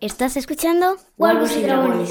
[0.00, 0.96] ¿Estás escuchando?
[1.16, 2.08] Wargos y Dragones.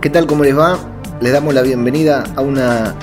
[0.00, 0.28] ¿Qué tal?
[0.28, 0.78] ¿Cómo les va?
[1.20, 2.94] Le damos la bienvenida a una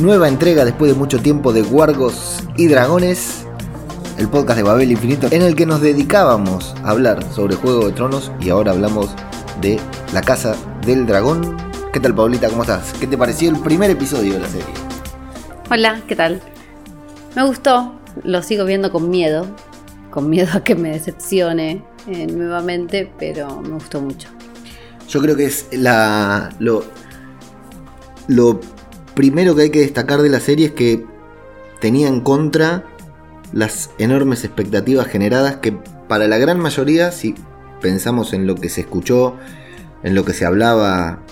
[0.00, 3.46] nueva entrega después de mucho tiempo de Wargos y Dragones,
[4.18, 7.92] el podcast de Babel Infinito, en el que nos dedicábamos a hablar sobre Juego de
[7.92, 9.14] Tronos y ahora hablamos
[9.60, 9.78] de
[10.12, 11.56] La Casa del Dragón.
[11.92, 12.48] ¿Qué tal, Paulita?
[12.48, 12.94] ¿Cómo estás?
[12.94, 14.74] ¿Qué te pareció el primer episodio de la serie?
[15.70, 16.42] Hola, ¿qué tal?
[17.36, 17.92] Me gustó,
[18.24, 19.46] lo sigo viendo con miedo,
[20.10, 24.30] con miedo a que me decepcione eh, nuevamente, pero me gustó mucho.
[25.06, 26.82] Yo creo que es la lo,
[28.26, 28.58] lo
[29.14, 31.04] primero que hay que destacar de la serie es que
[31.78, 32.86] tenía en contra
[33.52, 35.72] las enormes expectativas generadas que
[36.08, 37.34] para la gran mayoría, si
[37.82, 39.36] pensamos en lo que se escuchó,
[40.02, 41.22] en lo que se hablaba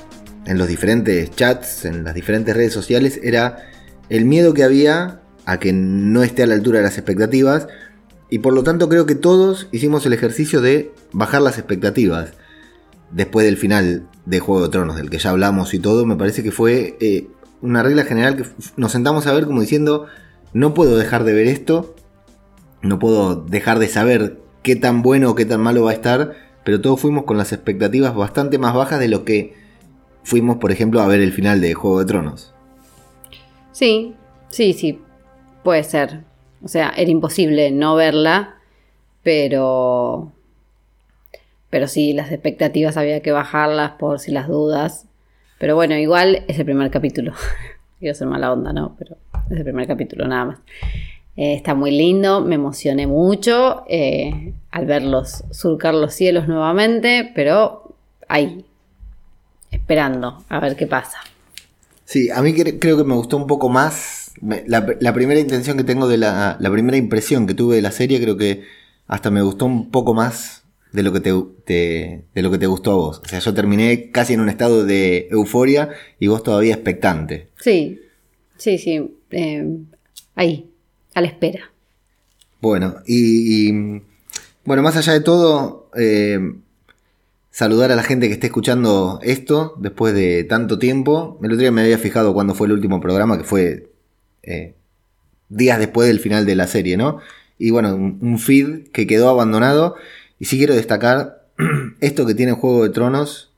[0.44, 3.70] en los diferentes chats, en las diferentes redes sociales, era
[4.10, 7.68] el miedo que había a que no esté a la altura de las expectativas.
[8.30, 12.32] Y por lo tanto creo que todos hicimos el ejercicio de bajar las expectativas.
[13.10, 16.42] Después del final de Juego de Tronos, del que ya hablamos y todo, me parece
[16.42, 17.28] que fue eh,
[17.60, 18.44] una regla general que
[18.76, 20.06] nos sentamos a ver como diciendo,
[20.52, 21.94] no puedo dejar de ver esto,
[22.82, 26.32] no puedo dejar de saber qué tan bueno o qué tan malo va a estar,
[26.64, 29.54] pero todos fuimos con las expectativas bastante más bajas de lo que
[30.24, 32.54] fuimos, por ejemplo, a ver el final de Juego de Tronos.
[33.72, 34.14] Sí,
[34.48, 35.00] sí, sí,
[35.64, 36.20] puede ser.
[36.62, 38.56] O sea, era imposible no verla,
[39.24, 40.32] pero...
[41.70, 45.06] Pero sí, las expectativas había que bajarlas por si las dudas.
[45.58, 47.32] Pero bueno, igual es el primer capítulo.
[47.98, 48.94] Quiero ser mala onda, ¿no?
[48.96, 49.16] Pero
[49.50, 50.58] es el primer capítulo nada más.
[51.36, 57.96] Eh, está muy lindo, me emocioné mucho eh, al verlos surcar los cielos nuevamente, pero
[58.28, 58.64] ahí,
[59.72, 61.18] esperando a ver qué pasa.
[62.04, 64.23] Sí, a mí creo que me gustó un poco más.
[64.42, 68.20] La, primera intención que tengo de la, la, primera impresión que tuve de la serie,
[68.20, 68.64] creo que
[69.06, 70.64] hasta me gustó un poco más
[70.94, 73.20] de lo que te, de lo que te gustó a vos.
[73.24, 75.90] O sea, yo terminé casi en un estado de euforia
[76.20, 77.48] y vos todavía expectante.
[77.60, 78.00] Sí,
[78.56, 79.18] sí, sí.
[79.32, 79.76] Eh,
[80.36, 80.70] ahí,
[81.14, 81.72] a la espera.
[82.60, 83.72] Bueno, y,
[84.64, 86.38] bueno, más allá de todo, eh,
[87.50, 91.40] saludar a la gente que esté escuchando esto después de tanto tiempo.
[91.42, 93.93] El otro día me había fijado cuando fue el último programa, que fue
[94.46, 94.74] eh,
[95.48, 97.20] días después del final de la serie, ¿no?
[97.58, 99.96] Y bueno, un, feed que quedó abandonado.
[100.38, 101.46] Y sí quiero destacar
[102.00, 103.52] esto que tiene Juego de Tronos.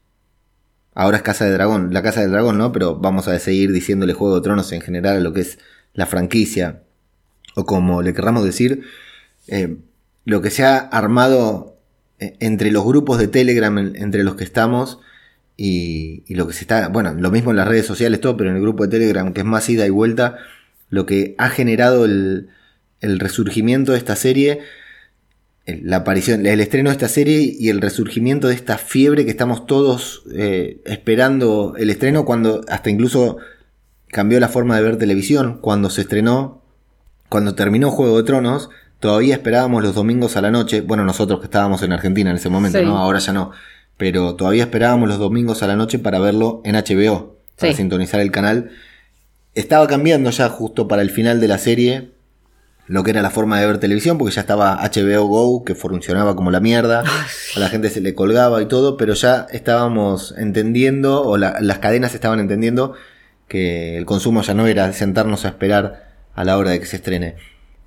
[0.95, 2.73] Ahora es Casa de Dragón, la Casa del Dragón, ¿no?
[2.73, 5.59] Pero vamos a seguir diciéndole Juego de Tronos en general a lo que es
[5.95, 6.83] la franquicia
[7.57, 8.83] o como le querramos decir,
[9.49, 9.77] eh,
[10.25, 11.79] lo que se ha armado
[12.19, 15.01] eh, entre los grupos de Telegram entre los que estamos
[15.57, 18.57] y, lo que se está, bueno, lo mismo en las redes sociales, todo, pero en
[18.57, 20.37] el grupo de Telegram que es más ida y vuelta,
[20.89, 22.49] lo que ha generado el,
[23.01, 24.61] resurgimiento de esta serie,
[25.67, 29.67] la aparición, el estreno de esta serie y el resurgimiento de esta fiebre que estamos
[29.67, 33.39] todos eh, esperando el estreno cuando hasta incluso
[34.09, 35.59] cambió la forma de ver televisión.
[35.61, 36.63] Cuando se estrenó
[37.29, 38.71] cuando terminó Juego de Tronos,
[39.01, 42.49] todavía esperábamos los domingos a la noche, bueno, nosotros que estábamos en Argentina en ese
[42.49, 42.99] momento, ¿no?
[42.99, 43.51] Ahora ya no,
[43.97, 48.31] pero todavía esperábamos los domingos a la noche para verlo en HBO, para sintonizar el
[48.31, 48.71] canal.
[49.57, 52.11] Estaba cambiando ya justo para el final de la serie
[52.89, 56.37] lo que era la forma de ver televisión, porque ya estaba HBO Go, que funcionaba
[56.37, 57.03] como la mierda,
[57.57, 62.15] a la gente se le colgaba y todo, pero ya estábamos entendiendo, o las cadenas
[62.15, 62.95] estaban entendiendo,
[63.49, 66.97] que el consumo ya no era sentarnos a esperar a la hora de que se
[66.97, 67.35] estrene.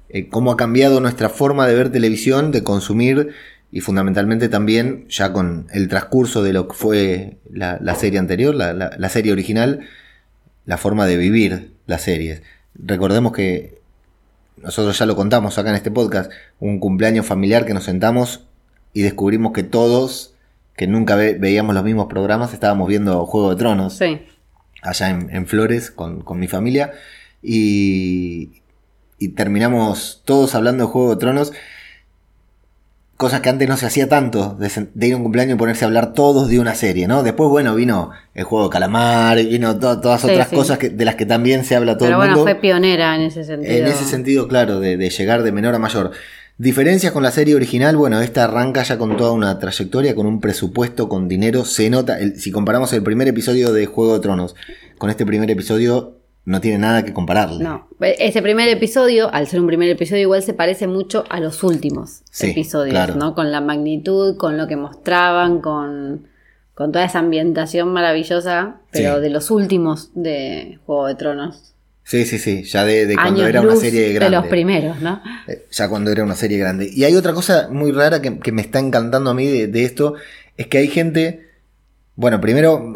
[0.10, 3.30] Eh, cómo ha cambiado nuestra forma de ver televisión, de consumir
[3.72, 9.10] y fundamentalmente también ya con el transcurso de lo que fue la, serie anterior, la,
[9.10, 9.82] serie original,
[10.70, 12.44] la forma de vivir las series.
[12.76, 13.82] Recordemos que
[14.58, 18.42] nosotros ya lo contamos acá en este podcast, un cumpleaños familiar que nos sentamos
[18.94, 20.36] y descubrimos que todos,
[20.78, 24.00] que nunca veíamos los mismos programas, estábamos viendo Juego de Tronos.
[24.84, 26.92] Allá en, Flores con, con mi familia
[27.42, 28.62] y,
[29.36, 31.52] terminamos todos hablando de Juego de Tronos.
[33.20, 35.90] Cosas que antes no se hacía tanto, de, ir a un cumpleaños y ponerse a
[35.90, 37.22] hablar todos de una serie, ¿no?
[37.22, 41.26] Después, bueno, vino el juego de calamar, vino todas otras cosas que, de las que
[41.26, 42.28] también se habla todo el mundo.
[42.28, 43.74] Pero bueno, fue pionera en ese sentido.
[43.74, 46.12] En ese sentido, claro, de, de llegar de menor a mayor.
[46.58, 50.40] Diferencias con la serie original, bueno, esta arranca ya con toda una trayectoria, con un
[50.40, 54.56] presupuesto, con dinero, se nota, si comparamos el primer episodio de Juego de Tronos
[54.98, 56.19] con este primer episodio,
[56.50, 57.64] no tiene nada que compararle.
[57.64, 61.64] No, ese primer episodio, al ser un primer episodio, igual se parece mucho a los
[61.64, 63.36] últimos episodios, ¿no?
[63.36, 66.28] Con la magnitud, con lo que mostraban, con,
[66.74, 71.76] toda esa ambientación maravillosa, pero de los últimos de Juego de Tronos.
[72.04, 74.36] Sí, sí, sí, ya de, de cuando Años era una serie grande.
[74.36, 75.22] De los primeros, ¿no?
[75.48, 76.90] Eh, Ya cuando era una serie grande.
[76.92, 79.84] Y hay otra cosa muy rara que, que me está encantando a mí de, de
[79.84, 80.16] esto,
[80.58, 81.48] es que hay gente,
[82.16, 82.96] bueno, primero,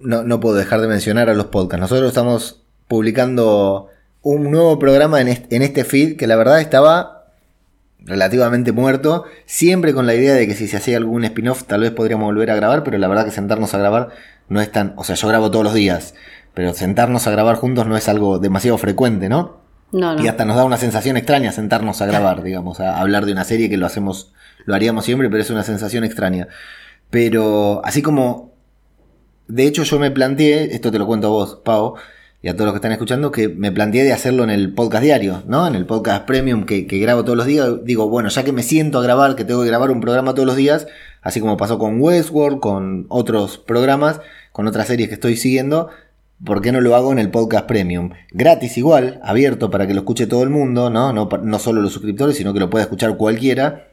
[0.00, 1.80] no, no puedo dejar de mencionar a los podcasts.
[1.80, 2.59] Nosotros estamos
[2.90, 3.86] publicando
[4.20, 7.26] un nuevo programa en este, en este feed que la verdad estaba
[8.00, 11.92] relativamente muerto, siempre con la idea de que si se hacía algún spin-off tal vez
[11.92, 14.08] podríamos volver a grabar, pero la verdad que sentarnos a grabar
[14.48, 16.16] no es tan, o sea, yo grabo todos los días,
[16.52, 19.60] pero sentarnos a grabar juntos no es algo demasiado frecuente, ¿no?
[19.92, 20.24] No, no.
[20.24, 23.44] Y hasta nos da una sensación extraña sentarnos a grabar, digamos, a hablar de una
[23.44, 24.32] serie que lo hacemos,
[24.64, 26.48] lo haríamos siempre, pero es una sensación extraña.
[27.08, 28.52] Pero así como,
[29.46, 31.94] de hecho yo me planteé, esto te lo cuento a vos, Pau,
[32.42, 35.04] y a todos los que están escuchando, que me planteé de hacerlo en el podcast
[35.04, 35.66] diario, ¿no?
[35.66, 37.84] En el podcast premium que, que grabo todos los días.
[37.84, 40.46] Digo, bueno, ya que me siento a grabar, que tengo que grabar un programa todos
[40.46, 40.86] los días,
[41.20, 44.20] así como pasó con Westworld, con otros programas,
[44.52, 45.90] con otras series que estoy siguiendo,
[46.42, 48.12] ¿por qué no lo hago en el podcast premium?
[48.30, 51.12] Gratis igual, abierto para que lo escuche todo el mundo, ¿no?
[51.12, 53.88] No, no solo los suscriptores, sino que lo pueda escuchar cualquiera,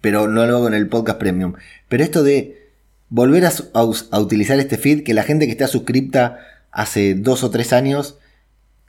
[0.00, 1.54] pero no lo hago en el podcast premium.
[1.88, 2.70] Pero esto de
[3.08, 6.38] volver a, a utilizar este feed, que la gente que está suscripta
[6.70, 8.18] hace dos o tres años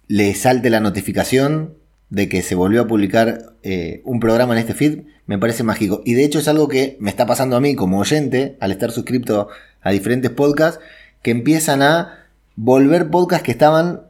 [0.07, 1.75] le salte la notificación
[2.09, 6.01] de que se volvió a publicar eh, un programa en este feed, me parece mágico.
[6.05, 8.91] Y de hecho es algo que me está pasando a mí como oyente, al estar
[8.91, 9.49] suscripto
[9.81, 10.79] a diferentes podcasts,
[11.21, 14.01] que empiezan a volver podcasts que estaban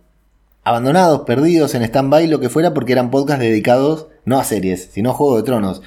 [0.63, 5.11] abandonados, perdidos en stand-by, lo que fuera, porque eran podcasts dedicados no a series, sino
[5.11, 5.81] a Juego de Tronos.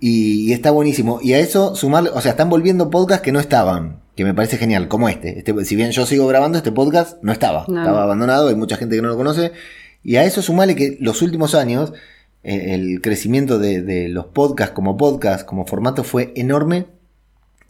[0.00, 1.20] Y, y está buenísimo.
[1.22, 4.58] Y a eso sumarle, o sea, están volviendo podcasts que no estaban, que me parece
[4.58, 5.38] genial, como este.
[5.38, 7.64] este si bien yo sigo grabando, este podcast no estaba.
[7.68, 8.04] No, estaba no.
[8.04, 9.52] abandonado, hay mucha gente que no lo conoce.
[10.02, 11.92] Y a eso sumarle que los últimos años,
[12.42, 16.86] eh, el crecimiento de, de los podcasts como podcast, como formato, fue enorme.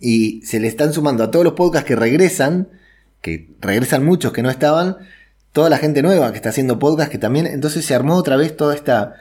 [0.00, 2.68] Y se le están sumando a todos los podcasts que regresan,
[3.20, 4.96] que regresan muchos que no estaban,
[5.52, 8.56] toda la gente nueva que está haciendo podcast que también, entonces se armó otra vez
[8.56, 9.14] toda esta,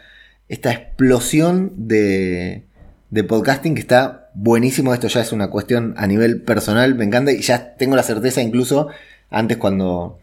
[0.47, 2.65] esta explosión de,
[3.11, 4.93] de podcasting que está buenísimo.
[4.93, 8.41] Esto ya es una cuestión a nivel personal, me encanta y ya tengo la certeza
[8.41, 8.87] incluso
[9.29, 10.17] antes cuando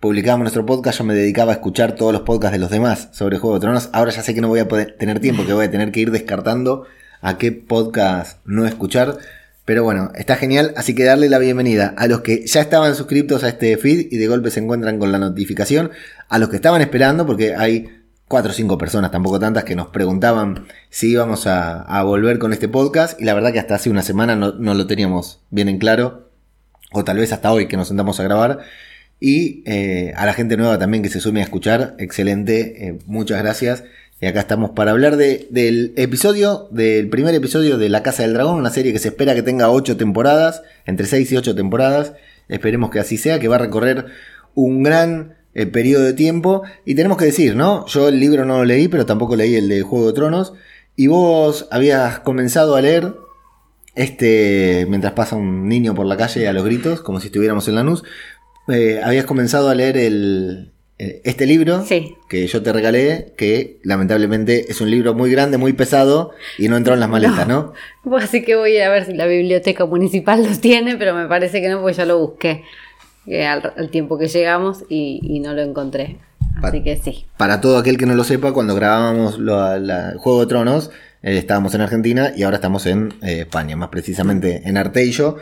[0.00, 3.38] publicábamos nuestro podcast yo me dedicaba a escuchar todos los podcasts de los demás sobre
[3.38, 3.90] Juego de Tronos.
[3.92, 6.00] Ahora ya sé que no voy a poder tener tiempo, que voy a tener que
[6.00, 6.86] ir descartando
[7.20, 9.18] a qué podcast no escuchar.
[9.64, 13.44] Pero bueno, está genial, así que darle la bienvenida a los que ya estaban suscriptos
[13.44, 15.90] a este feed y de golpe se encuentran con la notificación,
[16.28, 18.01] a los que estaban esperando, porque hay
[18.32, 22.66] cuatro o cinco personas, tampoco tantas, que nos preguntaban si íbamos a, volver con este
[22.66, 26.30] podcast y la verdad que hasta hace una semana no, lo teníamos bien en claro,
[26.92, 28.60] o tal vez hasta hoy que nos sentamos a grabar.
[29.20, 33.42] Y eh, a la gente nueva también que se sume a escuchar, excelente, eh, muchas
[33.42, 33.84] gracias.
[34.18, 38.32] Y acá estamos para hablar de, del episodio, del primer episodio de La Casa del
[38.32, 42.14] Dragón, una serie que se espera que tenga 8 temporadas, entre 6 y 8 temporadas.
[42.48, 44.06] Esperemos que así sea, que va a recorrer
[44.54, 46.62] un gran eh, periodo de tiempo.
[46.84, 47.86] Y tenemos que decir, ¿no?
[47.86, 50.52] Yo el libro no lo leí, pero tampoco leí el de Juego de Tronos.
[50.96, 53.14] Y vos habías comenzado a leer
[53.94, 57.74] este, mientras pasa un niño por la calle a los gritos, como si estuviéramos en
[57.74, 58.04] Lanús.
[58.68, 62.14] Eh, habías comenzado a leer el, eh, este libro Sí.
[62.28, 66.76] que yo te regalé, que lamentablemente es un libro muy grande, muy pesado y no
[66.76, 67.72] entró en las maletas, ¿no?
[68.04, 71.14] Pues así que voy a ir a ver si la biblioteca municipal los tiene, pero
[71.14, 72.62] me parece que no, porque ya lo busqué
[73.26, 76.18] eh, al, al tiempo que llegamos y, y no lo encontré.
[76.62, 77.24] Así que sí.
[77.36, 80.90] Para todo aquel que no lo sepa, cuando grabábamos lo- la- Juego de Tronos,
[81.22, 85.36] eh, estábamos en Argentina y ahora estamos en eh, España, más precisamente en Arteillo.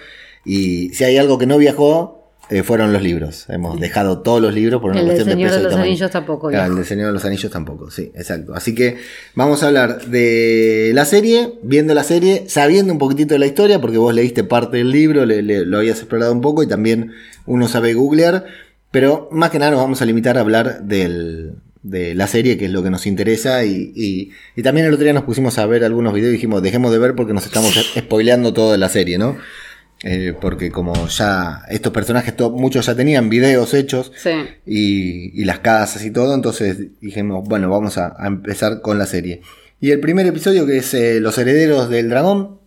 [0.45, 2.20] Y si hay algo que no viajó,
[2.51, 3.47] eh, fueron los libros.
[3.49, 5.73] Hemos dejado todos los libros por una El cuestión de Señor peso de y los
[5.73, 5.89] tamaño.
[5.91, 8.55] Anillos tampoco Claro, el del Señor de los Anillos tampoco, sí, exacto.
[8.55, 8.97] Así que
[9.35, 13.81] vamos a hablar de la serie, viendo la serie, sabiendo un poquitito de la historia,
[13.81, 17.13] porque vos leíste parte del libro, le- le- lo habías explorado un poco y también
[17.47, 18.45] uno sabe googlear,
[18.91, 21.53] pero más que nada nos vamos a limitar a hablar del,
[21.83, 25.05] de la serie, que es lo que nos interesa, y, y- y también el otro
[25.05, 27.73] día nos pusimos a ver algunos videos y dijimos, dejemos de ver porque nos estamos
[27.97, 29.37] spoileando toda la serie, ¿no?
[30.03, 34.31] Eh, porque como ya estos personajes, muchos ya tenían videos hechos, Sí.
[34.65, 39.05] y, y las casas y todo, entonces dijimos, bueno, vamos a, a empezar con la
[39.07, 39.43] serie.
[39.79, 42.59] Y el primer episodio que es eh, Los Herederos del Dragón,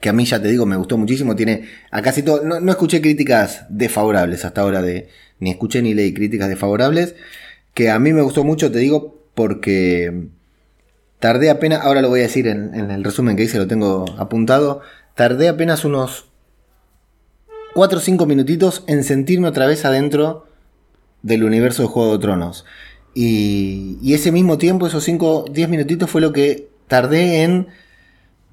[0.00, 2.70] que a mí ya te digo, me gustó muchísimo, tiene a casi todo, no, no
[2.72, 5.08] escuché críticas desfavorables hasta ahora, de,
[5.38, 7.14] ni escuché ni leí críticas desfavorables,
[7.74, 10.28] que a mí me gustó mucho, te digo, porque
[11.18, 14.06] tardé apenas, ahora lo voy a decir en, en el resumen que hice, lo tengo
[14.16, 14.80] apuntado,
[15.14, 16.29] tardé apenas unos
[17.74, 20.46] 4 o 5 minutitos en sentirme otra vez adentro
[21.22, 22.64] del universo de Juego de Tronos.
[23.14, 27.68] Y, y ese mismo tiempo, esos 5 10 minutitos fue lo que tardé en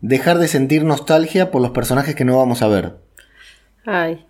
[0.02, 2.94] dejar de sentir nostalgia por los personajes que no vamos a ver.
[3.86, 4.26] Ay.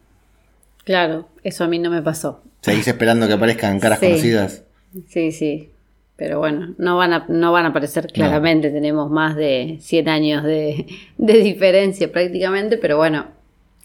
[0.85, 2.41] Claro, eso a mí no me pasó.
[2.61, 4.05] Seguís esperando que aparezcan caras Sí.
[4.07, 4.63] conocidas.
[5.07, 5.69] Sí, sí.
[6.15, 8.69] Pero bueno, no van a, no van a aparecer claramente.
[8.71, 12.77] Tenemos más de 100 años de, de diferencia prácticamente.
[12.77, 13.27] Pero bueno,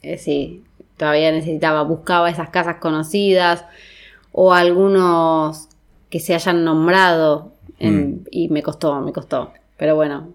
[0.02, 0.62] eh, sí,
[1.02, 3.64] todavía necesitaba, buscaba esas casas conocidas
[4.30, 5.68] o algunos
[6.10, 7.50] que se hayan nombrado.
[7.80, 8.20] en- Mm.
[8.30, 9.52] Y me costó, me costó.
[9.76, 10.28] Pero bueno,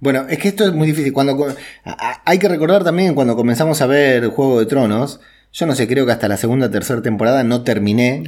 [0.00, 1.14] Bueno, es que esto es muy difícil.
[1.14, 5.20] Cuando co- a- a- hay que recordar también cuando comenzamos a ver Juego de Tronos,
[5.56, 8.24] yo no sé, creo que hasta la segunda o tercera temporada no terminé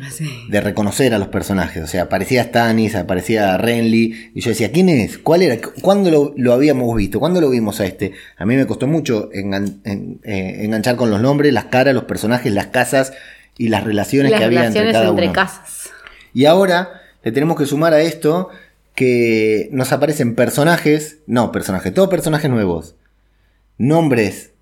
[0.48, 1.82] de reconocer a los personajes.
[1.82, 5.18] O sea, aparecía Stannis, aparecía Renly, y yo decía, ¿quién es?
[5.18, 5.56] ¿Cuál era?
[5.82, 7.18] ¿Cuándo lo, lo habíamos visto?
[7.18, 8.12] ¿Cuándo lo vimos a este?
[8.38, 12.04] A mí me costó mucho engan- en- eh, enganchar con los nombres, las caras, los
[12.04, 13.12] personajes, las casas
[13.58, 15.32] y las relaciones las que había entre relaciones cada entre uno.
[15.32, 15.90] casas.
[16.32, 18.50] Y ahora le tenemos que sumar a esto
[18.94, 22.94] que nos aparecen personajes, no personajes, todos personajes nuevos,
[23.78, 24.52] nombres,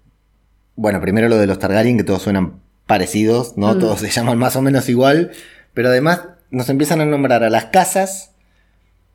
[0.77, 2.55] bueno, primero lo de los Targaryen, que todos suenan
[2.87, 3.75] parecidos, ¿no?
[3.75, 3.79] Mm.
[3.81, 5.31] Todos se llaman más o menos igual,
[5.73, 8.31] pero además nos empiezan a nombrar a las casas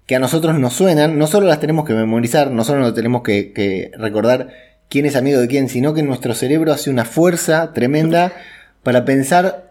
[0.05, 3.21] que a nosotros nos suenan, no solo las tenemos que memorizar, no solo nos tenemos
[3.21, 4.49] que, que recordar
[4.89, 8.33] quién es amigo de quién, sino que nuestro cerebro hace una fuerza tremenda
[8.83, 9.69] para pensar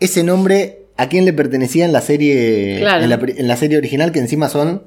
[0.00, 3.02] ese nombre a quién le pertenecía en la serie Claro.
[3.04, 4.84] en, la, pri- en la serie original que encima son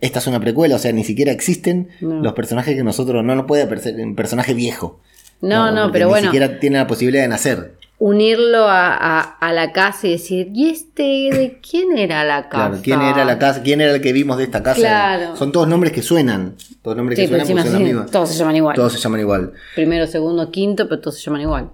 [0.00, 2.20] esta es una precuela, o sea, ni siquiera existen No.
[2.22, 5.00] los personajes que nosotros no nos puede parecer un personaje viejo.
[5.40, 7.74] No, no, pero ni bueno, siquiera tiene la posibilidad de nacer.
[7.98, 12.68] unirlo a, a- a la casa y decir, ¿y este de quién era la casa?
[12.68, 14.80] Claro, quién era la casa, quién era el que vimos de esta casa.
[14.80, 15.36] Claro.
[15.36, 18.56] Son todos nombres que suenan, todos nombres Sí, que suenan son sí, todos se llaman
[18.56, 18.76] igual.
[18.76, 19.52] Todos se llaman igual.
[19.74, 21.70] Primero, segundo, quinto, pero todos se llaman igual.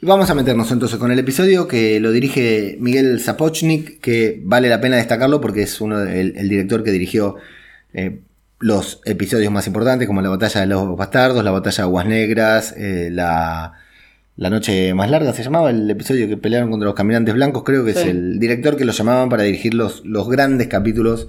[0.00, 4.80] Vamos a meternos entonces con el episodio que lo dirige Miguel Zapochnik, que vale la
[4.80, 7.34] pena destacarlo porque es uno el director que dirigió
[7.92, 8.20] eh,
[8.60, 12.74] los episodios más importantes, como la batalla de los bastardos, la batalla de Aguas Negras,
[12.76, 13.74] eh, la,
[14.36, 17.84] la noche más larga se llamaba, el episodio que pelearon contra los caminantes blancos, creo
[17.84, 21.28] que es el director que lo llamaban para dirigir los, los grandes capítulos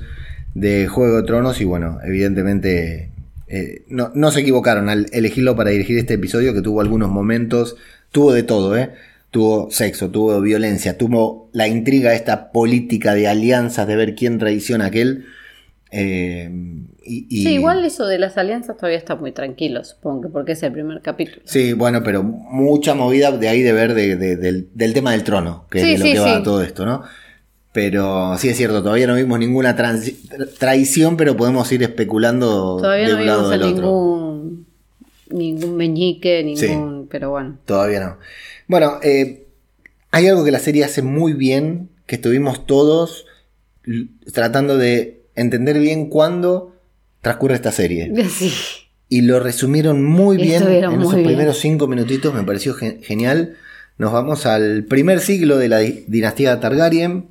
[0.54, 3.12] de Juego de Tronos y bueno, evidentemente
[3.48, 7.78] eh, no, no se equivocaron al elegirlo para dirigir este episodio que tuvo algunos momentos,
[8.12, 8.92] tuvo de todo, ¿eh?
[9.32, 14.86] Tuvo sexo, tuvo violencia, tuvo la intriga, esta política de alianzas, de ver quién traiciona
[14.86, 15.26] a aquel.
[15.92, 16.50] Eh,
[17.04, 20.52] y, y- Sí, igual eso de las alianzas todavía está muy tranquilo, supongo que porque
[20.54, 21.42] es el primer capítulo.
[21.46, 25.24] Sí, bueno, pero mucha movida de ahí de ver de- de- del, del tema del
[25.24, 26.44] trono, que Sí, es de sí, lo que va sí.
[26.44, 27.04] todo esto, ¿no?
[27.72, 29.76] Pero sí es cierto, todavía no vimos ninguna
[30.58, 33.86] traición, pero podemos ir especulando Todavía de no un lado vimos a del otro.
[33.86, 34.66] ningún,
[35.30, 37.08] ningún meñique, ningún...
[37.10, 37.58] Pero bueno.
[37.66, 38.18] Todavía no.
[38.68, 39.46] Bueno, eh,
[40.12, 43.26] hay algo que la serie hace muy bien, que estuvimos todos
[44.34, 46.76] tratando de entender bien cuándo
[47.22, 48.12] transcurre esta serie.
[48.30, 48.52] Sí.
[49.12, 51.28] Y lo resumieron muy bien Estuvieron en muy esos bien.
[51.30, 53.56] primeros cinco minutitos, me pareció gen- genial.
[53.98, 57.26] Nos vamos al primer siglo de la di- dinastía Targaryen,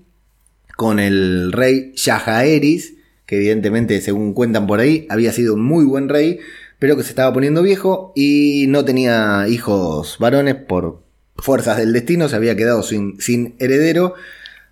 [0.76, 2.94] con el rey Jaehaerys,
[3.26, 6.40] que evidentemente, según cuentan por ahí, había sido un muy buen rey,
[6.80, 11.02] pero que se estaba poniendo viejo y no tenía hijos varones por
[11.36, 14.14] fuerzas del destino, se había quedado sin, sin heredero.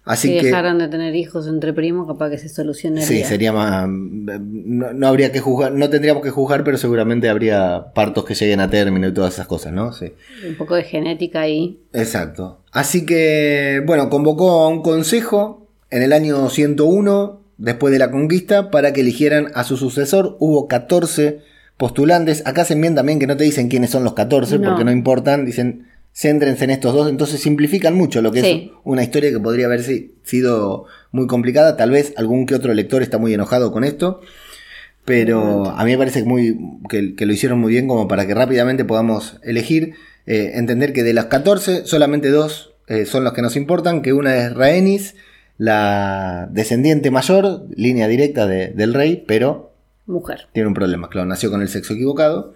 [0.06, 3.04] Así si que dejaran de tener hijos entre primos, capaz que se solucionaría.
[3.06, 3.88] Sí, sería más.
[3.88, 8.60] No, no habría que juzgar, no tendríamos que juzgar, pero seguramente habría partos que lleguen
[8.60, 9.92] a término y todas esas cosas, ¿no?
[9.92, 10.12] Sí.
[10.48, 11.80] Un poco de genética ahí.
[11.92, 12.60] Exacto.
[12.70, 18.70] Así que, bueno, convocó a un consejo en el año 101, después de la conquista,
[18.70, 20.36] para que eligieran a su sucesor.
[20.38, 21.40] Hubo 14
[21.76, 22.46] postulantes.
[22.46, 24.68] Acá se envían también que no te dicen quiénes son los 14, No.
[24.68, 25.44] porque no importan.
[25.44, 27.10] Dicen, céntrense en estos dos.
[27.10, 28.70] Entonces simplifican mucho lo que Sí.
[28.72, 31.76] es una historia que podría haber si- sido muy complicada.
[31.76, 34.20] Tal vez algún que otro lector está muy enojado con esto.
[35.04, 36.58] Pero a mí me parece que, muy,
[36.88, 39.94] que, que lo hicieron muy bien como para que rápidamente podamos elegir,
[40.26, 44.12] eh, entender que de las 14 solamente dos eh, son los que nos importan, que
[44.12, 45.14] una es Rhaenys,
[45.58, 49.72] la descendiente mayor, línea directa de- del rey, pero
[50.06, 50.48] Mujer.
[50.52, 52.54] tiene un problema, claro, nació con el sexo equivocado.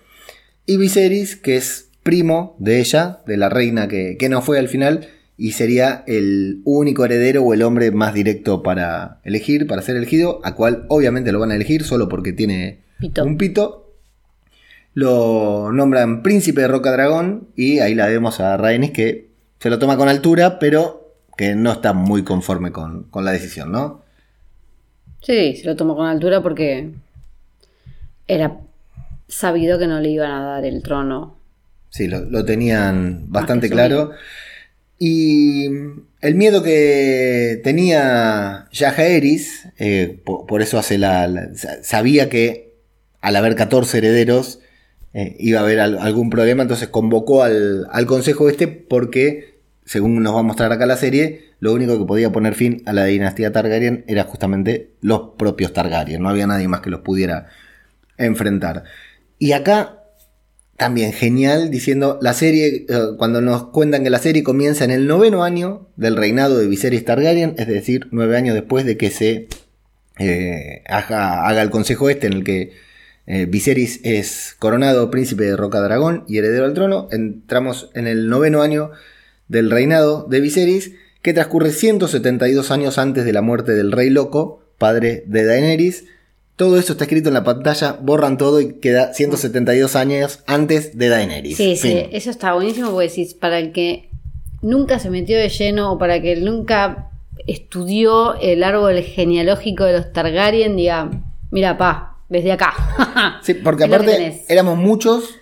[0.66, 4.68] Y Viserys, que es primo de ella, de la reina que, que no fue al
[4.68, 9.96] final, y sería el único heredero o el hombre más directo para elegir, para ser
[9.96, 13.24] elegido, a cual obviamente lo van a elegir solo porque tiene Pito.
[13.24, 13.94] un pito.
[14.92, 19.78] Lo nombran príncipe de Roca Dragón y ahí la vemos a Rhaenys que se lo
[19.78, 24.02] toma con altura, pero que no está muy conforme con, con la decisión, ¿no?
[25.22, 26.90] Sí, se lo tomó con altura porque
[28.26, 28.58] era
[29.26, 31.39] sabido que no le iban a dar el trono.
[31.90, 34.10] Sí, lo, lo tenían bastante que claro.
[34.98, 35.66] Y
[36.20, 42.74] el miedo que tenía Jaehaerys, eh, po- por, eso hace la, la- sa- sabía que
[43.20, 44.60] al haber 14 herederos
[45.14, 50.22] eh, iba a haber al- algún problema, entonces convocó al, al consejo este porque, según
[50.22, 53.04] nos va a mostrar acá la serie, lo único que podía poner fin a la
[53.06, 57.46] dinastía Targaryen era justamente los propios Targaryen, no había nadie más que los pudiera
[58.18, 58.84] enfrentar.
[59.38, 59.99] Y acá
[60.80, 65.06] también genial diciendo la serie, eh, cuando nos cuentan que la serie comienza en el
[65.06, 69.48] noveno año del reinado de Viserys Targaryen, es decir, nueve años después de que se
[70.18, 72.72] eh, haga, el consejo este en el que
[73.26, 78.30] eh, Viserys es coronado príncipe de Roca Dragón y heredero al trono, entramos en el
[78.30, 78.90] noveno año
[79.48, 84.64] del reinado de Viserys, que transcurre 172 años antes de la muerte del rey loco,
[84.78, 86.06] padre de Daenerys,
[86.60, 91.08] todo eso está escrito en la pantalla, borran todo y queda 172 años antes de
[91.08, 91.56] Daenerys.
[91.56, 94.10] Sí, sí, eso está buenísimo porque decís, para el que
[94.60, 97.12] nunca se metió de lleno o para que nunca
[97.46, 101.10] estudió el árbol genealógico de los Targaryen, diga,
[101.50, 102.74] mira, pa, desde acá.
[103.42, 105.36] sí, porque aparte éramos muchos,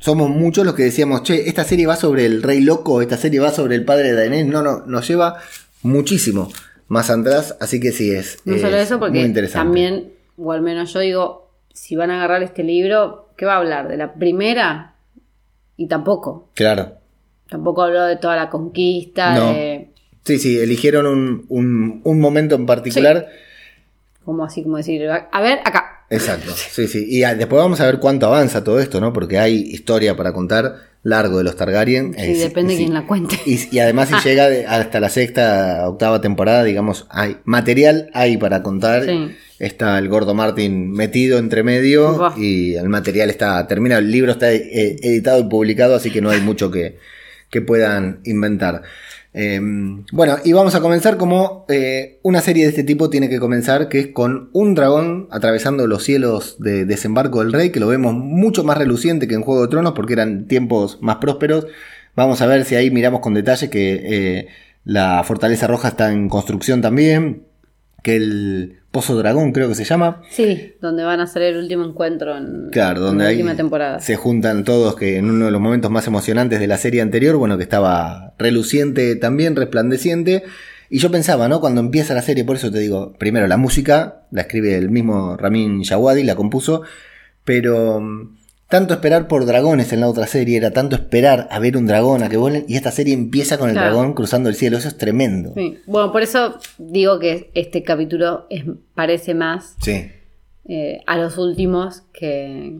[0.00, 3.38] somos muchos los que decíamos, che, esta serie va sobre el rey loco, esta serie
[3.38, 4.46] va sobre el padre de Daenerys.
[4.48, 5.36] No, no, nos lleva
[5.82, 6.50] muchísimo
[6.88, 8.38] más atrás, así que sí es.
[8.44, 12.62] No solo eso, porque también o al menos yo digo, si van a agarrar este
[12.62, 13.88] libro, ¿qué va a hablar?
[13.88, 14.94] ¿De la primera?
[15.76, 16.48] Y tampoco.
[16.54, 16.94] Claro.
[17.48, 19.54] Tampoco habló de toda la conquista.
[20.24, 21.06] Sí, sí, eligieron
[21.48, 23.28] un, momento en particular.
[24.24, 26.04] Como así, como decir, a ver, acá.
[26.10, 27.06] Exacto, sí, sí.
[27.08, 29.12] Y después vamos a ver cuánto avanza todo esto, ¿no?
[29.12, 32.14] Porque hay historia para contar largo de los Targaryen.
[32.18, 33.38] Sí, depende de quién la cuente.
[33.46, 39.04] Y, además si llega hasta la sexta, octava temporada, digamos, hay material hay para contar.
[39.60, 44.00] Está el gordo Martin metido entre medio y el material está terminado.
[44.00, 46.96] El libro está eh, editado y publicado, así que no hay mucho que,
[47.50, 48.82] que puedan inventar.
[49.34, 53.38] Em, bueno, y vamos a comenzar como eh, una serie de este tipo tiene que
[53.38, 57.86] comenzar, que es con un dragón atravesando los cielos de desembarco del rey, que lo
[57.86, 61.66] vemos mucho más reluciente que en Juego de Tronos, porque eran tiempos más prósperos.
[62.16, 64.48] Vamos a ver si ahí miramos con detalle que eh,
[64.84, 67.42] la fortaleza roja está en construcción también,
[68.02, 70.22] que el Pozo Dragón creo que se llama.
[70.30, 74.00] Sí, donde van a hacer el último encuentro en, claro, donde la última temporada.
[74.00, 77.36] Se juntan todos que en uno de los momentos más emocionantes de la serie anterior,
[77.36, 80.42] bueno, que estaba reluciente también, resplandeciente.
[80.88, 81.60] Y yo pensaba, ¿no?
[81.60, 85.36] Cuando empieza la serie, por eso te digo, primero la música, la escribe el mismo
[85.36, 86.82] Ramin Shawadi, la compuso,
[87.44, 88.39] pero mm,
[88.70, 92.22] tanto esperar por dragones en la otra serie, era tanto esperar a ver un dragón,
[92.22, 94.96] a que vuelen, y esta serie empieza con el dragón cruzando el cielo, eso es
[94.96, 95.52] tremendo.
[95.86, 98.46] Bueno, por eso digo que este capítulo
[98.94, 99.74] parece más
[100.68, 102.78] eh, a los últimos que,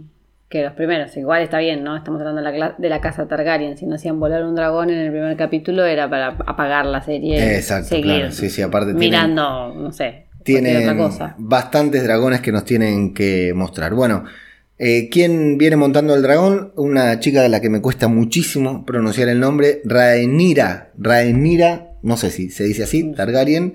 [0.52, 1.16] los primeros.
[1.16, 1.96] Igual está bien, ¿no?
[1.96, 4.98] Estamos hablando de la, de la casa Targaryen, si no hacían volar un dragón en
[4.98, 7.56] el primer capítulo era para apagar la serie.
[7.56, 10.26] Exacto, seguir Sí, sí, aparte mirando, no sé.
[10.44, 11.34] Tienen otra cosa.
[11.36, 13.92] bastantes dragones que nos tienen que mostrar.
[13.92, 14.24] Bueno,
[14.82, 16.72] eh, ¿Quién viene montando el dragón?
[16.74, 20.92] Una chica de la que me cuesta muchísimo pronunciar el nombre, Rhaenyra.
[20.96, 23.74] Rhaenyra, no sé si se dice así, Targaryen.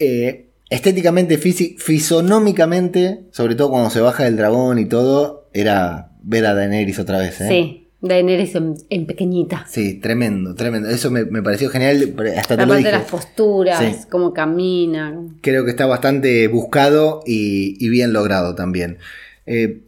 [0.00, 6.54] Eh, estéticamente, fisonómicamente, sobre todo cuando se baja del dragón y todo, era ver a
[6.54, 7.40] Daenerys otra vez.
[7.40, 7.48] ¿eh?
[7.48, 7.84] Sí.
[8.00, 8.56] Daenerys
[8.90, 9.66] en, pequeñita.
[9.68, 10.88] Sí, tremendo, tremendo.
[10.88, 12.14] Eso me, pareció genial.
[12.36, 15.16] Hasta te de las posturas, cómo camina.
[15.42, 18.98] Creo que está bastante buscado y, bien logrado también.
[19.46, 19.82] Eh,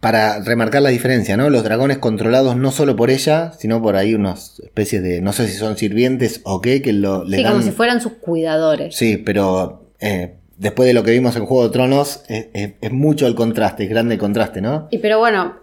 [0.00, 1.50] para remarcar la diferencia, ¿no?
[1.50, 5.48] Los dragones controlados no solo por ella, sino por ahí unas especies de, no sé
[5.48, 8.94] si son sirvientes o qué, que lo, sí, como si fueran sus cuidadores.
[8.94, 13.34] Sí, pero eh, después de lo que vimos en Juego de Tronos, es, mucho el
[13.34, 14.86] contraste, es grande el contraste, ¿no?
[14.90, 15.56] Y pero bueno,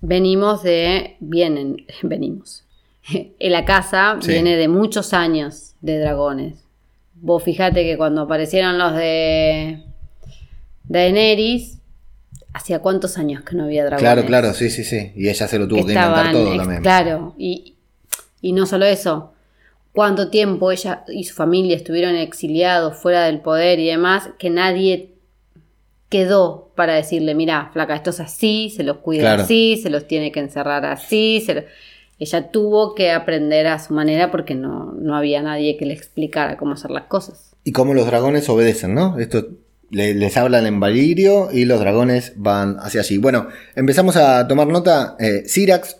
[0.00, 2.64] venimos de, vienen, venimos.
[3.10, 6.64] En la casa viene de muchos años de dragones.
[7.14, 9.82] Vos fijate que cuando aparecieron los de
[10.84, 11.77] Daenerys,
[12.58, 14.02] hacía cuántos años que no había dragones.
[14.02, 15.12] Claro, claro, sí, sí, sí.
[15.16, 16.82] Y ella se lo tuvo que, inventar todo también.
[16.82, 17.74] Claro, y,
[18.42, 19.32] no solo eso,
[19.92, 25.14] cuánto tiempo ella y su familia estuvieron exiliados fuera del poder y demás, que nadie
[26.08, 30.32] quedó para decirle, mira, flaca, esto es así, se los cuida así, se los tiene
[30.32, 31.44] que encerrar así,
[32.18, 36.56] ella tuvo que aprender a su manera porque no, no había nadie que le explicara
[36.56, 37.54] cómo hacer las cosas.
[37.62, 39.18] Y cómo los dragones obedecen, ¿no?
[39.18, 39.46] Esto
[39.90, 43.18] les hablan en Valirio y los dragones van hacia allí.
[43.18, 45.16] Bueno, empezamos a tomar nota.
[45.18, 45.44] Eh,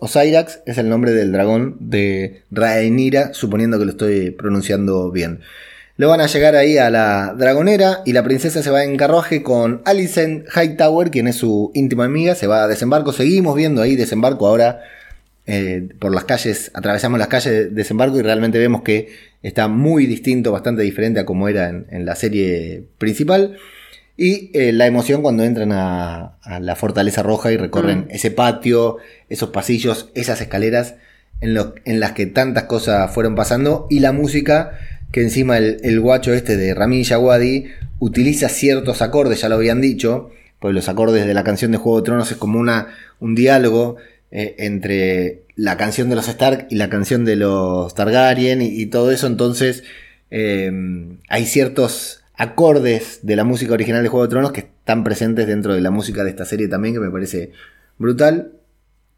[0.00, 5.40] o Cyrax es el nombre del dragón de Rhaenyra, suponiendo que lo estoy pronunciando bien.
[5.96, 9.42] Le van a llegar ahí a la dragonera y la princesa se va en carruaje
[9.42, 13.12] con Alicent Hightower, quien es su íntima amiga, se va a desembarco.
[13.12, 14.80] Seguimos viendo ahí desembarco ahora
[15.46, 19.08] eh, por las calles, atravesamos las calles de desembarco y realmente vemos que
[19.42, 23.56] está muy distinto, bastante diferente a como era en la serie principal.
[24.20, 28.10] Y eh, la emoción cuando entran a, la Fortaleza Roja y recorren mm.
[28.10, 28.96] ese patio,
[29.28, 30.96] esos pasillos, esas escaleras
[31.40, 33.86] en, lo, en las que tantas cosas fueron pasando.
[33.88, 34.72] Y la música
[35.12, 37.66] que encima el, el guacho este de Ramin Djawadi
[38.00, 42.00] utiliza ciertos acordes, ya lo habían dicho, pues los acordes de la canción de Juego
[42.00, 42.88] de Tronos es como una,
[43.20, 43.98] un diálogo
[44.32, 48.86] eh, entre la canción de los Stark y la canción de los Targaryen y, y
[48.86, 49.84] todo eso, entonces
[50.32, 50.72] eh,
[51.28, 55.74] hay ciertos acordes de la música original de Juego de Tronos que están presentes dentro
[55.74, 57.52] de la música de esta serie también, que me parece
[57.98, 58.52] brutal.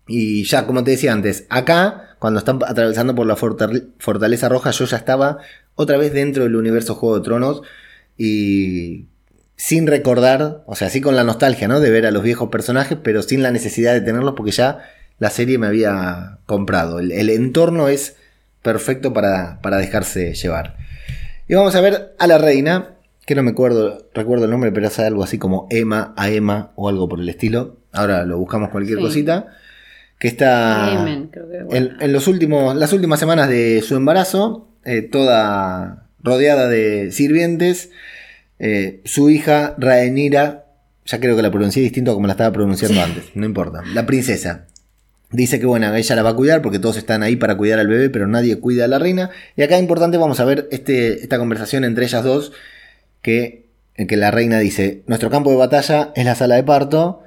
[0.09, 4.72] Y ya, como te decía antes, acá, cuando están atravesando por la fortale- Fortaleza Roja,
[4.72, 5.38] yo ya estaba
[5.76, 7.62] otra vez dentro del universo Juego de Tronos
[8.16, 9.06] y
[9.54, 11.78] sin recordar, o sea, sí con la nostalgia, ¿no?
[11.78, 14.78] De ver a los viejos personajes, pero sin la necesidad de tenerlos porque ya
[15.18, 16.98] la serie me había comprado.
[16.98, 18.16] El, el entorno es
[18.62, 20.78] perfecto para, para dejarse llevar.
[21.46, 22.94] Y vamos a ver a la reina,
[23.31, 26.73] que no me acuerdo, recuerdo el nombre, pero es algo así como Emma, a Emma
[26.75, 27.77] o algo por el estilo.
[27.93, 29.05] Ahora lo buscamos cualquier Sí.
[29.05, 29.47] cosita.
[30.19, 31.90] Que está Amen, creo que, en, bueno.
[32.01, 37.90] en los últimos, las últimas semanas de su embarazo, eh, toda rodeada de sirvientes.
[38.59, 40.64] Eh, su hija Rhaenyra,
[41.07, 43.83] ya creo que la pronuncié distinto a como la estaba pronunciando antes, no importa.
[43.95, 44.66] La princesa.
[45.31, 47.87] Dice que bueno, ella la va a cuidar porque todos están ahí para cuidar al
[47.87, 49.31] bebé, pero nadie cuida a la reina.
[49.57, 52.53] Y acá importante vamos a ver este, esta conversación entre ellas dos,
[53.22, 57.22] que, en que la reina dice, nuestro campo de batalla es la sala de parto,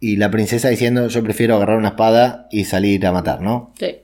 [0.00, 3.72] y la princesa diciendo, yo prefiero agarrar una espada y salir a matar, ¿no?
[3.78, 3.98] Sí,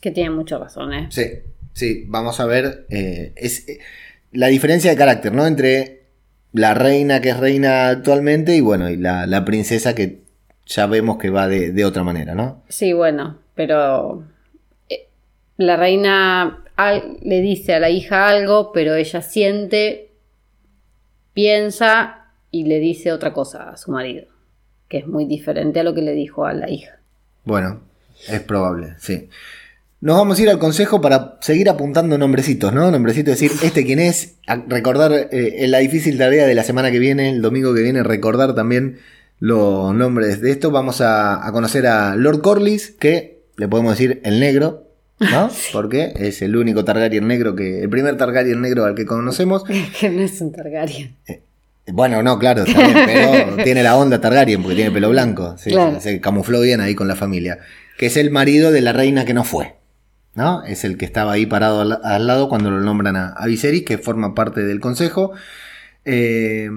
[0.00, 1.08] que tiene mucha razón, ¿eh?
[1.10, 1.26] Sí,
[1.74, 3.78] sí, vamos a ver eh, es, eh,
[4.32, 5.46] la diferencia de carácter, ¿no?
[5.46, 6.04] Entre
[6.52, 10.20] la reina que es reina actualmente y bueno, y la, la princesa que
[10.64, 12.62] ya vemos que va de, de otra manera, ¿no?
[12.70, 14.24] Sí, bueno, pero
[14.88, 15.06] eh,
[15.58, 16.64] la reina
[17.22, 20.11] le dice a la hija algo, pero ella siente,
[21.34, 24.26] piensa y le dice otra cosa a su marido,
[24.88, 26.98] que es muy diferente a lo que le dijo a la hija.
[27.44, 27.80] Bueno,
[28.28, 29.28] es probable, sí.
[30.00, 32.90] Nos vamos a ir al consejo para seguir apuntando nombrecitos, ¿no?
[32.90, 36.90] Nombrecitos, decir, este quién es, a recordar eh, en la difícil tarea de la semana
[36.90, 38.98] que viene, el domingo que viene, recordar también
[39.38, 40.72] los nombres de esto.
[40.72, 44.91] Vamos a, a conocer a Lord Corlys, que le podemos decir el negro,
[45.30, 45.50] ¿no?
[45.72, 49.64] Porque es el único Targaryen negro que, el primer Targaryen negro al que conocemos.
[50.00, 51.16] que no es un Targaryen.
[51.92, 55.56] Bueno, no, claro, también, pero tiene la onda Targaryen porque tiene pelo blanco.
[55.58, 55.94] Sí, Claro.
[56.00, 57.58] se, se camufló bien ahí con la familia.
[57.98, 59.74] Que es el marido de la reina que no fue.
[60.34, 60.62] ¿No?
[60.64, 63.84] Es el que estaba ahí parado al, al lado cuando lo nombran a, a Viserys,
[63.84, 65.32] que forma parte del consejo.
[66.06, 66.70] Eh,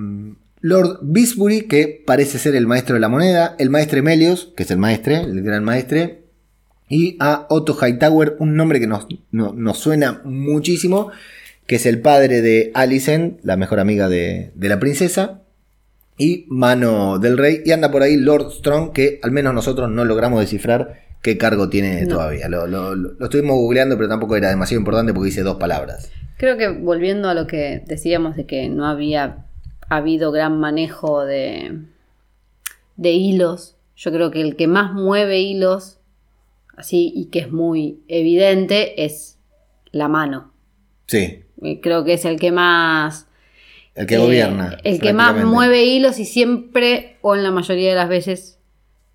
[0.60, 3.55] Lord Bisbury, que parece ser el maestro de la moneda.
[3.60, 6.23] El maestre Melios, que es el maestre, el gran maestre.
[6.88, 11.12] Y a Otto Hightower, un nombre que nos, no- nos suena muchísimo,
[11.67, 15.41] que es el padre de Alicent, la mejor amiga de, de la princesa,
[16.17, 17.62] y mano del rey.
[17.65, 21.69] Y anda por ahí Lord Strong, que al menos nosotros no logramos descifrar qué cargo
[21.69, 22.08] tiene No.
[22.15, 22.48] todavía.
[22.50, 26.12] Lo, lo- lo- lo estuvimos googleando, pero tampoco era demasiado importante porque dice dos palabras.
[26.38, 29.45] Creo que volviendo a lo que decíamos de que no había
[29.89, 31.80] habido gran manejo de,
[32.98, 35.98] de hilos, yo creo que el que más mueve hilos,
[36.77, 39.38] así y que es muy evidente, es
[39.91, 40.53] la mano.
[41.07, 43.27] Sí, Eh, Creo que es el que más...
[43.95, 44.77] el que eh, gobierna.
[44.83, 48.59] El que más mueve hilos y siempre, o en la mayoría de las veces,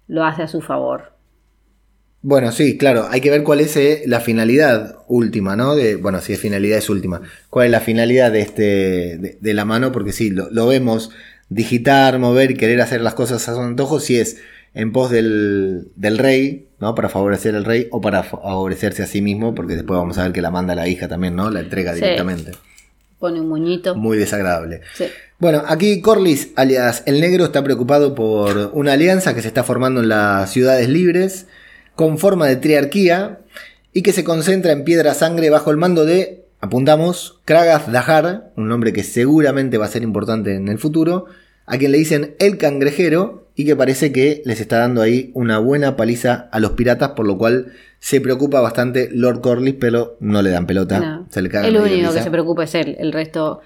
[0.08, 1.12] lo hace a su favor.
[2.22, 5.74] Bueno, sí, claro, hay que ver cuál es eh, la finalidad última, ¿no?
[5.74, 7.22] De, bueno, si es finalidad es última.
[7.48, 9.90] ¿Cuál es la finalidad de este de, de la mano?
[9.90, 11.10] Porque sí, lo, lo vemos
[11.48, 14.36] digitar, mover y querer hacer las cosas a su antojo, si es
[14.74, 16.94] en pos del, del rey, ¿no?
[16.94, 20.32] Para favorecer al rey o para favorecerse a sí mismo, porque después vamos a ver
[20.32, 21.50] que la manda la hija también, ¿no?
[21.50, 22.00] La entrega Sí.
[22.00, 22.52] directamente.
[23.18, 23.94] Pone un muñito.
[23.94, 24.80] Muy desagradable.
[24.94, 25.04] Sí.
[25.38, 30.00] Bueno, aquí Corlys, alias El Negro, está preocupado por una alianza que se está formando
[30.00, 31.46] en las ciudades libres,
[31.94, 33.40] con forma de triarquía,
[33.92, 38.68] y que se concentra en Piedra Sangre bajo el mando de, apuntamos, Kragath Dahar, un
[38.68, 41.26] nombre que seguramente va a ser importante en el futuro,
[41.66, 45.58] a quien le dicen El Cangrejero, y que parece que les está dando ahí una
[45.58, 50.42] buena paliza a los piratas, por lo cual se preocupa bastante Lord Corlys, pero no
[50.42, 51.00] le dan pelota.
[51.00, 51.26] No.
[51.30, 52.96] Se le el único que se preocupa es él.
[52.98, 53.60] El resto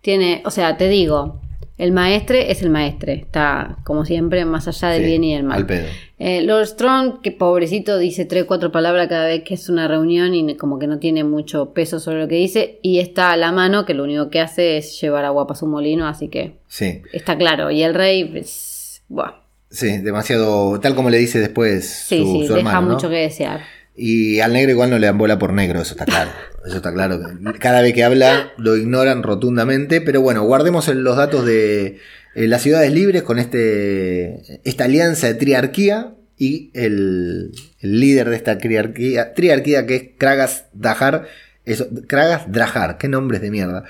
[0.00, 1.40] tiene, o sea, te digo,
[1.78, 3.14] el maestre es el maestre.
[3.14, 5.58] Está, como siempre, más allá del Sí, bien y del mal.
[5.58, 5.86] al pedo.
[6.18, 10.34] Eh, Lord Strong, que pobrecito, dice tres, cuatro palabras cada vez que es una reunión
[10.34, 12.80] y como que no tiene mucho peso sobre lo que dice.
[12.82, 15.66] Y está a la mano, que lo único que hace es llevar agua para su
[15.66, 17.00] molino, así que Sí.
[17.12, 17.70] está claro.
[17.70, 18.67] Y el rey, pues,
[19.08, 22.94] buah, Sí, demasiado, tal como le dice después sí, su, sí, su deja hermano, ¿no?
[22.94, 23.60] mucho que desear.
[23.94, 26.30] Y al negro igual no le dan bola por negro, eso está claro.
[26.66, 27.18] Eso está claro.
[27.60, 30.02] Cada vez que habla lo ignoran rotundamente.
[30.02, 31.98] Pero bueno, guardemos los datos de
[32.34, 38.36] eh, las ciudades libres con este esta alianza de triarquía y el, el líder de
[38.36, 41.26] esta triarquía, triarquía que es Kragas Dahar,
[41.64, 43.84] Eso, Kragas Drajar, qué nombres de mierda.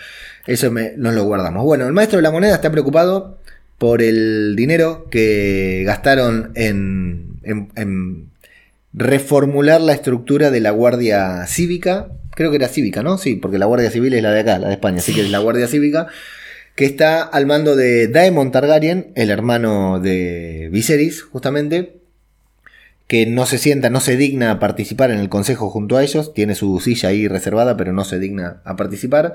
[0.47, 1.65] Eso me, nos lo guardamos.
[1.65, 3.39] Bueno, el maestro de la moneda está preocupado
[3.79, 7.38] por el dinero que gastaron en,
[8.93, 12.09] reformular la estructura de la Guardia Cívica.
[12.35, 13.19] Creo que era cívica, ¿no?
[13.19, 15.31] Sí, porque la Guardia Civil es la de acá, la de España, así que es
[15.31, 16.09] la Guardia Cívica
[16.79, 21.99] que está al mando de Daemon Targaryen, el hermano de Viserys, justamente,
[23.09, 26.33] que no se sienta, no se digna a participar en el consejo junto a ellos,
[26.35, 29.35] tiene su silla ahí reservada, pero no se digna a participar.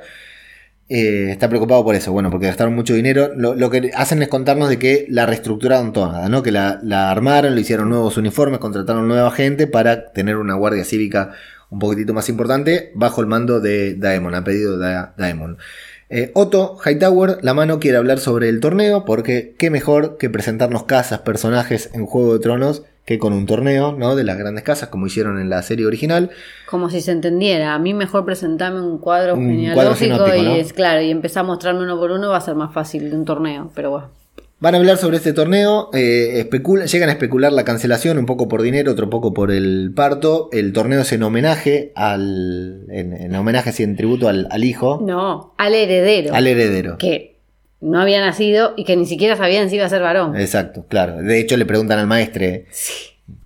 [0.96, 3.32] Eh, está preocupado por eso, bueno, porque gastaron mucho dinero.
[3.36, 6.44] Lo, que hacen es contarnos de que la reestructuraron toda, ¿no?
[6.44, 10.86] Que la, la, armaron, le hicieron nuevos uniformes, contrataron nueva gente para tener una guardia
[10.86, 11.32] cívica
[11.72, 15.58] un poquitito más importante bajo el mando de Daemon, a pedido de Daemon.
[16.16, 20.84] Eh, Otto Hightower, la mano, quiere hablar sobre el torneo porque qué mejor que presentarnos
[20.84, 24.16] casas, personajes en Juego de Tronos que con un torneo, ¿no?
[24.16, 26.30] De las grandes casas, como hicieron en la serie original.
[26.70, 27.74] Como si se entendiera.
[27.74, 31.98] A mí mejor presentarme un cuadro genealógico y es claro, y empezar a mostrarme uno
[31.98, 34.23] por uno va a ser más fácil de un torneo, pero bueno.
[34.64, 36.50] Van a hablar sobre este torneo, eh,
[36.90, 40.48] llegan a especular la cancelación, un poco por dinero, otro poco por el parto.
[40.54, 42.86] El torneo es en homenaje al.
[42.90, 45.04] en, homenaje, así en tributo al, hijo.
[45.06, 46.34] No, al heredero.
[46.34, 46.98] Al heredero.
[46.98, 47.42] Que
[47.82, 50.38] no había nacido y que ni siquiera sabían si iba a ser varón.
[50.38, 51.18] Exacto, claro.
[51.18, 52.68] De hecho, le preguntan al maestre.
[52.72, 52.94] Sí.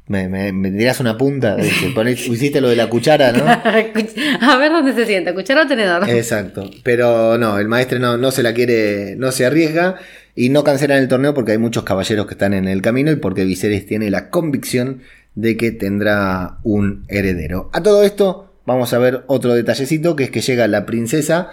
[0.05, 3.43] Me, me, dirás una punta, hiciste lo de la cuchara, ¿no?
[4.41, 6.07] a ver dónde se sienta, cuchara o tenedor.
[6.09, 9.97] Exacto, pero no, el maestre no, no se la quiere, no se arriesga
[10.37, 13.15] y no cancelan el torneo porque hay muchos caballeros que están en el camino y
[13.15, 15.01] porque Viserys tiene la convicción
[15.33, 17.71] de que tendrá un heredero.
[17.73, 21.49] A todo esto vamos a ver otro detallecito que es que llega la princesa.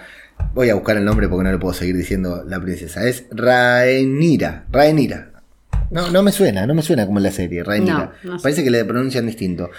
[0.53, 3.09] Voy a buscar el nombre porque no le puedo seguir diciendo la princesa.
[3.09, 4.67] Es Rhaenyra.
[4.71, 5.31] Rhaenyra.
[5.91, 8.13] No, no me suena, no me suena como en la serie, Rhaenyra.
[8.43, 9.71] Parece que le pronuncian distinto.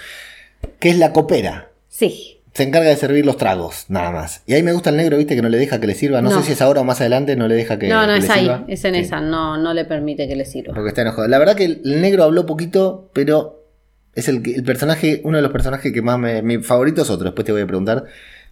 [0.79, 1.69] Que es la copera.
[1.87, 4.41] Sí se encarga de servir los tragos, nada más.
[4.45, 6.21] Y ahí me gusta el negro, viste, que no le deja que le sirva.
[6.21, 8.29] No, sé si es ahora o más adelante, no le deja que, no, no, es
[8.29, 10.73] ahí, es en esa, no, no le permite que le sirva.
[10.73, 11.27] Porque está enojado.
[11.27, 13.65] La verdad que el, negro habló poquito, pero
[14.13, 16.41] es el, el personaje, uno de los personajes que más me.
[16.43, 18.05] Mi favorito es otro, después te voy a preguntar.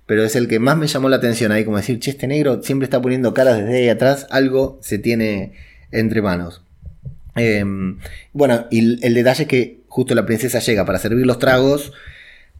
[0.05, 2.61] Pero es el que más me llamó la atención ahí, como decir, che, este negro
[2.61, 5.53] siempre está poniendo caras desde ahí atrás, algo se tiene
[5.91, 6.61] entre manos.
[7.37, 7.99] Em,
[8.33, 11.93] bueno, y el detalle es que justo la princesa llega para servir los tragos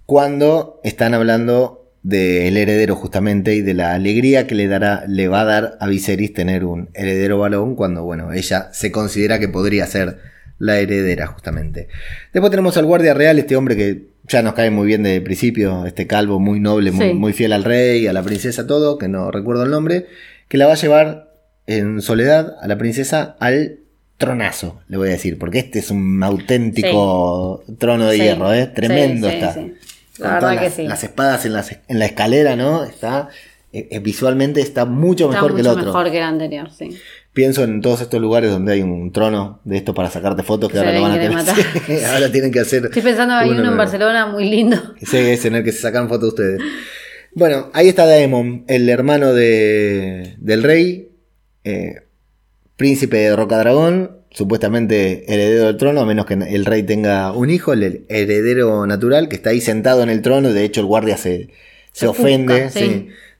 [0.06, 5.42] cuando están hablando del heredero justamente y de la alegría que le dará le va
[5.42, 9.88] a dar a Viserys tener un heredero balón cuando bueno ella se considera que podría
[9.88, 10.18] ser
[10.60, 11.88] la heredera justamente.
[12.34, 15.86] Después tenemos al guardia real este hombre que ya nos cae muy bien de principio
[15.86, 19.32] este calvo muy noble muy, muy fiel al rey a la princesa todo que no
[19.32, 20.08] recuerdo el nombre
[20.48, 21.34] que la va a llevar
[21.68, 23.80] en soledad a la princesa al
[24.18, 28.68] tronazo le voy a decir porque este es un auténtico trono de hierro ¿eh?
[28.68, 29.58] tremendo está
[30.18, 30.84] la verdad que las, sí.
[30.84, 31.54] Las espadas en,
[31.88, 32.84] en la escalera, ¿no?
[32.84, 33.30] Está
[33.74, 35.86] eh, eh, visualmente está mucho mejor que el otro.
[35.86, 36.96] mejor que el anterior, sí.
[37.34, 40.78] Pienso en todos estos lugares donde hay un trono de esto para sacarte fotos que
[40.78, 42.06] ahora lo van a tener.
[42.06, 42.86] ahora tienen que hacer.
[42.86, 44.78] Estoy pensando hay uno, en Barcelona muy lindo.
[45.02, 46.62] Sí, es en el que se sacan fotos ustedes.
[47.34, 51.10] Bueno, ahí está Daemon, el hermano de, del rey,
[51.64, 52.04] eh,
[52.76, 57.74] príncipe de Rocadragón, supuestamente heredero del trono, a menos que el rey tenga un hijo,
[57.74, 61.50] el heredero natural, que está ahí sentado en el trono, de hecho el guardia se,
[61.92, 62.70] se, ofende,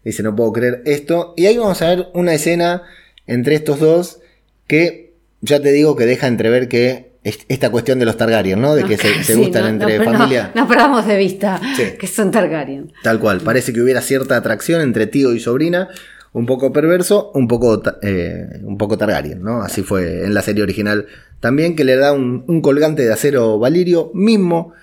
[0.04, 2.84] dice no puedo creer esto, y ahí vamos a ver una escena
[3.28, 4.20] entre estos dos
[4.68, 8.76] que ya te digo que deja entrever que esta cuestión de los Targaryen, ¿no?
[8.76, 10.52] De que se, gustan entre familia.
[10.56, 11.60] No, perdamos de vista
[11.98, 12.92] que son Targaryen.
[13.02, 15.90] Tal cual, parece que hubiera cierta atracción entre tío y sobrina,
[16.34, 19.62] un poco perverso, un poco, eh, un poco Targaryen, ¿no?
[19.62, 21.06] Así fue en la serie original
[21.40, 24.74] también, que le da un, colgante de acero valirio, mismo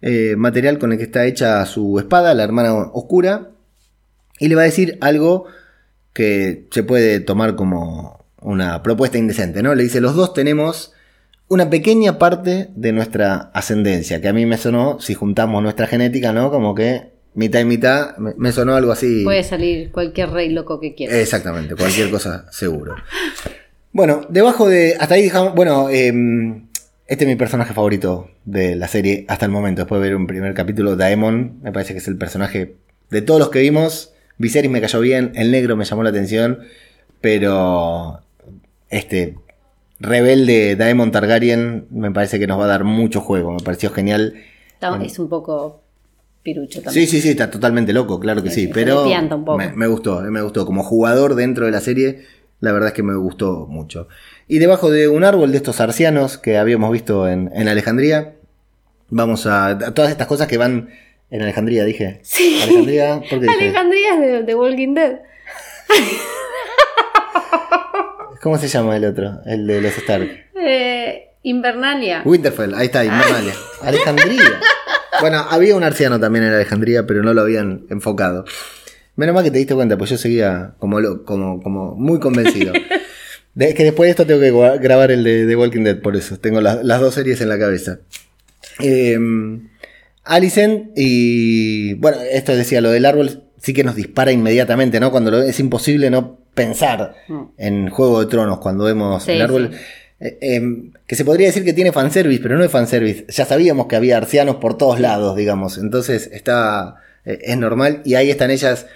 [0.00, 3.50] eh, material con el que está hecha su espada, la hermana oscura,
[4.38, 5.46] y le va a decir algo
[6.12, 9.74] que se puede tomar como una propuesta indecente, ¿no?
[9.74, 10.92] Le dice, los dos tenemos
[11.48, 16.32] una pequeña parte de nuestra ascendencia, que a mí me sonó, si juntamos nuestra genética,
[16.32, 16.50] ¿no?
[16.50, 19.24] Como que mitad y mitad, me, sonó algo así.
[19.24, 21.18] Puede salir cualquier rey loco que quiera.
[21.18, 22.96] Exactamente, cualquier cosa seguro.
[23.92, 24.96] Bueno, debajo de.
[24.98, 25.54] Hasta ahí dejamos.
[25.54, 26.68] Bueno, em,
[27.06, 29.82] este es mi personaje favorito de la serie hasta el momento.
[29.82, 32.76] Después de ver un primer capítulo, Daemon, me parece que es el personaje
[33.10, 34.12] de todos los que vimos.
[34.38, 36.60] Viserys me cayó bien, el negro me llamó la atención,
[37.20, 38.20] pero
[38.88, 39.36] este
[40.00, 43.52] rebelde Daemon Targaryen me parece que nos va a dar mucho juego.
[43.52, 44.34] Me pareció genial.
[45.04, 45.81] Es un poco
[46.42, 47.06] pirucho también.
[47.06, 49.06] Sí, sí, sí, está totalmente loco, claro que sí, pero
[49.74, 50.66] Me, gustó, eh, me gustó.
[50.66, 52.24] Como jugador dentro de la serie,
[52.60, 54.08] la verdad es que me gustó mucho.
[54.48, 58.34] Y debajo de un árbol de estos arcianos que habíamos visto en, Alejandría,
[59.08, 60.90] vamos a, todas estas cosas que van
[61.30, 62.20] En Alejandría dije.
[62.22, 62.60] Sí.
[62.62, 63.64] Alejandría, ¿por qué dije?
[63.68, 65.20] Alejandría es de, de Walking Dead.
[68.42, 69.40] ¿Cómo se llama el otro?
[69.46, 70.28] El de los Stark.
[70.56, 72.22] Eh, Invernalia.
[72.24, 73.54] Winterfell, ahí está, Invernalia.
[73.82, 74.60] Alejandría.
[75.22, 78.44] Bueno, había un arciano también en Alejandría, pero no lo habían enfocado.
[79.16, 82.72] Menos mal que te diste cuenta, pues yo seguía como, lo- como, como muy convencido.
[83.54, 86.38] De, que después de esto tengo que grabar el de, de Walking Dead, por eso.
[86.38, 87.98] Tengo la- las dos series en la cabeza.
[88.80, 89.18] Eh,
[90.24, 91.94] Alicent y...
[91.94, 95.10] Bueno, esto decía, lo del árbol sí que nos dispara inmediatamente, ¿no?
[95.10, 97.42] Cuando lo- es imposible no pensar Mm.
[97.58, 99.70] en Juego de Tronos cuando vemos Sí, el árbol.
[99.72, 99.78] sí.
[100.24, 100.62] Eh, eh,
[101.04, 103.24] que se podría decir que tiene fanservice, pero no es fanservice.
[103.28, 105.78] Ya sabíamos que había arcianos por todos lados, digamos.
[105.78, 106.96] Entonces está.
[107.24, 108.02] eh, es normal.
[108.04, 108.86] Y ahí están ellas.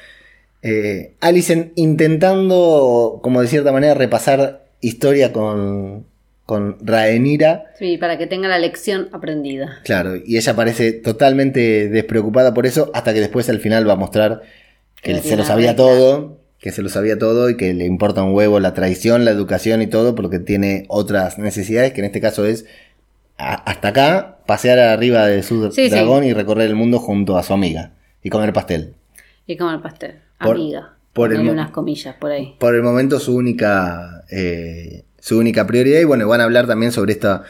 [0.63, 6.07] Eh, Alicent intentando, como de cierta manera, repasar historia con.
[6.45, 7.73] con Rhaenyra.
[7.77, 9.81] Sí, para que tenga la lección aprendida.
[9.85, 13.97] Claro, y ella parece totalmente despreocupada por eso, hasta que después al final va a
[13.97, 14.43] mostrar
[15.03, 18.35] que se lo sabía todo, que se lo sabía todo y que le importa un
[18.35, 22.45] huevo la tradición, la educación y todo, porque tiene otras necesidades, que en este caso
[22.47, 22.65] es
[23.39, 25.91] a- hasta acá, pasear arriba de su Sí, sí.
[25.91, 27.93] dragón y recorrer el mundo junto a su amiga
[28.23, 28.95] y comer pastel.
[29.47, 30.17] Y como el pastel.
[30.41, 30.93] Por- Amiga.
[31.13, 32.55] por el unas comillas por ahí.
[32.59, 36.93] por el momento su única eh, su única prioridad y bueno van a hablar también
[36.93, 37.43] sobre esta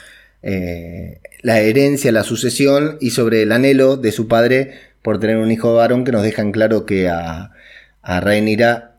[0.43, 5.51] eh, la herencia la sucesión y sobre el anhelo de su padre por tener un
[5.51, 7.51] hijo varón que nos dejan claro que a,
[8.03, 8.96] a Rhaenyra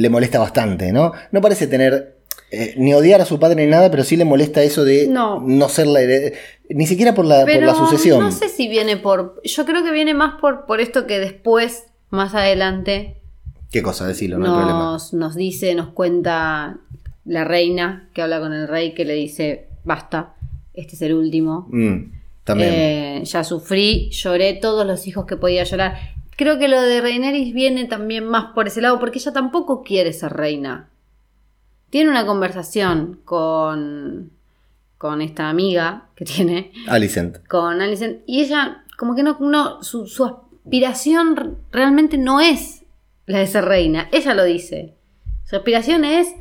[0.00, 2.16] le molesta bastante no no parece tener
[2.52, 5.68] eh, ni odiar a su padre ni nada pero sí le molesta eso de No.
[5.68, 6.34] ser la hered-
[6.68, 9.40] ni siquiera por la, por la sucesión no sé si viene por...
[9.44, 13.16] Yo creo que viene más por, por esto que después, más adelante,
[13.72, 16.78] qué cosa decirlo no hay problema nos, nos dice, nos cuenta
[17.24, 20.34] la reina que habla con el rey que le dice, basta,
[20.74, 21.66] este es el último.
[21.70, 22.12] Mm,
[22.44, 25.94] también Eh, ya sufrí, lloré todos los hijos que podía llorar.
[26.40, 30.14] Creo que lo de Rhaenyra viene también más por ese lado, porque ella tampoco quiere
[30.14, 30.88] ser reina.
[31.90, 34.30] Tiene una conversación con,
[34.96, 40.06] con esta amiga que tiene, Alicent con Alicent, y ella como que no, no su,
[40.06, 42.84] su aspiración realmente no es
[43.26, 44.94] la de ser reina, ella lo dice.
[45.44, 46.34] Su aspiración es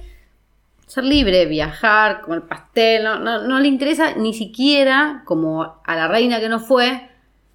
[0.88, 6.08] ser libre, viajar, comer pastel, no, no, no le interesa ni siquiera, como a la
[6.08, 7.10] reina que no fue,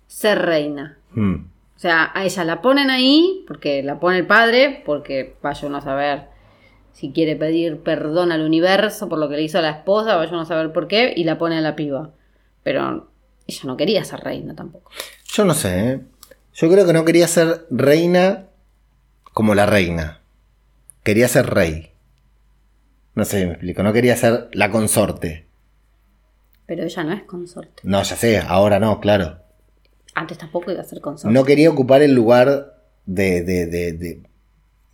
[0.06, 0.98] ser reina.
[1.12, 1.53] Mm.
[1.76, 5.78] O sea, a ella la ponen ahí, porque la pone el padre, porque vaya uno
[5.78, 6.28] a saber
[6.92, 10.30] si quiere pedir perdón al universo por lo que le hizo a la esposa, vaya
[10.30, 12.10] uno a saber por qué, y la pone a la piba.
[12.62, 13.08] Pero
[13.46, 14.90] ella no quería ser reina tampoco.
[15.26, 16.00] Yo no sé, ¿eh?
[16.54, 18.46] Yo creo que no quería ser reina
[19.32, 20.20] como la reina.
[21.02, 21.90] Quería ser rey.
[23.14, 23.82] No sé si me explico.
[23.82, 25.46] No quería ser la consorte.
[26.66, 27.82] Pero ella no es consorte.
[27.82, 29.40] No, ya sé, ahora no, claro.
[30.14, 31.32] Antes tampoco iba a ser consorte.
[31.34, 33.42] No quería ocupar el lugar de...
[33.42, 34.20] de- de- de-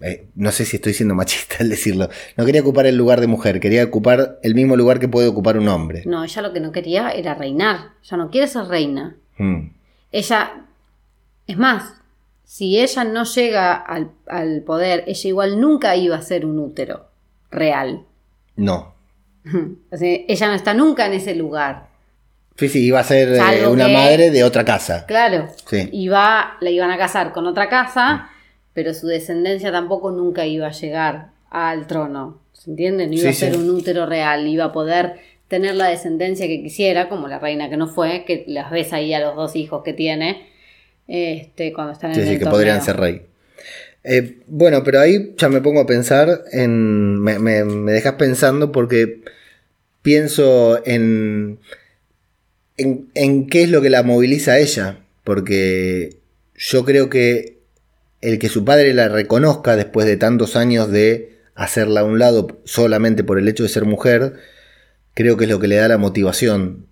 [0.02, 2.08] eh, no sé si estoy siendo machista al decirlo.
[2.38, 3.60] No quería ocupar el lugar de mujer.
[3.60, 6.04] Quería ocupar el mismo lugar que puede ocupar un hombre.
[6.06, 7.90] No, ella lo que no quería era reinar.
[8.02, 9.16] Ella no quiere ser reina.
[9.36, 9.72] Mm.
[10.10, 10.64] Ella,
[11.46, 11.92] es más,
[12.44, 17.06] si ella no llega al, al poder, ella igual nunca iba a ser un útero
[17.50, 18.06] real.
[18.56, 18.94] No.
[19.92, 21.89] O sea, ella no está nunca en ese lugar.
[22.60, 25.04] Sí, sí, iba a ser eh, una que- madre de otra casa.
[25.06, 25.48] Claro.
[25.68, 25.88] Sí.
[25.92, 28.28] Iba, la iban a casar con otra casa,
[28.74, 32.38] pero su descendencia tampoco nunca iba a llegar al trono.
[32.52, 33.06] ¿Se entiende?
[33.08, 33.58] No iba Sí, a ser sí.
[33.58, 35.14] un útero real, iba a poder
[35.48, 39.12] tener la descendencia que quisiera, como la reina que no fue, que las ves ahí
[39.14, 40.46] a los dos hijos que tiene,
[41.08, 42.56] este, cuando están Sí, en sí, el que torneo.
[42.58, 43.22] podrían ser rey.
[44.04, 47.18] Eh, bueno, pero ahí ya me pongo a pensar en.
[47.20, 49.22] Me, me- me dejas pensando porque
[50.02, 51.58] pienso en,
[52.80, 53.10] en.
[53.14, 54.98] en qué es lo que la moviliza a ella.
[55.24, 56.18] Porque
[56.56, 57.60] yo creo que
[58.20, 62.60] el que su padre la reconozca después de tantos años de hacerla a un lado
[62.64, 64.34] solamente por el hecho de ser mujer,
[65.14, 66.86] creo que es lo que le da la motivación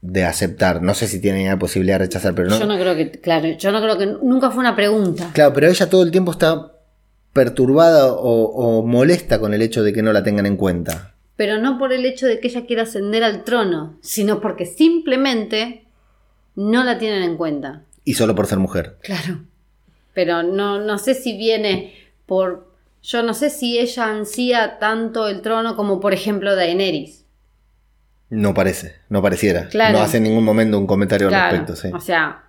[0.00, 0.82] de aceptar.
[0.82, 2.58] No sé si tiene la posibilidad de rechazar, pero no.
[2.58, 5.30] Yo no creo que, claro, yo no creo que nunca fue una pregunta.
[5.32, 6.72] Claro, pero ella todo el tiempo está
[7.32, 11.13] perturbada o, o molesta con el hecho de que no la tengan en cuenta.
[11.36, 15.84] Pero no por el hecho de que ella quiera ascender al trono, sino porque simplemente
[16.54, 17.82] no la tienen en cuenta.
[18.04, 18.98] Y solo por ser mujer.
[19.02, 19.40] Claro.
[20.12, 21.94] Pero no, no sé si viene
[22.26, 22.72] por.
[23.02, 27.24] Yo no sé si ella ansía tanto el trono como, por ejemplo, Daenerys.
[28.30, 29.68] No parece, no pareciera.
[29.68, 29.98] Claro.
[29.98, 31.90] No hace en ningún momento un comentario al respecto, sí.
[31.92, 32.44] O sea,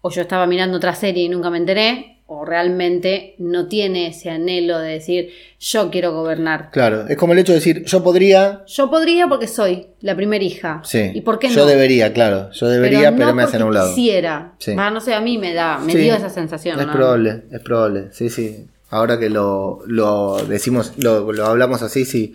[0.00, 4.30] o yo estaba mirando otra serie y nunca me enteré, o realmente no tiene ese
[4.30, 6.70] anhelo de decir yo quiero gobernar.
[6.72, 10.42] Claro, es como el hecho de decir, yo podría, Yo podría porque soy la primera
[10.42, 10.80] hija.
[10.84, 11.10] sí.
[11.14, 11.54] ¿Y por qué no?
[11.54, 13.94] Yo debería, claro, yo debería, pero, no me hacen a un lado.
[13.94, 14.54] Quisiera.
[14.58, 14.74] Sí.
[14.74, 16.80] Va, no sé, a mí me da, me Sí, dio esa sensación.
[16.80, 16.92] Es ¿no?
[16.92, 18.66] probable, es probable, sí, sí.
[18.90, 22.34] Ahora que lo, lo decimos, lo, lo hablamos así, sí,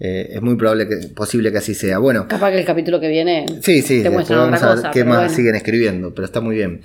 [0.00, 1.98] eh, es muy probable que, posible que así sea.
[1.98, 4.90] Bueno, Capaz que el capítulo que viene Sí, sí, te muestran otra a cosa.
[4.92, 5.34] qué pero más bueno.
[5.34, 6.82] siguen escribiendo, pero está muy bien.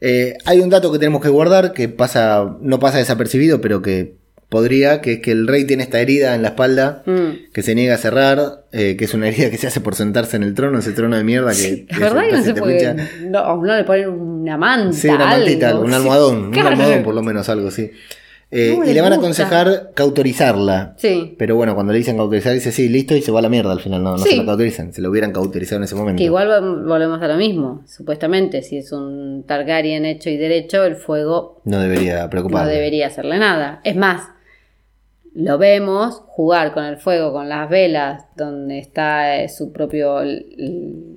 [0.00, 4.14] Eh, hay un dato que tenemos que guardar que pasa, no pasa desapercibido, pero que
[4.48, 7.50] podría, que es que el rey tiene esta herida en la espalda Mm.
[7.52, 10.36] que se niega a cerrar, eh, que es una herida que se hace por sentarse
[10.36, 12.96] en el trono, ese trono de mierda que, La que verdad que no se pincha.
[13.28, 14.92] no, a uno le ponen una manta.
[14.92, 15.82] Sí, una mantita, algo.
[15.82, 17.90] un Sí, almohadón, un almohadón por lo menos, algo así.
[18.52, 19.26] Eh, No y le van a gusta.
[19.42, 20.94] aconsejar cautorizarla.
[20.98, 21.34] Sí.
[21.36, 23.72] Pero bueno, cuando le dicen cauterizar, dice sí, listo, y se va a la mierda
[23.72, 24.02] al final.
[24.04, 24.30] No, no Sí.
[24.30, 26.18] se lo cauterizan, se lo hubieran cauterizado en ese momento.
[26.18, 27.82] Que igual vol- volvemos a lo mismo.
[27.88, 32.72] Supuestamente, si es un Targaryen hecho y derecho, el fuego No debería no preocuparle.
[32.72, 33.80] debería hacerle nada.
[33.82, 34.28] Es más,
[35.34, 40.46] lo vemos jugar con el fuego, con las velas, donde está eh, su propio el-
[40.56, 41.16] el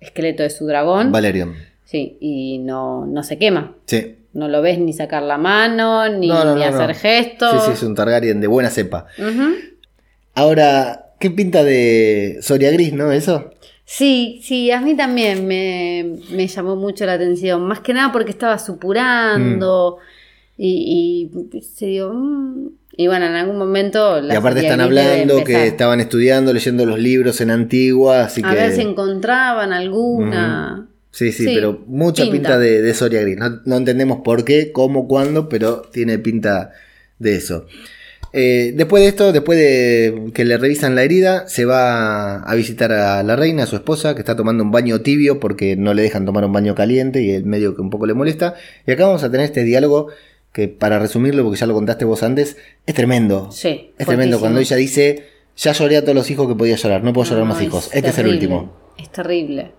[0.00, 1.10] esqueleto de su dragón.
[1.10, 1.54] Valerion.
[1.84, 3.74] Sí, y no, no se quema.
[3.86, 4.16] Sí.
[4.36, 7.52] No lo ves ni sacar la mano, ni, No, no, ni no, hacer gestos.
[7.52, 9.06] Sí, sí, es un Targaryen de buena cepa.
[10.34, 13.10] Ahora, ¿qué pinta de Soria Gris, no?
[13.12, 13.50] ¿Eso?
[13.84, 17.62] Sí, sí, a mí también me, me llamó mucho la atención.
[17.66, 19.98] Más que nada porque estaba supurando
[20.58, 20.62] Mm.
[20.62, 22.12] y, y se dio.
[22.12, 22.68] mm,
[22.98, 24.20] y bueno, en algún momento.
[24.22, 28.50] la y aparte están hablando que estaban estudiando, leyendo los libros en Antigua, así A
[28.50, 28.56] que...
[28.56, 30.88] ver si encontraban alguna.
[31.16, 32.58] Sí, sí, Sí, pero mucha pinta, pinta.
[32.58, 33.38] de, de Soria Gris.
[33.38, 36.72] No, no entendemos por qué, cómo, cuándo, pero tiene pinta
[37.18, 37.64] de eso.
[38.34, 42.92] Eh, después de esto, después de que le revisan la herida, se va a visitar
[42.92, 46.02] a la reina, a su esposa, que está tomando un baño tibio porque no le
[46.02, 48.54] dejan tomar un baño caliente y el medio que un poco le molesta.
[48.86, 50.08] Y acá vamos a tener este diálogo
[50.52, 53.50] que, para resumirlo, porque ya lo contaste vos antes, es tremendo.
[53.52, 55.24] Sí, Es tremendo cuando ella dice,
[55.56, 57.86] ya lloré a todos los hijos que podía llorar, no puedo llorar No, más hijos.
[57.86, 58.76] es Este es el último.
[58.98, 59.72] Es terrible.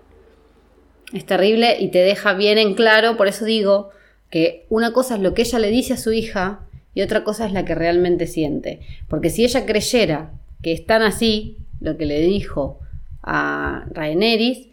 [1.12, 3.90] Es terrible y te deja bien en claro, por eso digo
[4.30, 6.60] que una cosa es lo que ella le dice a su hija
[6.94, 8.80] y otra cosa es la que realmente siente.
[9.08, 10.32] Porque si ella creyera
[10.62, 12.80] que es tan así, lo que le dijo
[13.22, 14.68] a Rhaenerys,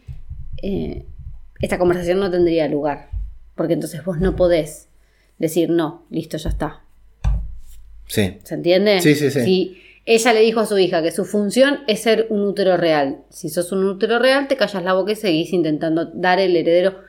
[0.62, 1.04] eh,
[1.60, 3.10] esta conversación no tendría lugar.
[3.54, 4.88] Porque entonces vos no podés
[5.38, 6.82] decir, no, listo, ya está.
[8.06, 8.38] Sí.
[8.44, 9.00] ¿Se entiende?
[9.00, 9.40] Sí, sí, sí.
[9.40, 13.18] Si ella le dijo a su hija que su función es ser un útero real.
[13.28, 17.00] Si sos un útero real, te callas la boca y seguís intentando dar el heredero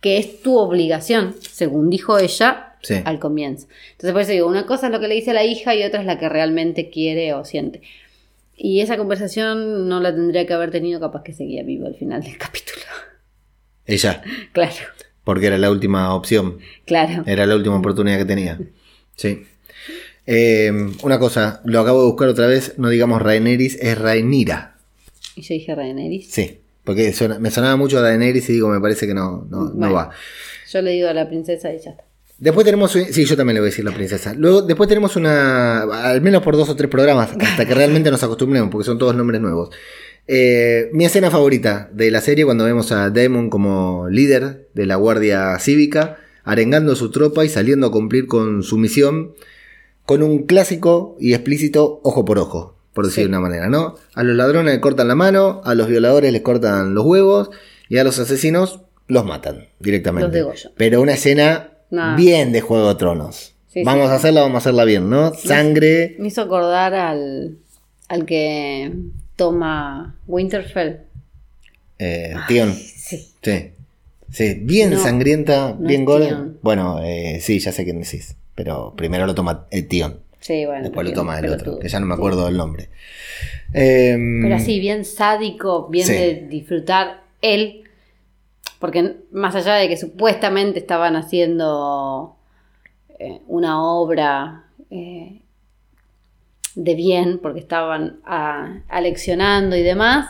[0.00, 2.94] que es tu obligación, según dijo ella Sí.
[3.04, 3.66] al comienzo.
[3.92, 5.82] Entonces, por eso digo, una cosa es lo que le dice a la hija y
[5.82, 7.80] otra es la que realmente quiere o siente.
[8.56, 12.22] Y esa conversación no la tendría que haber tenido, capaz que seguía vivo al final
[12.22, 12.84] del capítulo.
[13.86, 14.22] Ella.
[14.52, 14.72] claro,
[15.24, 16.58] Porque era la última opción.
[16.84, 17.24] claro.
[17.26, 18.58] Era la última oportunidad que tenía.
[19.16, 19.44] Sí.
[20.26, 20.72] Eh,
[21.02, 22.74] una cosa, lo acabo de buscar otra vez.
[22.78, 24.76] No digamos Rhaenerys, es Rhaenyra.
[25.36, 26.28] Y yo dije Rhaenerys.
[26.30, 26.60] Sí.
[26.84, 29.92] Porque suena- me sonaba mucho a Rhaenerys y digo, me parece que no, no, no
[29.92, 30.10] va.
[30.72, 32.04] Yo le digo a la princesa y ya está.
[32.38, 32.92] Después tenemos.
[32.92, 34.34] Sí, yo también le voy a decir la princesa.
[34.34, 35.82] Luego, después tenemos una.
[35.82, 39.14] Al menos por dos o tres programas, hasta que realmente nos acostumbremos, porque son todos
[39.16, 39.70] nombres nuevos.
[40.28, 44.96] Eh, mi escena favorita de la serie, cuando vemos a Daemon como líder de la
[44.96, 49.32] Guardia Cívica, arengando a su tropa y saliendo a cumplir con su misión,
[50.06, 53.20] con un clásico y explícito ojo por ojo, por decir Sí.
[53.22, 53.96] de una manera, ¿no?
[54.14, 57.50] A los ladrones les cortan la mano, a los violadores les cortan los huevos
[57.88, 60.40] y a los asesinos los matan directamente.
[60.40, 60.70] Los.
[60.76, 61.70] Pero una escena
[62.16, 63.54] bien de Juego de Tronos.
[63.68, 64.12] Sí, vamos sí.
[64.12, 65.34] a hacerla, vamos a hacerla bien, ¿no?
[65.34, 66.16] Sangre.
[66.18, 67.58] Me hizo acordar al,
[68.08, 68.92] al que
[69.36, 70.96] toma Winterfell.
[71.98, 72.72] Eh, Tion.
[72.74, 73.28] Sí.
[73.42, 73.70] Sí.
[74.30, 76.04] Sí, bien No, sangrienta, no bien.
[76.04, 76.58] Tion.
[76.62, 78.34] Bueno, eh, sí, ya sé quién decís.
[78.56, 80.18] Pero primero lo toma el Tion.
[80.40, 80.82] Sí, bueno.
[80.82, 82.88] Después lo toma el otro, que ya no me acuerdo del nombre.
[83.72, 86.12] Em, Pero así, bien sádico, bien Sí.
[86.14, 87.84] de disfrutar él.
[88.78, 92.36] Porque más allá de que supuestamente estaban haciendo
[93.18, 95.40] eh, una obra eh,
[96.74, 100.28] de bien, porque estaban a- aleccionando y demás,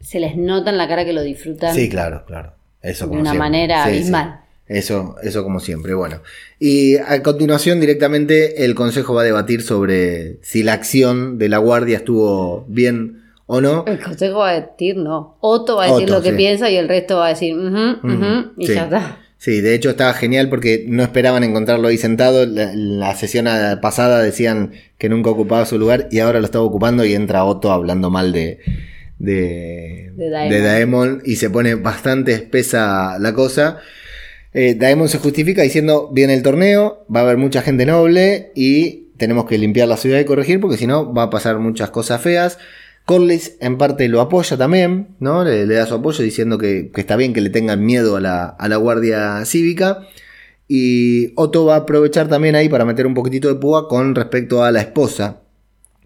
[0.00, 2.54] se les nota en la cara que lo disfrutan Sí, claro, claro.
[2.82, 3.48] Eso de como una siempre.
[3.50, 3.96] manera Sí, sí.
[3.98, 4.40] abismal.
[4.72, 6.22] Eso, eso como siempre, bueno.
[6.58, 11.58] Y a continuación directamente el Consejo va a debatir sobre si la acción de la
[11.58, 13.84] Guardia estuvo bien o no.
[13.86, 15.36] El consejo va a decir no.
[15.40, 16.36] Otto va a decir Otto, lo que sí.
[16.36, 18.74] piensa y el resto va a decir ujú, y sí.
[18.74, 19.18] ya está.
[19.36, 22.46] Sí, de hecho estaba genial porque no esperaban encontrarlo ahí sentado.
[22.46, 23.46] La, la sesión
[23.82, 27.72] pasada decían que nunca ocupaba su lugar y ahora lo estaba ocupando y entra Otto
[27.72, 28.60] hablando mal de,
[29.18, 30.50] de, De Daemon.
[30.50, 33.78] de Daemon y se pone bastante espesa la cosa.
[34.54, 39.08] Eh, Daemon se justifica diciendo, viene el torneo, va a haber mucha gente noble y
[39.16, 42.20] tenemos que limpiar la ciudad y corregir porque si no va a pasar muchas cosas
[42.20, 42.58] feas.
[43.04, 45.42] Corlys en parte lo apoya también, ¿no?
[45.44, 48.68] Le, da su apoyo diciendo que, está bien que le tengan miedo a la, a
[48.68, 50.06] la Guardia Cívica.
[50.68, 54.64] Y Otto va a aprovechar también ahí para meter un poquitito de púa con respecto
[54.64, 55.40] a la esposa.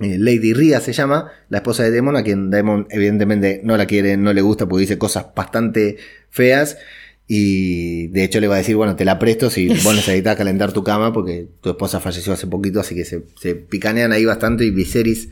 [0.01, 3.87] eh, Lady Ria se llama, la esposa de Demon, a quien Demon evidentemente no la
[3.87, 5.99] quiere, no le gusta porque dice cosas bastante
[6.31, 6.79] feas.
[7.29, 10.73] Y de hecho le va a decir, bueno, te la presto si vos necesitas calentar
[10.73, 14.65] tu cama porque tu esposa falleció hace poquito, así que se, se picanean ahí bastante
[14.65, 15.29] y Viserys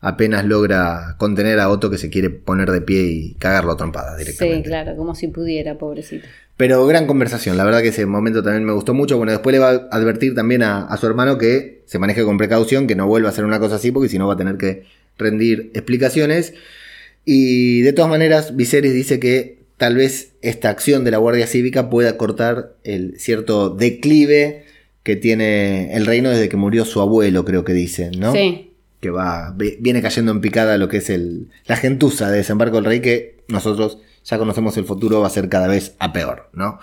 [0.00, 4.18] apenas logra contener a Otto que se quiere poner de pie y cagarlo a trompadas
[4.18, 4.58] directamente.
[4.58, 6.26] Sí, claro, como si pudiera, pobrecito.
[6.56, 9.16] Pero gran conversación, la verdad que ese momento también me gustó mucho.
[9.16, 12.36] Bueno, después le va a advertir también a, a su hermano que se maneje con
[12.36, 14.56] precaución, que no vuelva a hacer una cosa así, porque si no va a tener
[14.56, 14.84] que
[15.18, 16.54] rendir explicaciones.
[17.24, 21.90] Y de todas maneras, Viserys dice que tal vez esta acción de la Guardia Cívica
[21.90, 24.64] pueda cortar el cierto declive
[25.02, 28.32] que tiene el reino desde que murió su abuelo, creo que dice, ¿no?
[28.32, 28.70] Sí.
[29.00, 32.76] que va vi- viene cayendo en picada lo que es el la gentuza de desembarco
[32.76, 36.48] del rey que nosotros ya conocemos el futuro va a ser cada vez a peor,
[36.54, 36.78] ¿no?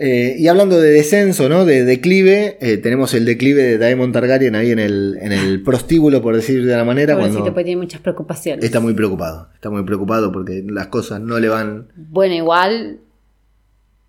[0.00, 1.64] Eh, y hablando de descenso, ¿no?
[1.64, 6.22] De declive, eh, tenemos el declive de Daemon Targaryen ahí en el, en el prostíbulo,
[6.22, 8.64] por decir de la manera, Pobrecito, cuando pues tiene muchas preocupaciones.
[8.64, 9.48] está muy preocupado.
[9.54, 11.88] Está muy preocupado porque las cosas no le van.
[11.96, 13.00] Bueno, igual,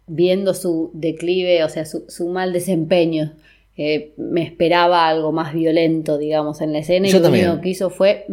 [0.06, 3.34] viendo su declive, o sea, su, su mal desempeño,
[3.76, 7.08] eh, me esperaba algo más violento, digamos, en la escena.
[7.08, 7.48] Y Yo lo también.
[7.50, 8.26] único que hizo fue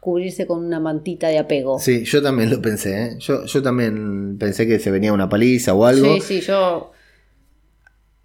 [0.00, 1.78] cubrirse con una mantita de apego.
[1.78, 3.16] Sí, yo también lo pensé, ¿eh?
[3.18, 6.14] Yo, yo también pensé que se venía una paliza o algo.
[6.14, 6.92] Sí, sí, yo.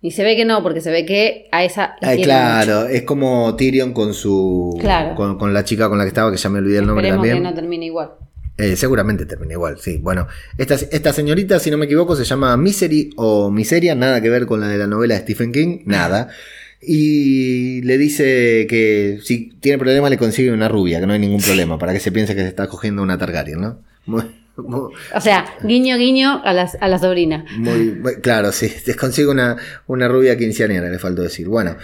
[0.02, 1.96] Y se ve que no, porque se ve que a esa.
[2.02, 4.78] Ay, claro, es como Tyrion con su.
[4.80, 5.16] Claro.
[5.16, 7.28] Con, con la chica con la que estaba, que ya me olvidé el nombre Esperemos
[7.28, 7.44] también.
[7.44, 8.12] que no termine igual.
[8.58, 9.98] Eh, seguramente termina igual, sí.
[9.98, 14.30] Bueno, esta, esta señorita, si no me equivoco, se llama Misery o Miseria, nada que
[14.30, 16.30] ver con la de la novela de Stephen King, nada.
[16.88, 21.42] Y le dice que si tiene problemas le consigue una rubia, que no hay ningún
[21.42, 23.80] problema, para que se piense que se está cogiendo una Targaryen, ¿no?
[24.06, 24.24] Muy,
[24.58, 27.46] muy- O sea, guiño, guiño a, las, a la sobrina.
[27.58, 29.58] muy- muy- claro, sí, te consigue una,
[29.88, 31.48] una rubia quinceañera, le faltó decir.
[31.48, 31.76] Bueno,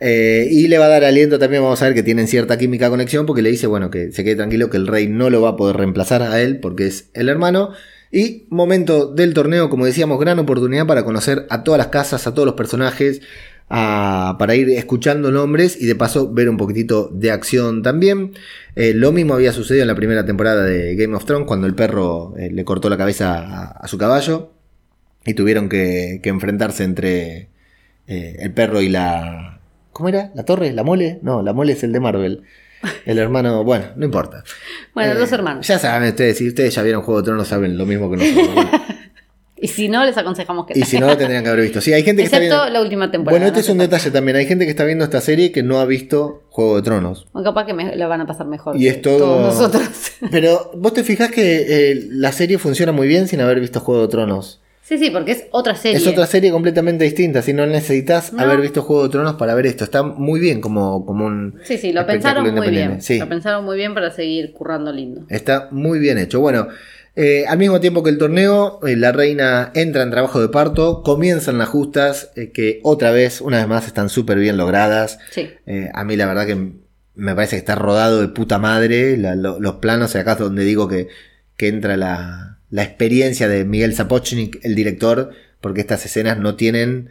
[0.00, 2.88] eh, y le va a dar aliento también, vamos a ver que tienen cierta química
[2.90, 5.50] conexión, porque le dice, bueno, que se quede tranquilo, que el rey no lo va
[5.50, 7.72] a poder reemplazar a él, porque es el hermano.
[8.12, 12.32] Y momento del torneo, como decíamos, gran oportunidad para conocer a todas las casas, a
[12.34, 13.20] todos los personajes,
[13.68, 18.32] a- para ir escuchando nombres y de paso ver un poquitito de acción también.
[18.76, 21.74] Eh, lo mismo había sucedido en la primera temporada de Game of Thrones, cuando el
[21.74, 24.52] perro eh, le cortó la cabeza a, a su caballo
[25.24, 27.48] y tuvieron que, que enfrentarse entre
[28.06, 29.60] eh, el perro y la...
[29.92, 30.30] ¿Cómo era?
[30.34, 30.72] ¿La torre?
[30.72, 31.18] ¿La mole?
[31.22, 32.42] No, la mole es el de Marvel.
[33.06, 34.44] El hermano, bueno, no importa.
[34.94, 35.66] Bueno, Eh, los hermanos.
[35.66, 38.66] Ya saben ustedes, si ustedes ya vieron Juego de Tronos, saben lo mismo que nosotros.
[39.58, 41.80] Y si no, les aconsejamos que y si no, lo tendrían que haber visto.
[41.80, 42.72] Sí, hay gente que está Excepto viendo...
[42.78, 43.38] la última temporada.
[43.38, 44.36] Bueno, este no es un detalle también.
[44.36, 47.26] Hay gente que está viendo esta serie que no ha visto Juego de Tronos.
[47.32, 48.76] O capaz que me, la van a pasar mejor.
[48.76, 49.88] Y es todo- Todos nosotros.
[50.30, 54.02] Pero vos te fijás que eh, la serie funciona muy bien sin haber visto Juego
[54.02, 54.60] de Tronos.
[54.82, 55.96] sí, sí, porque es otra serie.
[55.96, 57.40] Es otra serie completamente distinta.
[57.40, 58.42] Si no necesitas No.
[58.42, 59.84] haber visto Juego de Tronos para ver esto.
[59.84, 61.60] Está muy bien como, como un.
[61.64, 63.00] Sí, sí, lo pensaron muy bien.
[63.00, 63.18] Sí.
[63.18, 65.22] Lo pensaron muy bien para seguir currando lindo.
[65.30, 66.40] Está muy bien hecho.
[66.40, 66.68] Bueno,
[67.16, 71.02] eh, al mismo tiempo que el torneo, eh, la reina entra en trabajo de parto,
[71.02, 75.18] comienzan las justas, eh, que otra vez, una vez más, están súper bien logradas.
[75.30, 75.50] Sí.
[75.94, 76.72] A mí la verdad que
[77.14, 79.16] me parece que está rodado de puta madre.
[79.16, 81.08] la- lo- los planos, y acá es donde digo que,
[81.56, 85.30] que entra la, la experiencia de Miguel Zapochnik, el director,
[85.62, 87.08] porque estas escenas no tienen...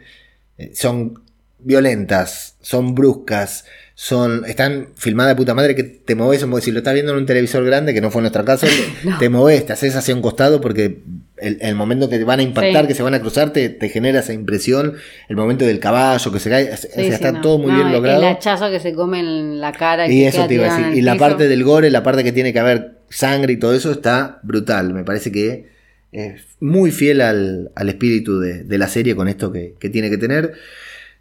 [0.72, 1.20] son
[1.58, 3.64] violentas, son bruscas,
[3.98, 7.18] son están filmadas de puta madre que te moves, como si lo estás viendo en
[7.18, 8.66] un televisor grande, que no fue nuestro caso,
[9.04, 9.16] No.
[9.18, 10.98] te moves, te haces hacia un costado porque
[11.38, 12.88] el, el momento que te van a impactar, Sí.
[12.88, 14.96] que se van a cruzar, te, te genera esa impresión,
[15.30, 17.40] el momento del caballo que se cae, o sea, Sí, sí, está no.
[17.40, 18.20] todo muy No, bien logrado.
[18.20, 20.06] El hachazo que se come en la cara.
[20.08, 20.98] Y que eso te iba a decir.
[20.98, 23.90] Y la parte del gore, la parte que tiene que haber sangre y todo eso
[23.92, 24.92] está brutal.
[24.92, 25.68] Me parece que
[26.12, 30.10] es muy fiel al, al espíritu de, de la serie con esto que, que tiene
[30.10, 30.52] que tener.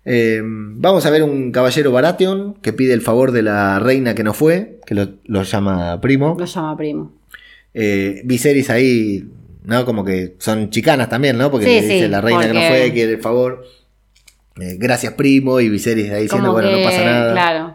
[0.05, 4.23] Eh, vamos a ver un caballero Baratheon que pide el favor de la reina que
[4.23, 6.35] no fue, que lo, lo llama primo.
[6.37, 7.11] Lo llama primo.
[7.73, 9.27] Eh, Viserys ahí,
[9.63, 9.83] ¿no?
[9.83, 11.49] Como que son chicanas también, ¿no?
[11.49, 13.65] Porque Sí, le dice sí, la reina que no fue, quiere el favor.
[14.61, 17.31] Eh, gracias primo y Viserys ahí diciendo, Como bueno, que, no pasa nada.
[17.33, 17.74] Claro.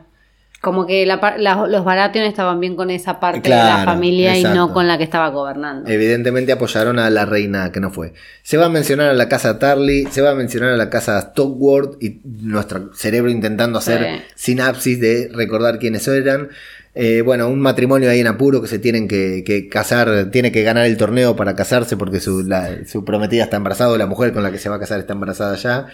[0.61, 4.45] Como que la la- los Baratheon estaban bien con esa parte de la familia y
[4.45, 5.89] no con la que estaba gobernando.
[5.91, 8.13] Evidentemente apoyaron a la reina que no fue.
[8.43, 11.19] Se va a mencionar a la casa Tarly, se va a mencionar a la casa
[11.21, 14.23] Stockworth y nuestro cerebro intentando hacer Sí.
[14.35, 16.49] sinapsis de recordar quiénes eran.
[16.95, 20.63] Eh, bueno, un matrimonio ahí en apuro que se tienen que, que casar, tiene que
[20.65, 24.43] ganar el torneo para casarse porque su, la- su prometida está embarazada, la mujer con
[24.43, 25.87] la que se va a casar está embarazada ya.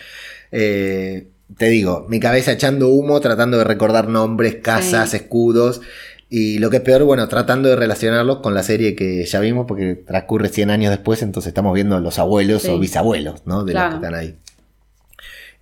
[0.50, 5.16] Eh, te digo, mi cabeza echando humo, tratando de recordar nombres, casas, Sí.
[5.18, 5.80] escudos.
[6.28, 9.66] Y lo que es peor, bueno, tratando de relacionarlos con la serie que ya vimos,
[9.68, 12.68] porque transcurre 100 años después, entonces estamos viendo los abuelos Sí.
[12.70, 13.64] o bisabuelos, ¿no?
[13.64, 13.90] De Claro.
[13.92, 14.34] los que están ahí.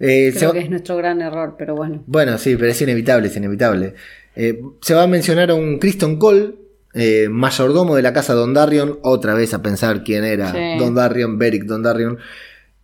[0.00, 2.02] Eh, Creo que es nuestro gran error, pero bueno.
[2.06, 3.94] bueno, sí, pero es inevitable, es inevitable.
[4.36, 6.54] Eh, se va a mencionar a un Criston Cole,
[6.94, 10.78] eh, mayordomo de la casa Dondarrion, otra vez a pensar quién era Sí.
[10.78, 12.18] Dondarrion, Beric Dondarrion.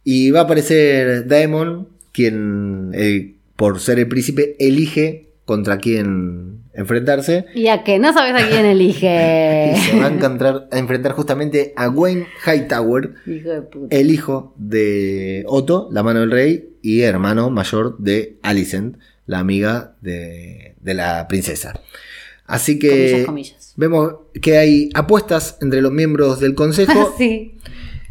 [0.04, 7.46] Y va a aparecer Daemon, quien, eh, por ser el príncipe, elige contra quién enfrentarse.
[7.54, 9.74] Y a que no sabes a quién Y elige.
[9.76, 13.96] se va a encontrar- a enfrentar justamente a Wayne Hightower, Hijo de puta.
[13.96, 18.96] el hijo de Otto, la mano del rey, y hermano mayor de Alicent,
[19.26, 21.80] la amiga de, de la princesa.
[22.46, 23.72] Así que Comillas, comillas.
[23.76, 27.14] vemos que hay apuestas entre los miembros del consejo.
[27.18, 27.56] sí.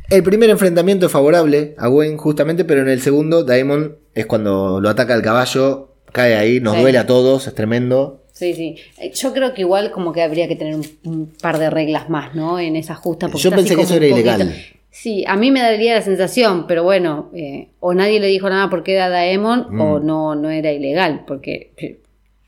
[0.10, 4.82] El primer enfrentamiento es favorable a Gwen, justamente, pero en el segundo, Daemon es cuando
[4.82, 6.82] lo ataca el caballo, cae ahí, nos Sí.
[6.82, 8.24] duele a todos, es tremendo.
[8.32, 8.76] Sí, sí.
[9.00, 12.34] Eh, Yo creo que igual como que habría que tener un, par de reglas más,
[12.36, 12.60] ¿no?
[12.60, 13.28] En esa justa.
[13.28, 14.56] porque Yo pensé que eso era poquito- ilegal.
[14.92, 18.70] Sí, a mí me daría la sensación, pero bueno, eh, o nadie le dijo nada
[18.72, 19.82] porque era Daemon Mm.
[19.82, 22.00] o no, no era ilegal, porque eh,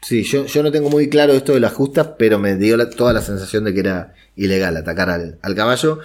[0.01, 2.89] Sí, yo, yo no tengo muy claro esto de las justas, pero me dio la-
[2.89, 5.99] toda la sensación de que era ilegal atacar al, al caballo.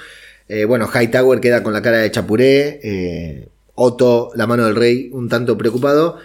[0.49, 2.81] Eh, bueno, Hightower queda con la cara de chapuré.
[2.83, 6.17] eh, Otto, la mano del rey, un tanto preocupado.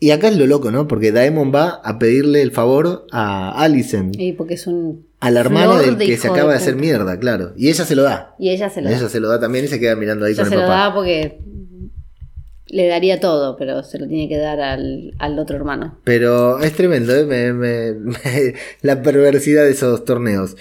[0.00, 0.88] Y acá es lo loco, ¿no?
[0.88, 5.38] Porque Daemon va a pedirle el favor a Alicent, y porque es un a la
[5.40, 7.52] hermana del de que se acaba de, hacer mierda, claro.
[7.56, 8.34] Y ella se lo da.
[8.36, 8.96] Y ella se lo da.
[8.96, 10.66] Ella se lo da también y se queda mirando ahí Ella con se el lo
[10.66, 10.80] papá.
[10.88, 11.38] da porque
[12.66, 15.98] le daría todo, pero se lo tiene que dar al, al otro hermano.
[16.04, 17.24] Pero es tremendo, ¿eh?
[17.24, 20.56] Me- me- me- la perversidad de esos torneos.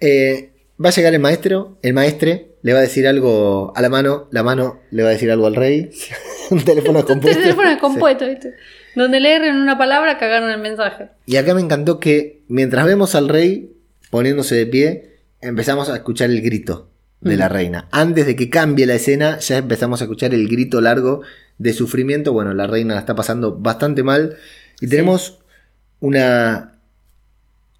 [0.00, 0.50] Eh,
[0.82, 4.28] va a llegar el maestro, el maestre le va a decir algo a la mano,
[4.30, 5.90] la mano le va a decir algo al rey.
[6.50, 7.38] Un teléfono compuesto.
[7.38, 7.80] El teléfono es Sí.
[7.80, 8.54] compuesto, ¿viste?
[8.94, 11.08] Donde le erren una palabra, cagaron el mensaje.
[11.26, 13.72] Y acá me encantó que mientras vemos al rey
[14.10, 16.88] poniéndose de pie, empezamos a escuchar el grito
[17.20, 17.86] de la reina.
[17.92, 21.20] Antes de que cambie la escena, ya empezamos a escuchar el grito largo
[21.58, 22.32] de sufrimiento.
[22.32, 24.36] Bueno, la reina la está pasando bastante mal.
[24.80, 25.38] Y tenemos
[26.00, 26.78] una.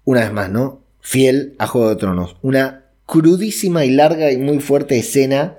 [0.05, 0.83] Una vez más, ¿no?
[1.01, 2.35] Fiel a Juego de Tronos.
[2.41, 5.57] Una crudísima y larga y muy fuerte escena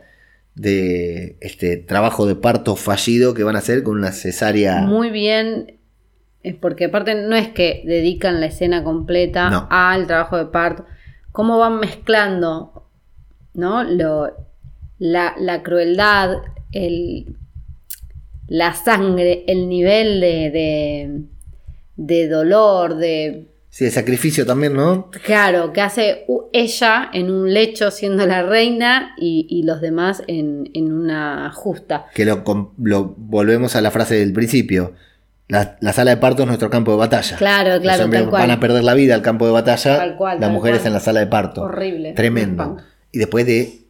[0.54, 4.82] de este trabajo de parto fallido que van a hacer con una cesárea.
[4.82, 5.78] Muy bien,
[6.42, 9.66] eh, porque aparte no es que dedican la escena completa No.
[9.70, 10.84] al trabajo de parto,
[11.32, 12.88] cómo van mezclando,
[13.54, 13.82] ¿no?
[13.84, 14.32] Lo,
[14.98, 16.36] la, la crueldad,
[16.72, 17.36] el,
[18.46, 21.22] la sangre, el nivel de, de,
[21.96, 25.10] de dolor, de Sí, el sacrificio también, ¿no?
[25.24, 30.68] Claro, que hace ella en un lecho siendo la reina y, y los demás en,
[30.74, 32.06] en una justa.
[32.12, 32.42] que lo,
[32.82, 34.92] lo volvemos a la frase del principio.
[35.46, 37.36] La, la sala de parto es nuestro campo de batalla.
[37.36, 38.42] Claro, Los claro, hombres tal cual.
[38.42, 41.00] van a perder la vida al campo de batalla, Tal cual, las mujeres en la
[41.00, 41.62] sala de parto.
[41.62, 42.12] Horrible.
[42.12, 42.76] Tremendo.
[43.12, 43.86] Y después de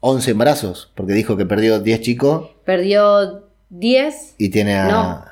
[0.00, 5.24] 11 embarazos, porque dijo que perdió 10 chicos Perdió 10, y tiene a No.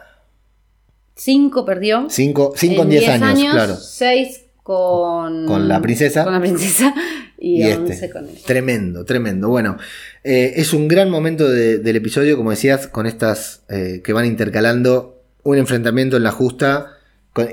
[1.17, 2.07] 5 perdió.
[2.09, 3.77] 5 en 10 años, claro.
[3.77, 6.25] 6 con, Con la princesa.
[6.25, 6.95] Con la princesa
[7.39, 8.11] y, Y 11 este.
[8.11, 8.39] con él.
[8.47, 9.49] Tremendo, tremendo.
[9.49, 9.77] Bueno,
[10.25, 14.27] eh, es un gran momento de- del episodio, como decías, con estas eh, que van
[14.27, 16.93] intercalando un enfrentamiento en la justa, con-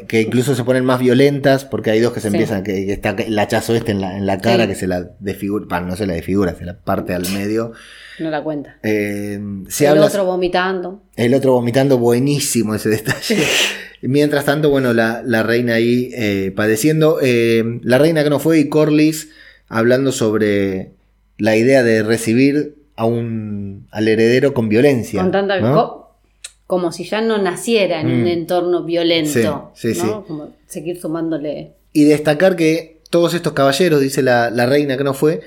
[0.07, 2.35] que incluso se ponen más violentas, porque hay dos que se Sí.
[2.35, 4.69] empiezan, que, que está el hachazo este en la, en la cara, Sí.
[4.69, 7.71] que se la desfigura, bueno, no se la desfigura, se la parte al medio.
[8.19, 8.77] No la cuenta.
[8.83, 11.01] Eh, se el habla, otro vomitando.
[11.15, 13.37] el otro vomitando, buenísimo ese detalle.
[14.01, 17.19] Mientras tanto, bueno, la, la reina ahí eh, padeciendo.
[17.21, 19.29] eh, la reina que no fue y Corlys
[19.69, 20.91] hablando sobre
[21.37, 25.21] la idea de recibir a un, al heredero con violencia.
[25.21, 26.08] Con tanta ¿no?
[26.69, 28.21] Co- como si ya no naciera en Mm.
[28.21, 29.71] un entorno violento.
[29.75, 30.21] Sí, sí, ¿no?
[30.21, 30.27] sí.
[30.27, 31.71] Como seguir sumándole.
[31.93, 35.41] Y destacar que todos estos caballeros, dice la, la reina que no fue,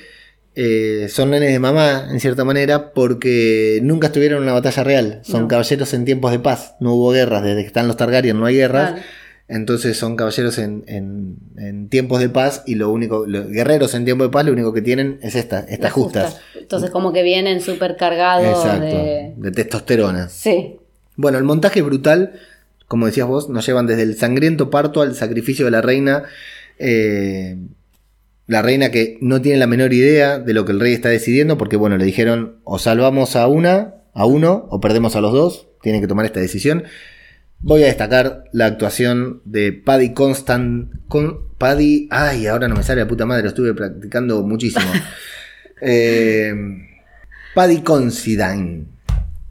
[0.55, 5.21] eh, son nenes de mamá, en cierta manera, porque nunca estuvieron en una batalla real.
[5.23, 5.49] Son No.
[5.49, 6.75] caballeros en tiempos de paz.
[6.81, 7.43] No hubo guerras.
[7.45, 9.01] Desde que están los Targaryen no hay guerras.
[9.49, 14.05] Entonces son caballeros en, en- en tiempos de paz y lo único, los guerreros en
[14.05, 16.41] tiempos de paz lo único que tienen es esta, estas justas.
[16.59, 19.35] Entonces como que vienen súper cargados Exacto, de...
[19.37, 20.29] de testosterona.
[20.29, 20.77] Sí.
[21.17, 22.41] Bueno, el montaje es brutal,
[22.89, 26.25] como decías vos, nos llevan desde el sangriento parto al sacrificio de la reina.
[26.79, 27.57] eh,
[28.47, 31.57] la reina que no tiene la menor idea de lo que el rey está decidiendo,
[31.57, 35.69] porque bueno, le dijeron o salvamos a una, a uno, o perdemos a los dos,
[35.81, 36.85] tiene que tomar esta decisión.
[37.61, 40.91] voy a destacar la actuación de Paddy Constant.
[41.09, 42.09] Con, Paddy.
[42.11, 44.91] Ay, ahora no me sale la puta madre, lo estuve practicando muchísimo.
[45.81, 46.53] eh,
[47.55, 48.85] Paddy Considine.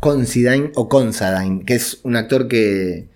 [0.02, 3.08] Considine o Consadine, que es un actor que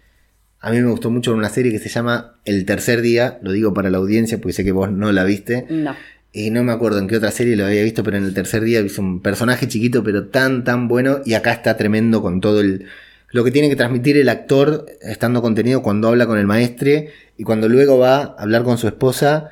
[0.59, 3.39] a mí me gustó mucho en una serie que se llama El tercer día.
[3.41, 5.65] Lo digo para la audiencia porque sé que vos no la viste.
[5.69, 5.95] No.
[6.31, 8.63] Y no me acuerdo en qué otra serie lo había visto, pero en el tercer
[8.63, 11.21] día hizo un personaje chiquito, pero tan, tan bueno.
[11.25, 12.85] Y acá está tremendo con todo el.
[13.31, 17.43] Lo que tiene que transmitir el actor estando contenido cuando habla con el maestre y
[17.43, 19.51] cuando luego va a hablar con su esposa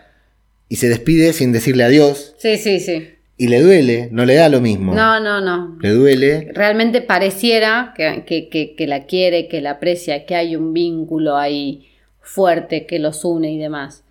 [0.69, 2.35] y se despide sin decirle adiós.
[2.37, 3.09] Sí, sí, sí.
[3.43, 4.93] Y le duele, no le da lo mismo.
[4.95, 5.77] No, no, no.
[5.81, 6.51] Le duele.
[6.53, 11.35] Realmente pareciera que, que- que- que la quiere, que la aprecia, que hay un vínculo
[11.35, 11.89] ahí
[12.21, 14.05] fuerte que los une y demás.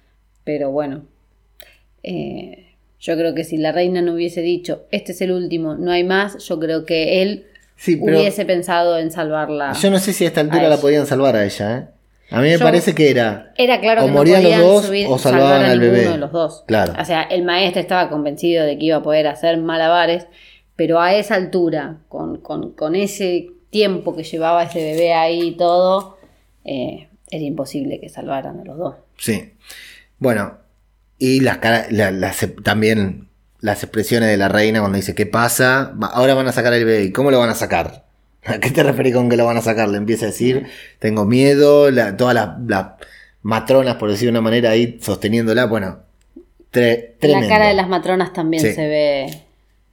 [0.45, 1.07] Pero bueno,
[2.03, 5.91] eh, yo creo que si la reina no hubiese dicho, este es el último, no
[5.93, 9.73] hay más, yo creo que él Sí, hubiese pensado en salvarla.
[9.73, 11.87] yo no sé si a esta a altura la podían salvar a ella, ¿eh?
[12.33, 13.53] A mí me Yo- parece que era.
[13.57, 16.09] Era claro O que no morían los dos subir- o salvar salvaban a al bebé.
[16.09, 16.65] de los dos.
[16.67, 16.95] Claro.
[17.01, 20.27] O sea, el maestro estaba convencido de que iba a poder hacer malabares,
[20.77, 25.57] pero a esa altura, con, con- con ese tiempo que llevaba ese bebé ahí y
[25.57, 26.19] todo,
[26.65, 28.95] eh, era imposible que salvaran a los dos.
[29.19, 29.53] Sí.
[30.19, 30.59] Bueno,
[31.19, 31.59] y las
[31.91, 33.29] la- las- también
[33.61, 35.95] las expresiones de la reina cuando dice, ¿qué pasa?
[36.13, 37.05] Ahora van a sacar el bebé.
[37.05, 38.05] ¿Y ¿Cómo lo van a sacar?
[38.45, 39.89] ¿A qué te referís con que lo van a sacar?
[39.89, 40.67] Le empieza a decir,
[40.99, 42.87] tengo miedo, la- todas las, las
[43.43, 45.67] matronas, por decir de una manera, ahí sosteniéndola.
[45.67, 46.01] Bueno,
[46.73, 47.49] tre- tremendo.
[47.49, 48.73] La cara de las matronas también Sí.
[48.73, 49.27] se ve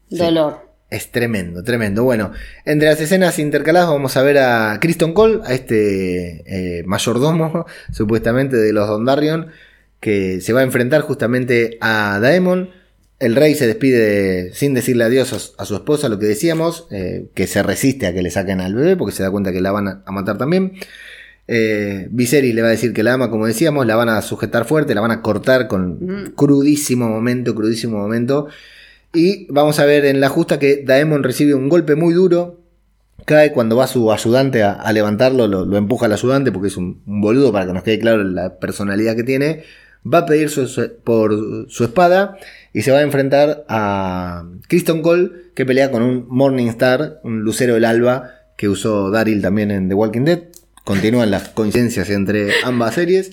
[0.10, 0.18] Sí.
[0.18, 0.68] dolor.
[0.90, 2.04] Es tremendo, tremendo.
[2.04, 2.32] Bueno,
[2.66, 8.56] entre las escenas intercaladas vamos a ver a Kristen Cole, a este eh, mayordomo, supuestamente
[8.58, 9.52] de los Dondarrion,
[10.00, 12.72] que se va a enfrentar justamente a Daemon.
[13.20, 17.48] El rey se despide sin decirle adiós a su- esposa, lo que decíamos, eh, que
[17.48, 19.88] se resiste a que le saquen al bebé porque se da cuenta que la van
[19.90, 20.74] a, matar también.
[21.48, 24.66] Eh, Viserys le va a decir que la ama, como decíamos, la van a sujetar
[24.66, 26.32] fuerte, la van a cortar con Mm.
[26.36, 28.48] crudísimo momento, crudísimo momento.
[29.14, 32.60] Y vamos a ver en la justa que Daemon recibe un golpe muy duro.
[33.26, 36.78] Cae cuando va su ayudante a, a levantarlo, lo, lo empuja el ayudante porque es
[36.78, 39.64] un, un boludo para que nos quede claro la personalidad que tiene.
[40.06, 42.38] Va a pedir su- por su espada
[42.74, 47.74] y se va a enfrentar a Kristen Cole que pelea con un Morningstar, un lucero
[47.74, 50.40] del alba que usó Daryl también en The Walking Dead.
[50.86, 53.32] Continúan las coincidencias entre ambas series.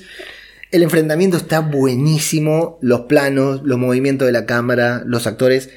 [0.73, 5.71] El enfrentamiento está buenísimo, los planos, los movimientos de la cámara, los actores,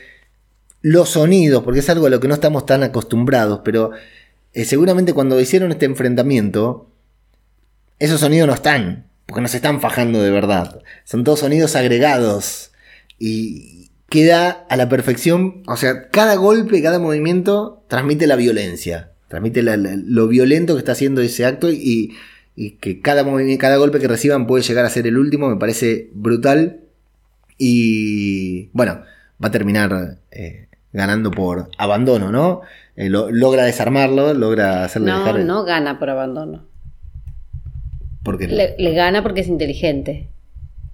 [0.81, 3.91] los sonidos, porque es algo a lo que no estamos tan acostumbrados, pero
[4.53, 6.89] eh, seguramente cuando hicieron este enfrentamiento,
[7.99, 10.81] esos sonidos no están, porque nos están fajando de verdad.
[11.05, 12.71] Son todos sonidos agregados
[13.19, 19.61] y queda a la perfección, o sea, cada golpe, cada movimiento transmite la violencia, transmite
[19.61, 22.15] la- la- lo violento que está haciendo ese acto y,
[22.55, 26.79] y que cada, golpe que reciban puede llegar a ser el último, me parece brutal.
[27.57, 29.01] Y bueno,
[29.43, 32.61] va a terminar eh, ganando por abandono, ¿no?
[32.95, 35.39] Eh, lo- logra desarmarlo, logra hacerle No, dejar.
[35.41, 36.65] no gana por abandono.
[38.23, 40.27] Porque Le, le gana porque es inteligente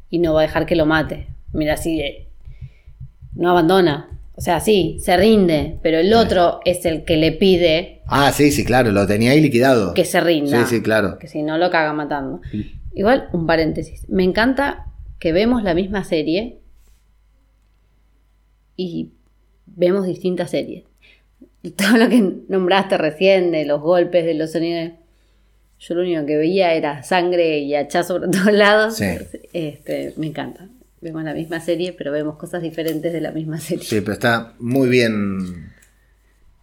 [0.09, 1.27] y no va a dejar que lo mate.
[1.53, 2.27] Mira, así eh,
[3.33, 4.09] no abandona.
[4.37, 8.51] O sea, sí, se rinde, pero el otro es el que le pide Ah, sí,
[8.51, 9.93] sí, claro, lo tenía ahí liquidado.
[9.93, 10.65] que se rinda.
[10.65, 11.17] Sí, sí, claro.
[11.19, 12.41] Que si no lo caga matando.
[12.93, 14.05] Igual, un paréntesis.
[14.09, 14.85] Me encanta
[15.19, 16.59] que vemos la misma serie
[18.75, 19.11] y
[19.65, 20.83] vemos distintas series.
[21.77, 24.91] Todo lo que nombraste recién, de los golpes, de los sonidos.
[25.87, 28.97] Yo lo único que veía era sangre y hachazo por todos lados.
[28.97, 29.05] Sí.
[29.53, 30.67] Este, me encanta.
[31.01, 33.83] Vemos la misma serie, pero vemos cosas diferentes de la misma serie.
[33.85, 35.71] Sí, pero está muy bien.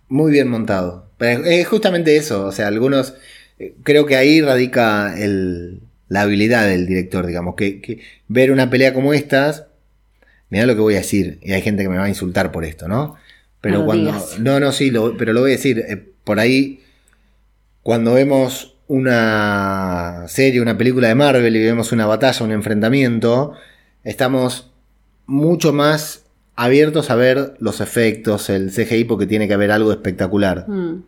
[0.08, 1.06] Muy bien montado.
[1.18, 2.46] Pero es justamente eso.
[2.46, 3.14] O sea, algunos.
[3.58, 7.54] eh, Creo que ahí radica el- la habilidad del director, digamos.
[7.54, 9.66] Que, que ver una pelea como estas.
[10.50, 11.38] Mira lo que voy a decir.
[11.42, 13.16] Y hay gente que me va a insultar por esto, ¿no?
[13.60, 14.10] Pero No cuando.
[14.10, 14.38] digas.
[14.40, 15.78] No, no, sí, lo- pero lo voy a decir.
[15.78, 16.80] eh, por ahí.
[17.82, 23.54] Cuando vemos una serie, una película de Marvel y vemos una batalla, un enfrentamiento,
[24.04, 24.70] estamos
[25.26, 26.24] mucho más
[26.56, 30.68] abiertos a ver los efectos, el CGI, porque tiene que haber algo espectacular.
[30.68, 31.02] Mm.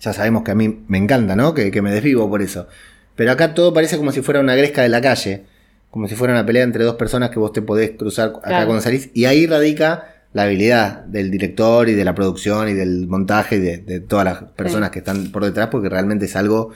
[0.00, 1.54] Ya sabemos que a mí me encanta, ¿no?
[1.54, 2.66] Que, que me desvivo por eso.
[3.14, 5.44] Pero acá todo parece como si fuera una gresca de la calle.
[5.90, 8.66] Como si fuera una pelea entre dos personas que vos te podés cruzar acá Claro.
[8.66, 9.10] cuando salís.
[9.14, 13.60] Y ahí radica la habilidad del director y de la producción y del montaje y
[13.60, 16.72] de, de todas las personas que están por detrás, porque realmente es algo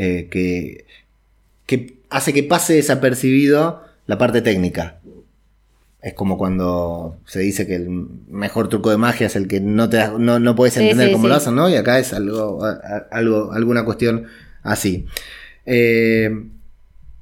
[0.00, 0.84] eh, que,
[1.66, 5.00] que hace que pase desapercibido la parte técnica.
[6.00, 7.88] Es como cuando se dice que el
[8.28, 11.24] mejor truco de magia es el que no te no, no puedes entender sí, cómo
[11.24, 11.28] sí.
[11.30, 11.68] lo hacen, ¿no?
[11.68, 12.64] Y acá es algo,
[13.10, 14.26] algo alguna cuestión
[14.62, 15.06] así.
[15.66, 16.30] Eh,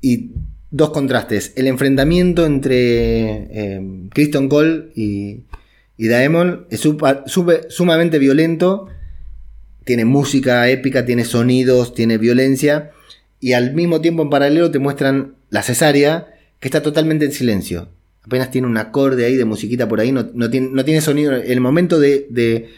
[0.02, 0.30] y
[0.70, 1.54] dos contrastes.
[1.56, 2.76] El enfrentamiento entre
[3.50, 5.40] eh, Kristen Cole y,
[5.96, 8.88] y Daemon es supa- supe- sumamente violento.
[9.86, 12.90] Tiene música épica, tiene sonidos, tiene violencia.
[13.40, 16.26] Y al mismo tiempo, en paralelo, te muestran la cesárea,
[16.60, 17.88] que está totalmente en silencio.
[18.24, 21.34] Apenas tiene un acorde ahí de musiquita por ahí, no, no tiene, no tiene sonido.
[21.36, 22.68] En el momento de, de-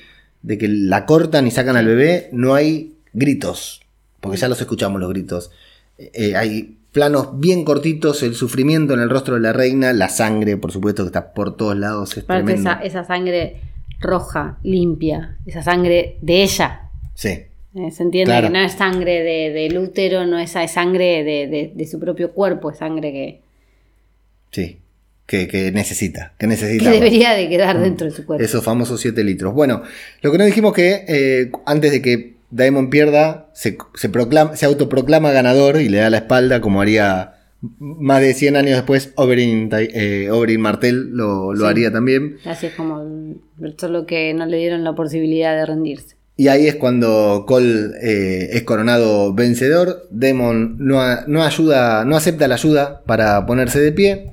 [0.43, 3.81] de que la cortan y sacan al bebé, no hay gritos,
[4.21, 5.51] porque ya los escuchamos los gritos.
[5.97, 10.09] Eh, eh, hay planos bien cortitos, el sufrimiento en el rostro de la reina, la
[10.11, 12.17] sangre, por supuesto, que está por todos lados.
[12.17, 12.25] Es
[12.61, 13.61] esa, esa sangre
[14.01, 16.83] roja, limpia, esa sangre de ella.
[17.19, 17.31] Sí,
[17.75, 18.47] Eh, Se entiende Claro.
[18.47, 21.99] que no es sangre de, del útero, no es, es sangre de, de- de su
[22.01, 23.41] propio cuerpo, es sangre que,
[24.53, 24.79] sí.
[25.27, 26.91] Que, que necesita, que que necesita.
[26.91, 28.43] debería de quedar dentro de su cuerpo.
[28.43, 29.53] Esos famosos 7 litros.
[29.53, 29.83] Bueno,
[30.23, 34.64] lo que no dijimos que eh, antes de que Daemon pierda, se, se, proclama, se
[34.64, 39.69] autoproclama ganador y le da la espalda, como haría más de 100 años después Oberyn,
[39.73, 41.71] eh, Oberyn Martell lo, lo Sí.
[41.73, 42.39] haría también.
[42.47, 43.05] Así es como
[43.77, 46.16] solo que no le dieron la posibilidad de rendirse.
[46.39, 50.07] Y ahí es cuando Cole eh, es coronado vencedor.
[50.11, 54.30] Daemon no, a- no ayuda, no acepta la ayuda para ponerse de pie.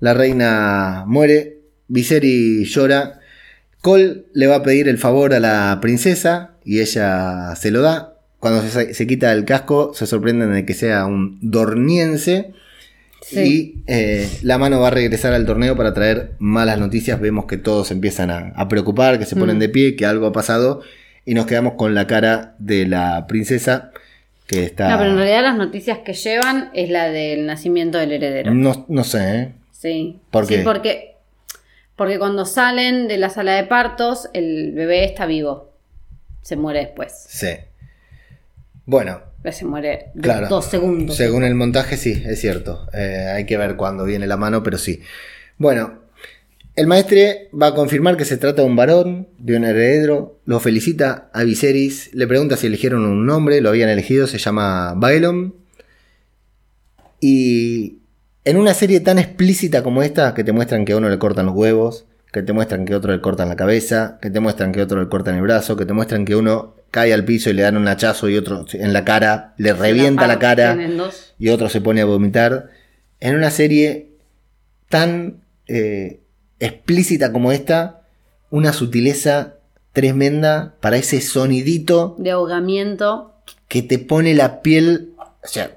[0.00, 1.58] La reina muere.
[1.88, 3.18] Viserys llora.
[3.82, 8.14] Cole le va a pedir el favor a la princesa y ella se lo da.
[8.38, 12.52] Cuando se, se quita el casco, se sorprenden de que sea un dorniense.
[13.22, 13.40] Sí.
[13.40, 17.20] Y eh, la mano va a regresar al torneo para traer malas noticias.
[17.20, 19.60] Vemos que todos empiezan a, a preocupar, que se ponen Mm.
[19.60, 20.82] de pie, que algo ha pasado.
[21.24, 23.90] Y nos quedamos con la cara de la princesa
[24.46, 24.90] que está.
[24.90, 28.52] No, pero en realidad las noticias que llevan es la del nacimiento del heredero.
[28.52, 29.52] no, no sé, ¿eh?
[29.72, 30.20] Sí.
[30.30, 30.62] ¿Por Sí, qué?
[30.62, 31.16] porque,
[31.96, 35.72] porque cuando salen de la sala de partos, el bebé está vivo.
[36.42, 37.12] Se muere después.
[37.28, 37.48] Sí.
[38.86, 39.20] Bueno,
[39.50, 40.48] Se muere Claro.
[40.48, 41.16] dos segundos.
[41.16, 42.86] Según el montaje, sí, es cierto.
[42.94, 45.00] Eh, hay que ver cuándo viene la mano, pero sí.
[45.58, 46.00] Bueno,
[46.76, 50.40] el maestre va a confirmar que se trata de un varón, de un heredero.
[50.44, 52.12] Lo felicita a Viserys.
[52.14, 53.60] Le pregunta si eligieron un nombre.
[53.60, 55.54] Lo habían elegido, se llama Baelon.
[57.20, 57.98] Y
[58.44, 61.46] en una serie tan explícita como esta, que te muestran que a uno le cortan
[61.46, 64.72] los huevos, que te muestran que a otro le cortan la cabeza, que te muestran
[64.72, 67.50] que a otro le cortan el brazo, que te muestran que uno cae al piso
[67.50, 70.76] y le dan un hachazo y otro en la cara, le revienta la cara
[71.38, 72.70] y otro se pone a vomitar.
[73.20, 74.10] En una serie
[74.88, 76.20] tan eh,
[76.60, 78.02] explícita como esta,
[78.50, 79.54] una sutileza
[79.92, 83.32] tremenda para ese sonidito De ahogamiento.
[83.68, 85.12] que te pone la piel.
[85.18, 85.76] O sea,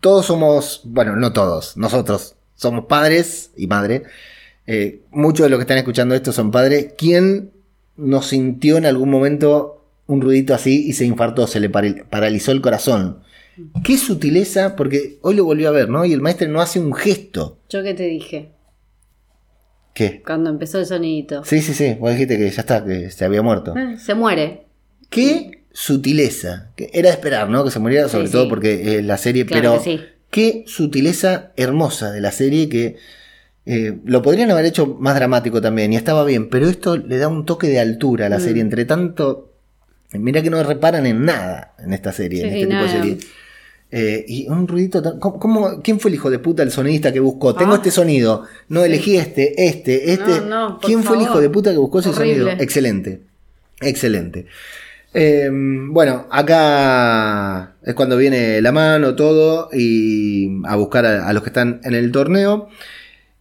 [0.00, 4.02] todos somos, bueno, no todos, nosotros somos padres y madre.
[4.66, 6.92] Eh, muchos de los que están escuchando esto son padres.
[6.96, 7.52] ¿Quién
[7.96, 12.60] no sintió en algún momento un ruidito así y se infartó, se le paralizó el
[12.60, 13.20] corazón?
[13.82, 16.04] Qué sutileza, porque hoy lo volvió a ver, ¿no?
[16.04, 17.58] Y el maestro no hace un gesto.
[17.68, 18.50] Yo que te dije,
[19.98, 20.22] ¿Qué?
[20.24, 21.44] cuando empezó el sonidito.
[21.44, 21.96] Sí, sí, sí.
[21.98, 23.74] Vos dijiste que ya está, que se había muerto.
[23.76, 24.64] Eh, Se muere.
[25.10, 26.70] Qué sutileza.
[26.76, 27.64] Que era de esperar, ¿no?
[27.64, 28.48] Que se muriera, sobre Sí, todo sí.
[28.48, 30.00] porque eh, la serie, Claro pero que sí.
[30.30, 32.96] qué sutileza hermosa de la serie que
[33.66, 37.28] eh, lo podrían haber hecho más dramático también y estaba bien, pero esto le da
[37.28, 38.42] un toque de altura a la Mm.
[38.42, 38.62] serie.
[38.62, 39.52] Entre tanto,
[40.12, 43.18] mira que no reparan en nada en esta serie, en este tipo de serie.
[43.90, 47.20] Eh, y un ruidito ¿cómo- cómo- ¿Quién fue el hijo de puta, el sonidista que
[47.20, 47.54] buscó?
[47.54, 47.76] Tengo Ah.
[47.76, 50.40] este sonido, no elegí este, este, este.
[50.40, 52.38] No, no, por ¿Quién fue el hijo de puta que buscó ese Horrible.
[52.44, 52.62] sonido?
[52.62, 53.22] Excelente,
[53.80, 54.44] excelente.
[55.14, 61.42] Eh, bueno, acá es cuando viene la mano, todo, y a buscar a, a los
[61.42, 62.68] que están en el torneo.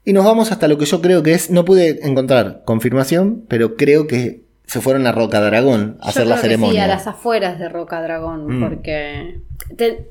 [0.06, 3.76] Y nos vamos hasta lo que yo creo que es, no pude encontrar confirmación, pero
[3.76, 6.74] creo que se fueron a Roca Dragón a Yo hacer la que ceremonia.
[6.74, 8.64] Sí, a las afueras de Roca Dragón, Mm.
[8.64, 9.40] porque
[9.76, 10.08] te-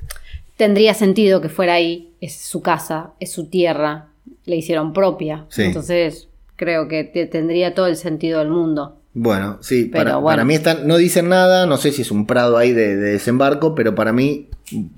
[0.56, 4.08] tendría sentido que fuera ahí, es su casa, es su tierra,
[4.44, 5.44] le hicieron propia.
[5.48, 5.62] Sí.
[5.64, 8.98] Entonces creo que te- tendría todo el sentido del mundo.
[9.18, 10.26] Bueno, sí, Pero para, bueno.
[10.36, 13.12] para mí están, no dicen nada, no sé si es un prado ahí de, de
[13.12, 14.48] desembarco, pero para mí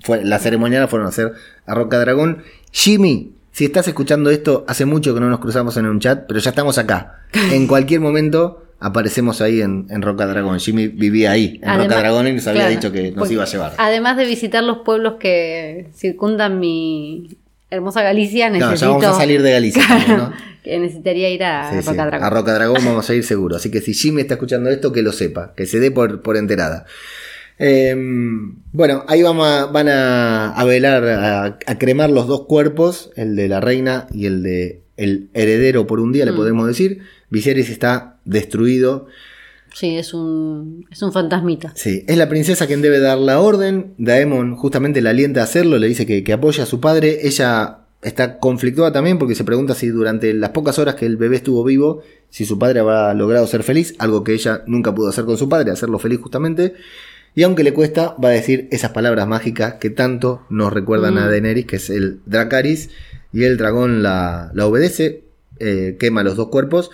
[0.03, 1.31] fue, la ceremonia la fueron a hacer
[1.65, 2.43] a Roca Dragón.
[2.71, 6.39] Jimmy, si estás escuchando esto, hace mucho que no nos cruzamos en un chat, pero
[6.39, 7.21] ya estamos acá.
[7.53, 10.59] En cualquier momento aparecemos ahí en, en Roca Dragón.
[10.59, 13.43] Jimmy vivía ahí, en Además- Roca Dragón, y nos había claro, dicho que nos iba
[13.43, 13.73] a llevar.
[13.77, 17.37] Además de visitar los pueblos que circundan mi
[17.69, 18.75] hermosa Galicia, No, necesito...
[18.81, 19.83] ya vamos a salir de Galicia.
[20.07, 20.31] ¿no?
[20.63, 22.25] que necesitaría ir a Sí, sí, Roca Dragón.
[22.25, 23.55] A Roca Dragón vamos a ir seguro.
[23.57, 26.37] Así que si Jimmy está escuchando esto, que lo sepa, que se dé por, por
[26.37, 26.85] enterada.
[27.61, 27.93] Eh,
[28.71, 33.35] bueno, ahí vamos a- van a, a velar, a, a cremar los dos cuerpos, el
[33.35, 36.35] de la reina y el de el heredero por un día, le Mm.
[36.35, 36.99] podemos decir.
[37.29, 39.07] Viserys está destruido.
[39.73, 41.71] Sí, es un, es un fantasmita.
[41.75, 43.93] Sí, es la princesa quien debe dar la orden.
[43.97, 47.19] Daemon justamente la alienta a hacerlo, le dice que, que apoya a su padre.
[47.27, 51.35] Ella está conflictuada también porque se pregunta si durante las pocas horas que el bebé
[51.35, 55.25] estuvo vivo, si su padre habrá logrado ser feliz, algo que ella nunca pudo hacer
[55.25, 56.73] con su padre, hacerlo feliz justamente.
[57.35, 61.25] Y aunque le cuesta, va a decir esas palabras mágicas que tanto nos recuerdan a
[61.27, 61.29] Mm.
[61.29, 62.89] Daenerys, que es el Dracaris,
[63.33, 65.23] y el dragón la, la obedece,
[65.59, 66.91] eh, quema los dos cuerpos.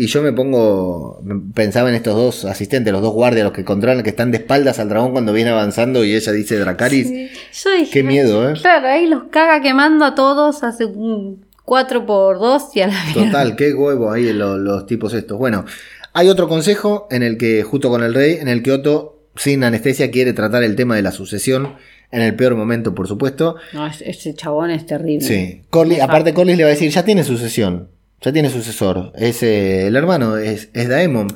[0.00, 1.20] Y yo me pongo,
[1.54, 4.78] pensaba en estos dos asistentes, los dos guardias, los que controlan, que están de espaldas
[4.78, 7.08] al dragón cuando viene avanzando y ella dice Dracaris.
[7.08, 7.28] Sí.
[7.64, 8.54] Yo dije, Qué miedo, ¿eh?
[8.60, 12.94] Claro, ahí los caga quemando a todos, hace un 4 por 2 y a la.
[13.12, 15.36] Total, qué huevo ahí lo- los, tipos estos.
[15.36, 15.64] Bueno,
[16.12, 19.64] hay otro consejo en el que, justo con el rey, en el que Otto, sin
[19.64, 21.74] anestesia, quiere tratar el tema de la sucesión,
[22.10, 23.56] en el peor momento, por supuesto.
[23.72, 25.26] No, es- ese chabón es terrible.
[25.26, 25.62] Sí.
[25.70, 26.02] Exacto.
[26.02, 27.88] aparte Corlys le va a decir, ya tiene sucesión,
[28.20, 31.28] ya tiene sucesor, es eh, el hermano, es, es Daemon.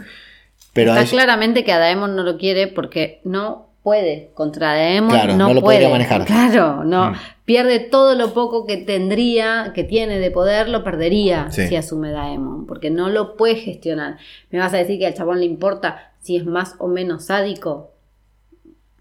[0.73, 4.31] Pero Está ella- claramente que a Daemon no lo quiere porque no puede.
[4.35, 5.79] Contra Daemon Claro, no, no lo puede.
[5.79, 6.25] podría manejar.
[6.25, 7.11] Claro, no.
[7.11, 7.14] Mm.
[7.45, 11.66] Pierde todo lo poco que tendría, que tiene de poder, lo perdería Sí.
[11.66, 12.64] si asume Daemon.
[12.66, 14.16] Porque no lo puede gestionar.
[14.51, 17.91] ¿Me vas a decir que al chabón le importa si es más o menos sádico?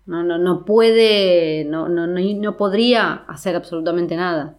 [0.05, 4.55] No, no, no puede, no, no, no, no podría hacer absolutamente nada.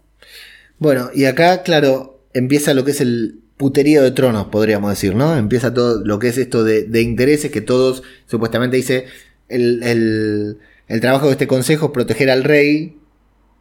[0.78, 5.36] Bueno, y acá, claro, empieza lo que es el puterío de tronos, podríamos decir, ¿no?
[5.36, 9.07] Empieza todo lo que es esto de, de intereses que todos, supuestamente dice,
[9.49, 12.99] el, el- el trabajo de este consejo es proteger al rey,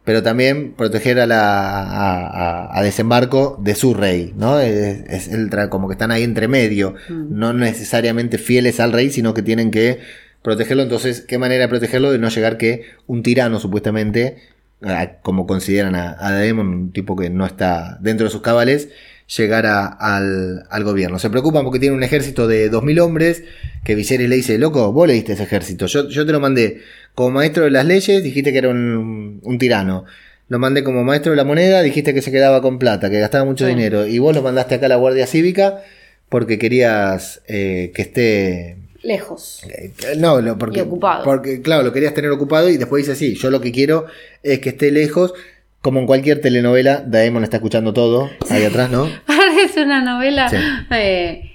[0.04, 4.58] pero también proteger a la a, a- a desembarco de su rey, ¿no?
[4.58, 7.38] Es, es el como que están ahí entre medio, Mm.
[7.38, 10.00] no necesariamente fieles al rey, sino que tienen que
[10.42, 10.82] protegerlo.
[10.82, 12.10] Entonces, ¿qué manera de protegerlo?
[12.12, 14.38] De no llegar que un tirano, supuestamente,
[14.82, 18.88] a- como consideran a, a Daemon, un tipo que no está dentro de sus cabales,
[19.36, 21.18] llegara al, al gobierno.
[21.18, 23.44] Se preocupan porque tiene un ejército de 2.000 hombres,
[23.84, 26.80] que Viserys le dice, loco, vos le diste ese ejército, yo, yo te lo mandé
[27.14, 30.04] como maestro de las leyes, dijiste que era un, un tirano.
[30.48, 33.44] Lo mandé como maestro de la moneda, dijiste que se quedaba con plata, que gastaba
[33.46, 33.70] mucho Sí.
[33.70, 34.06] dinero.
[34.06, 35.80] Y vos lo mandaste acá a la Guardia Cívica
[36.28, 39.62] porque querías eh, que esté Lejos.
[39.68, 41.24] eh, No, lo- porque, Y ocupado.
[41.24, 44.06] porque, claro, lo querías tener ocupado y después dice así, yo lo que quiero
[44.42, 45.34] es que esté lejos,
[45.80, 49.08] como en cualquier telenovela, Daemon está escuchando todo, ahí atrás, ¿no?
[49.26, 50.48] Parece una novela.
[50.48, 50.56] Sí.
[50.92, 51.48] eh.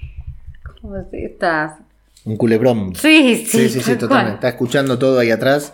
[2.24, 2.94] Un culebrón.
[2.94, 4.34] Sí, sí, Sí, sí, sí, tal totalmente.
[4.34, 5.72] Está escuchando todo ahí atrás.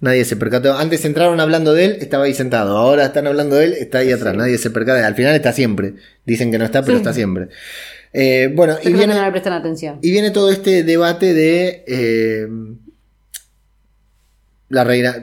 [0.00, 0.76] Nadie se percató.
[0.76, 2.76] Antes entraron hablando de él, estaba ahí sentado.
[2.76, 4.34] Ahora están hablando de él, está ahí atrás.
[4.34, 5.06] Nadie se percata.
[5.06, 5.94] Al final está siempre.
[6.24, 7.00] Dicen que no está, pero Sí.
[7.02, 7.48] está siempre.
[8.18, 9.98] Eh, bueno, y Pero viene, no le prestan atención.
[10.00, 12.48] y viene todo este debate de eh,
[14.70, 15.22] la reina.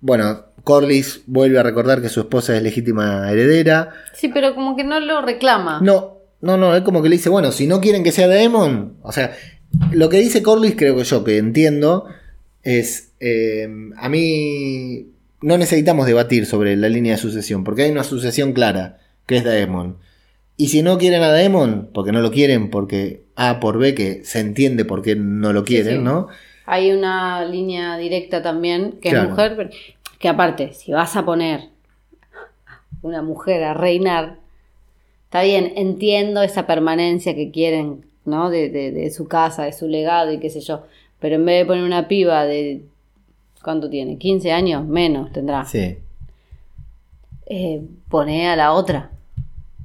[0.00, 3.90] Bueno, Corlys vuelve a recordar que su esposa es legítima heredera.
[4.14, 5.80] Sí, pero como que no lo reclama.
[5.82, 8.98] No, no, no, es como que le dice, bueno, si no quieren que sea Daemon,
[9.02, 9.32] o sea,
[9.90, 12.06] lo que dice Corlys creo que yo que entiendo
[12.62, 15.08] es, eh, a mí
[15.42, 19.42] no necesitamos debatir sobre la línea de sucesión, porque hay una sucesión clara, que es
[19.42, 19.96] Daemon.
[20.60, 24.24] Y si no quieren a Daemon, porque no lo quieren, porque A por B, que
[24.24, 26.02] se entiende por qué no lo quieren, sí.
[26.02, 26.28] ¿no?
[26.66, 29.24] Hay una línea directa también, que Claro.
[29.24, 29.70] es mujer,
[30.18, 31.70] que aparte, si vas a poner
[33.02, 34.36] una mujer a reinar,
[35.24, 38.50] está bien, entiendo esa permanencia que quieren, ¿no?
[38.50, 40.84] De, de- de su casa, de su legado y qué sé yo.
[41.20, 42.82] Pero en vez de poner una piba de.
[43.62, 44.18] ¿Cuánto tiene?
[44.18, 44.86] ¿15 años?
[44.86, 45.64] Menos tendrá.
[45.64, 45.96] Sí.
[47.46, 49.10] Eh, pone a la otra.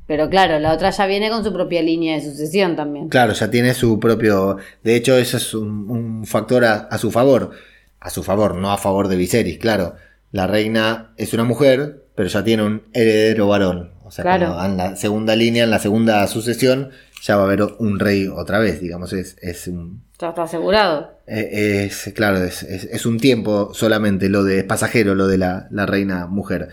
[0.08, 3.10] Pero claro, la otra ya viene con su propia línea de sucesión también.
[3.10, 4.58] Claro, ya tiene su propio.
[4.84, 7.52] De hecho, eso es un, un factor a, a su favor.
[8.00, 9.96] A su favor, no a favor de Viserys, claro.
[10.32, 13.92] La reina es una mujer, pero ya tiene un heredero varón.
[14.04, 14.54] O sea, Claro.
[14.54, 16.92] cuando en la segunda línea, en la segunda sucesión,
[17.24, 19.12] ya va a haber un rey otra vez, digamos.
[19.14, 20.04] Es, es un.
[20.22, 21.18] Ya está asegurado.
[21.26, 25.40] eh, Es, claro, es, es- es un tiempo solamente lo de es pasajero, lo de
[25.40, 26.70] la, la reina mujer.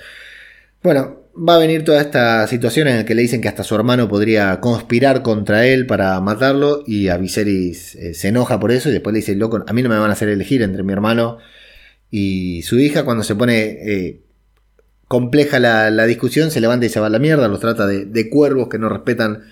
[0.82, 3.74] Bueno, va a venir toda esta situación en la que le dicen que hasta su
[3.74, 8.88] hermano podría conspirar contra él para matarlo y a Viserys eh, se enoja por eso
[8.88, 10.92] y después le dice, loco, a mí no me van a hacer elegir entre mi
[10.92, 11.38] hermano
[12.10, 14.20] y su hija cuando se pone eh,
[15.08, 18.04] compleja la, la discusión, se levanta y se va a la mierda, los trata de,
[18.04, 19.44] de cuervos que no respetan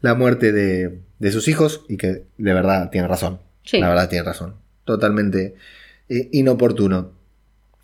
[0.00, 3.40] la muerte de, de sus hijos y que de verdad tiene razón.
[3.64, 3.80] Sí.
[3.80, 4.54] La verdad tiene razón.
[4.84, 5.54] Totalmente
[6.08, 7.17] eh, inoportuno.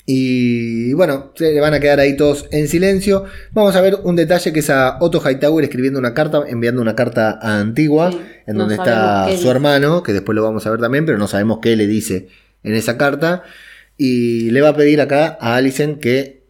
[0.07, 3.25] Y bueno, se le van a quedar ahí todos en silencio.
[3.53, 6.95] Vamos a ver un detalle que es a Otto Hightower escribiendo una carta, enviando una
[6.95, 10.71] carta a Antigua, Sí, en no donde está su hermano, que después lo vamos a
[10.71, 12.29] ver también, pero no sabemos qué le dice
[12.63, 13.45] en esa carta.
[13.97, 16.45] Y le va a pedir acá a Alicent que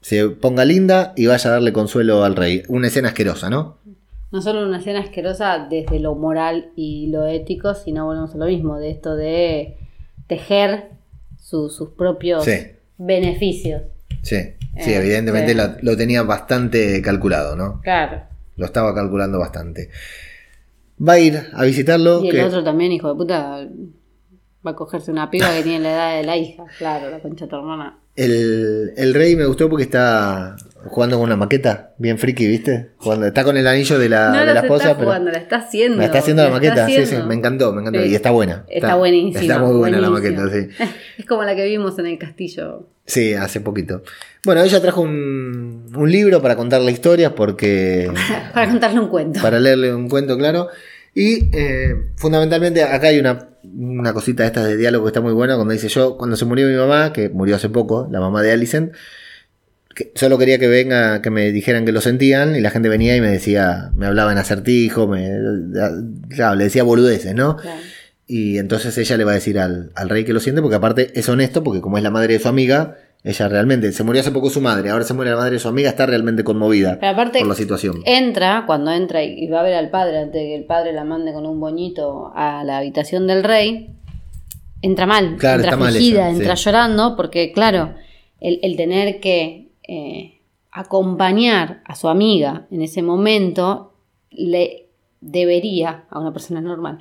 [0.00, 2.62] se ponga linda y vaya a darle consuelo al rey.
[2.68, 3.78] Una escena asquerosa, ¿no?
[4.32, 8.46] no solo una escena asquerosa desde lo moral y lo ético, sino volvemos a lo
[8.46, 9.76] mismo, de esto de
[10.26, 10.86] tejer
[11.40, 12.52] su- sus propios Sí.
[12.98, 13.82] Beneficios.
[14.22, 14.36] Sí,
[14.80, 15.58] sí, Eh, evidentemente sí.
[15.58, 17.80] Lo, lo tenía bastante calculado, ¿no?
[17.82, 18.22] Claro.
[18.56, 19.90] Lo estaba calculando bastante.
[21.06, 22.22] Va a ir a visitarlo.
[22.22, 23.66] Y el que- otro también, hijo de puta,
[24.66, 26.64] va a cogerse una piba que tiene la edad de la hija.
[26.78, 27.98] Claro, la concha de tu hermana.
[28.16, 32.90] El, el rey me gustó porque está jugando con una maqueta, bien friki, ¿viste?
[32.96, 35.30] Jugando, está con el anillo de la, no de la la esposa, está pero jugando,
[35.30, 35.98] la está haciendo.
[35.98, 37.26] la está haciendo la está maqueta, sí, sí, haciendo.
[37.26, 38.02] me encantó, me encantó.
[38.02, 38.08] Sí.
[38.08, 38.64] Y está buena.
[38.68, 39.40] Está, buenísima.
[39.40, 40.68] Está muy buena la maqueta, sí.
[41.18, 42.88] Es como la que vimos en el castillo.
[43.06, 44.02] Sí, hace poquito.
[44.44, 48.10] Bueno, ella trajo un, un libro para contarle historias porque...
[48.54, 49.40] Para contarle un cuento.
[49.42, 50.68] para leerle un cuento, claro.
[51.14, 55.32] Y eh, fundamentalmente acá hay una, una cosita de estas de diálogo que está muy
[55.32, 58.42] buena cuando dice yo, cuando se murió mi mamá, que murió hace poco, la mamá
[58.42, 58.92] de Alicent,
[59.94, 63.16] que solo quería que venga, que me dijeran que lo sentían y la gente venía
[63.16, 65.28] y me decía, me hablaba en acertijo, me,
[66.28, 67.56] claro, le decía boludeces, ¿no?
[67.56, 67.80] Claro.
[68.26, 71.12] Y entonces ella le va a decir al, al rey que lo siente porque aparte
[71.14, 74.30] es honesto porque como es la madre de su amiga, ella realmente, se murió hace
[74.32, 77.12] poco su madre, ahora se muere la madre de su amiga, está realmente conmovida Pero
[77.12, 78.02] aparte, por la situación.
[78.04, 81.04] entra, cuando entra y va a ver al padre, antes de que el padre la
[81.04, 83.90] mande con un boñito a la habitación del rey,
[84.82, 86.64] entra mal, Claro, entra afligida, entra sí.
[86.64, 87.94] llorando, porque claro,
[88.40, 90.40] el, el tener que eh,
[90.72, 93.92] acompañar a su amiga en ese momento
[94.30, 94.88] le
[95.20, 96.98] debería a una persona normal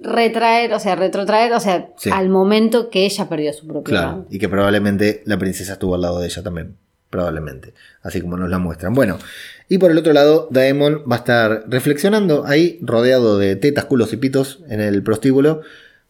[0.00, 2.10] retraer, o sea, retrotraer, o sea, Sí.
[2.12, 6.00] al momento que ella perdió su propio Claro, y que probablemente la princesa estuvo al
[6.02, 6.76] lado de ella también.
[7.08, 7.74] Probablemente.
[8.02, 8.94] Así como nos la muestran.
[8.94, 9.18] Bueno,
[9.68, 14.14] y por el otro lado, Daemon va a estar reflexionando ahí, rodeado de tetas, culos
[14.14, 15.60] y pitos en el prostíbulo.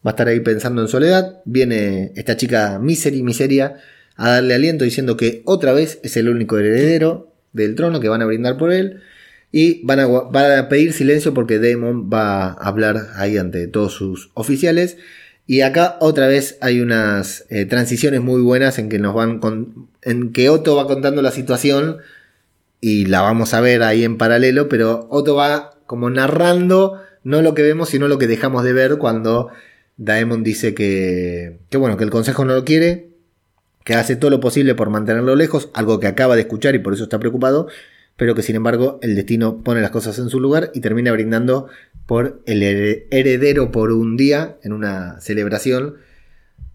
[0.05, 1.41] Va a estar ahí pensando en soledad.
[1.43, 3.75] Viene esta chica Misery, Miseria,
[4.15, 8.21] a darle aliento diciendo que otra vez es el único heredero del trono que van
[8.21, 9.01] a brindar por él.
[9.51, 14.97] Y van a, pedir silencio porque Daemon va a hablar ahí ante todos sus oficiales.
[15.45, 19.39] Y acá otra vez hay unas eh, transiciones muy buenas en que nos van
[20.01, 21.97] en que Otto va contando la situación
[22.81, 27.53] y la vamos a ver ahí en paralelo, pero Otto va como narrando no lo
[27.53, 29.49] que vemos, sino lo que dejamos de ver cuando
[29.97, 33.12] Daemon dice que, que bueno, que el consejo no lo quiere,
[33.83, 36.93] que hace todo lo posible por mantenerlo lejos, algo que acaba de escuchar y por
[36.93, 37.67] eso está preocupado,
[38.15, 41.67] pero que sin embargo el destino pone las cosas en su lugar y termina brindando
[42.05, 45.95] por el here- heredero por un día en una celebración.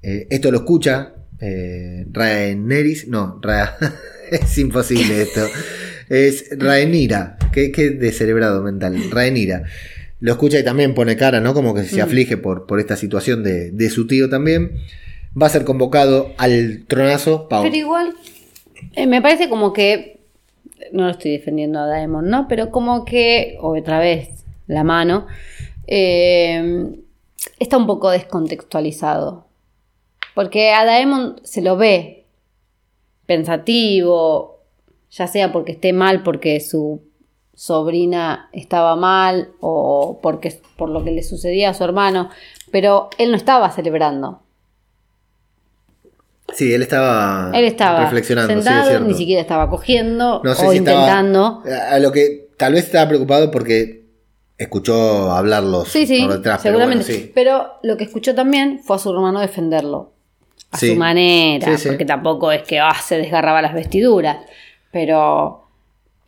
[0.02, 3.76] Eh, esto lo escucha eh, Rhaenerys, no, Ra-
[4.30, 5.46] es imposible esto.
[6.08, 9.64] Es Rhaenyra, que, que descerebrado mental, Rhaenyra.
[10.20, 11.54] Lo escucha y también pone cara, ¿no?
[11.54, 14.72] Como que se aflige por, por esta situación de, de su tío también.
[15.40, 17.48] Va a ser convocado al tronazo.
[17.48, 17.62] Pau.
[17.62, 18.14] Pero igual,
[18.94, 20.20] eh, me parece como que,
[20.92, 22.48] no lo estoy defendiendo a Daemon, ¿no?
[22.48, 25.26] Pero como que, otra vez, la mano,
[25.86, 26.92] eh,
[27.58, 29.46] está un poco descontextualizado.
[30.34, 32.26] Porque a Daemon se lo ve
[33.26, 34.60] pensativo,
[35.10, 37.02] ya sea porque esté mal, porque su
[37.54, 42.30] sobrina estaba mal o porque por lo que le sucedía a su hermano,
[42.70, 44.42] pero él no estaba celebrando.
[46.54, 48.52] Sí, él estaba, Él estaba reflexionando.
[48.54, 51.62] sentado, ni siquiera estaba cogiendo No sé o si intentando.
[51.90, 54.04] a a lo que tal vez estaba preocupado porque
[54.56, 56.60] escuchó hablarlos Sí, sí, por detrás.
[56.62, 57.04] pero seguramente.
[57.12, 57.32] bueno, sí.
[57.34, 60.12] Pero lo que escuchó también fue a su hermano defenderlo.
[60.70, 61.68] A su manera.
[61.86, 64.38] Porque tampoco es que ah, se desgarraba las vestiduras.
[64.90, 65.64] Pero.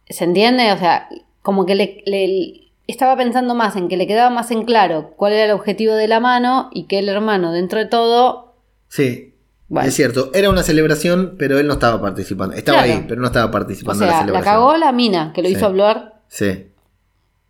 [0.08, 0.72] ¿Se entiende?
[0.72, 1.08] O sea,
[1.42, 5.32] como que le, le- estaba pensando más en que le quedaba más en claro cuál
[5.34, 8.54] era el objetivo de la mano y que el hermano, dentro de todo.
[8.88, 9.29] Sí,
[9.70, 9.88] Bueno.
[9.88, 10.30] es cierto.
[10.34, 12.54] Era una celebración, pero él no estaba participando.
[12.54, 12.92] Estaba Claro.
[13.00, 14.54] ahí, pero no estaba O participando en la sea, la celebración.
[14.54, 15.54] cagó la mina, que lo Sí.
[15.54, 16.66] hizo hablar Sí,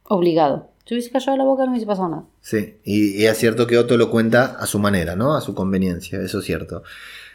[0.04, 0.68] obligado.
[0.84, 2.22] Si hubiese callado la boca, no hubiese pasado nada.
[2.40, 2.76] sí.
[2.84, 5.34] Y, y es cierto que Otto lo cuenta a su manera, ¿no?
[5.36, 6.82] A su conveniencia, eso es cierto.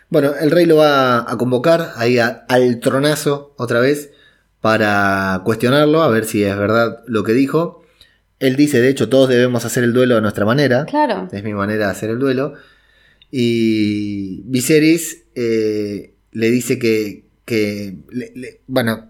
[0.10, 4.12] Bueno, el rey lo va a convocar ahí a- al tronazo otra vez
[4.62, 7.84] para cuestionarlo, a ver si es verdad lo que dijo.
[8.40, 10.86] Él dice, de hecho, todos debemos hacer el duelo a nuestra manera.
[10.86, 11.28] Claro.
[11.32, 12.54] Es mi manera de hacer el duelo.
[13.38, 17.98] Y Viserys eh, le dice que, que
[18.66, 19.10] bueno,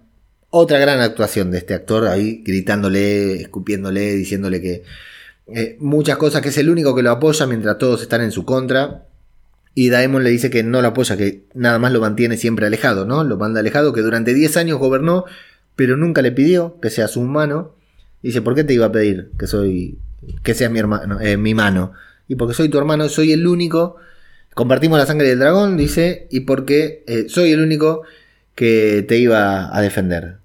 [0.49, 4.81] otra gran actuación de este actor ahí gritándole, escupiéndole, diciéndole que
[5.45, 8.45] eh, muchas cosas, que es el único que lo apoya mientras todos están en su
[8.45, 9.05] contra.
[9.75, 13.05] Y Daemon le dice que no lo apoya, que nada más lo mantiene siempre alejado,
[13.05, 13.23] ¿no?
[13.23, 15.25] Lo manda alejado, que durante 10 años gobernó,
[15.75, 17.75] pero nunca le pidió que sea su mano.
[18.23, 19.99] Dice, ¿por qué te iba a pedir que soy,
[20.41, 21.93] que seas mi hermano, eh, mi mano?
[22.27, 23.97] Y porque soy tu hermano, soy el único.
[24.55, 28.01] Compartimos la sangre del dragón, dice, y porque eh, soy el único
[28.55, 30.37] que te iba a defender.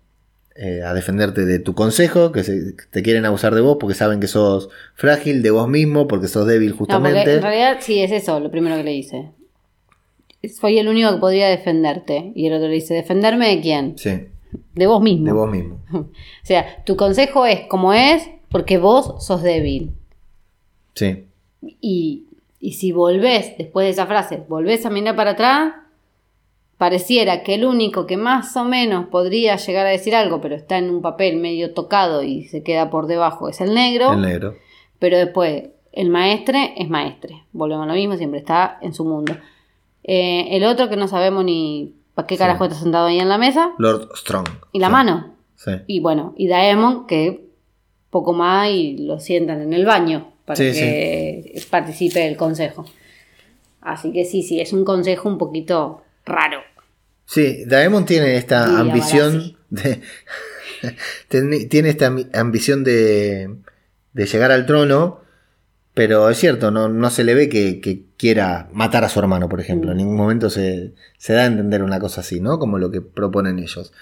[0.57, 4.21] eh, a defenderte de tu consejo, que se- te quieren abusar de vos porque saben
[4.21, 7.37] que sos frágil, de vos mismo, porque sos débil No, justamente.
[7.37, 9.31] en realidad sí es eso lo primero que le dice.
[10.61, 12.33] Soy el único que podría defenderte.
[12.35, 13.97] Y el otro le dice, ¿defenderme de quién?
[13.97, 14.27] Sí,
[14.75, 15.25] De vos mismo.
[15.27, 15.81] de vos mismo.
[15.93, 16.07] O
[16.47, 19.93] sea, tu consejo es como es porque vos sos débil.
[20.95, 21.25] Sí,
[21.81, 22.25] Y,
[22.61, 25.75] y si volvés, después de esa frase, volvés a mirar para atrás,
[26.77, 30.79] pareciera que el único que más o menos podría llegar a decir algo, pero está
[30.79, 34.13] en un papel medio tocado y se queda por debajo, es el negro.
[34.13, 34.55] el negro.
[34.99, 37.45] Pero después, el maestre es maestre.
[37.53, 39.35] Volvemos a lo mismo, siempre está en su mundo.
[40.05, 42.39] Eh, el otro que no sabemos ni para qué Sí.
[42.39, 43.73] carajo está sentado ahí en la mesa.
[43.79, 44.47] Lord Strong.
[44.73, 45.35] Y la Sí, mano.
[45.57, 45.73] Sí.
[45.87, 47.47] Y bueno, y Daemon que
[48.11, 52.85] poco más y lo sientan en el baño para Sí, que participe del consejo.
[53.81, 56.61] Así que sí, sí, es un consejo un poquito raro.
[57.25, 60.01] Sí, Daemon tiene esta ambición de.
[61.29, 63.55] tiene esta ambi- ambición de,
[64.13, 65.21] de llegar al trono,
[65.95, 69.49] pero es cierto, no, no se le ve que, que quiera matar a su hermano,
[69.49, 69.93] por ejemplo.
[69.93, 72.59] En ningún momento se, se da a entender una cosa así, ¿no?
[72.59, 73.93] Como lo que proponen ellos.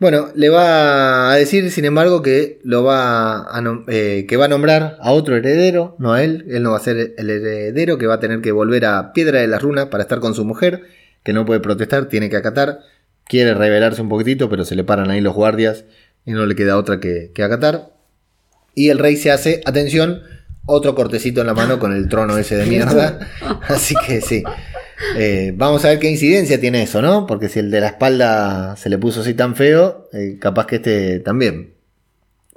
[0.00, 4.48] Bueno, le va a decir, sin embargo, que lo va a, eh, que va a
[4.48, 6.46] nombrar a otro heredero, no a él.
[6.48, 9.40] Él no va a ser el heredero, que va a tener que volver a Piedra
[9.40, 10.84] de las Runas para estar con su mujer,
[11.22, 12.80] que no puede protestar, tiene que acatar.
[13.24, 15.84] Quiere rebelarse un poquitito, pero se le paran ahí los guardias
[16.24, 17.90] y no le queda otra que, que acatar.
[18.74, 20.22] Y el rey se hace, atención,
[20.64, 23.18] otro cortecito en la mano con el trono ese de mierda.
[23.68, 24.44] Así que sí.
[25.16, 27.26] Eh, vamos a ver qué incidencia tiene eso, ¿no?
[27.26, 30.76] Porque si el de la espalda se le puso así tan feo, eh, capaz que
[30.76, 31.74] este también.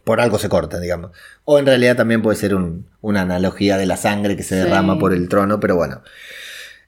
[0.04, 1.12] Por algo se corta, digamos.
[1.46, 4.62] O en realidad también puede ser un- una analogía de la sangre que se Sí.
[4.68, 6.02] derrama por el trono, pero bueno.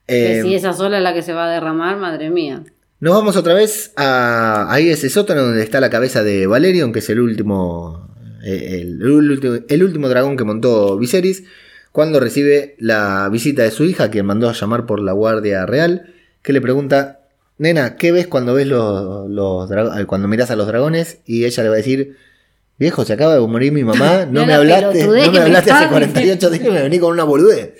[0.05, 2.63] Que Eh, si esa sola es la que se va a derramar, madre mía.
[2.99, 6.99] nos vamos otra vez a ahí ese sótano donde está la cabeza de Valerion, que
[6.99, 8.09] es el último,
[8.43, 11.43] eh, el, el el último dragón que montó Viserys,
[11.95, 16.13] cuando recibe la visita de su hija, quien mandó a llamar por la Guardia Real,
[16.41, 17.21] que le pregunta,
[17.57, 19.29] nena, ¿qué ves cuando ves los,
[20.05, 21.19] cuando miras a los dragones?
[21.25, 22.17] Y ella le va a decir,
[22.77, 25.39] viejo, se acaba de morir mi mamá, no me la hablaste, no que me me
[25.39, 27.75] hablaste hace estás 48 días y me vení con una boludez.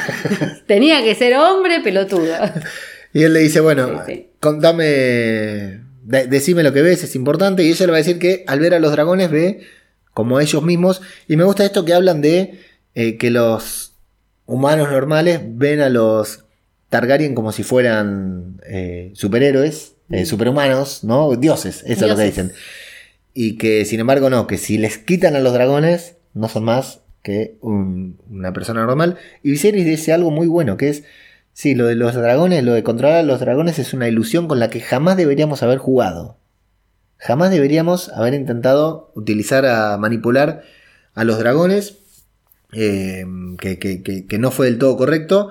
[0.66, 2.34] Tenía que ser hombre pelotudo.
[3.14, 4.26] Y él le dice, bueno, Sí, sí.
[4.38, 7.62] contame, de- decime lo que ves, es importante.
[7.62, 9.60] Y ella le va a decir que al ver a los dragones ve
[10.12, 11.00] como ellos mismos.
[11.26, 12.60] Y me gusta esto que hablan de
[12.96, 13.92] eh, que los
[14.46, 16.42] humanos normales ven a los
[16.88, 21.34] Targaryen como si fueran eh, superhéroes, eh, superhumanos, ¿no?
[21.36, 22.52] Dioses, eso es lo que dicen.
[23.34, 27.00] Y que sin embargo no, que si les quitan a los dragones, no son más
[27.22, 29.16] que un- una persona normal.
[29.42, 31.02] Y Viserys dice algo muy bueno, que es,
[31.52, 34.60] sí, lo de los dragones, lo de controlar a los dragones es una ilusión con
[34.60, 36.36] la que jamás deberíamos haber jugado.
[37.18, 40.62] Jamás deberíamos haber intentado utilizar a manipular
[41.14, 41.96] a los dragones,
[42.76, 43.24] eh,
[43.58, 45.50] que, que- que- que no fue del todo correcto.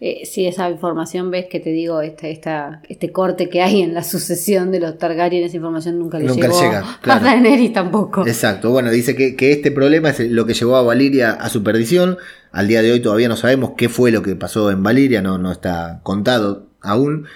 [0.00, 3.94] Eh, si esa información ves que te digo, esta, esta, este corte que hay en
[3.94, 7.20] la sucesión de los Targaryen, esa información nunca le Nunca llegó llega, claro.
[7.22, 8.24] a Daenerys tampoco.
[8.24, 11.64] Exacto, bueno, dice que, que este problema es lo que llevó a Valiria a su
[11.64, 12.16] perdición.
[12.52, 15.36] Al día de hoy todavía no sabemos qué fue lo que pasó en Valiria, no,
[15.38, 17.26] no está contado aún.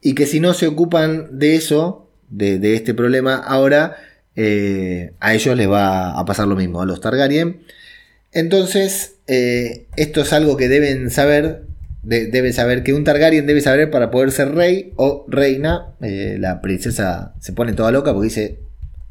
[0.00, 3.96] Y que si no se ocupan de eso, de, de este problema, ahora
[4.34, 7.60] eh, a ellos les va a pasar lo mismo, a los Targaryen.
[8.32, 11.66] Entonces, eh, esto es algo que deben saber.
[12.04, 15.94] de- deben saber que un Targaryen debe saber para poder ser rey o reina.
[16.00, 18.60] Eh, la princesa se pone toda loca porque dice: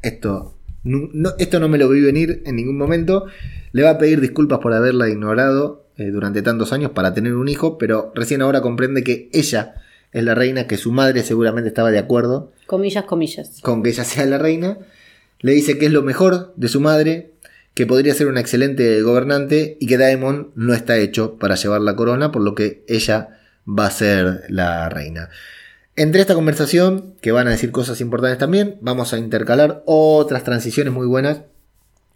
[0.02, 3.26] Esto no, no- esto no me lo vi venir en ningún momento.
[3.72, 7.48] Le va a pedir disculpas por haberla ignorado eh, durante tantos años para tener un
[7.48, 9.74] hijo, pero recién ahora comprende que ella
[10.12, 13.60] es la reina, que su madre seguramente estaba de acuerdo Comillas, comillas.
[13.60, 14.78] con que ella sea la reina.
[15.40, 17.32] Le dice que es lo mejor de su madre,
[17.78, 21.94] que podría ser una excelente gobernante y que Daemon no está hecho para llevar la
[21.94, 23.38] corona, por lo que ella
[23.68, 25.30] va a ser la reina.
[25.94, 30.92] Entre esta conversación, que van a decir cosas importantes también, vamos a intercalar otras transiciones
[30.92, 31.42] muy buenas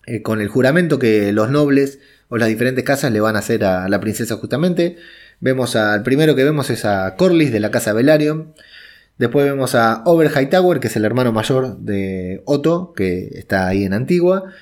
[0.06, 3.62] eh, con el juramento que los nobles o las diferentes casas le van a hacer
[3.62, 4.96] a la princesa justamente.
[5.38, 8.52] Vemos al primero que vemos es a Corlys de la casa Velaryon.
[9.16, 13.84] Después vemos a Ober Hightower, que es el hermano mayor de Otto, que está ahí
[13.84, 14.52] en Antigua.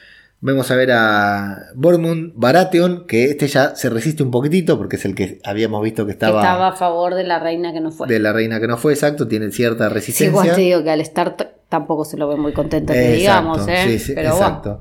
[0.42, 5.04] Vemos a ver a Bormund Baratheon, que este ya se resiste un poquitito, porque es
[5.04, 7.90] el que habíamos visto que Que estaba, estaba a favor de la reina que no
[7.92, 8.08] fue.
[8.08, 10.30] de la reina que no fue exacto, tiene cierta Sí, resistencia.
[10.30, 11.36] igual te digo que al estar
[11.68, 13.84] tampoco se lo ve muy contento, que Exacto, digamos, ¿eh?
[13.86, 14.46] sí, sí, Pero bueno.
[14.46, 14.80] exacto.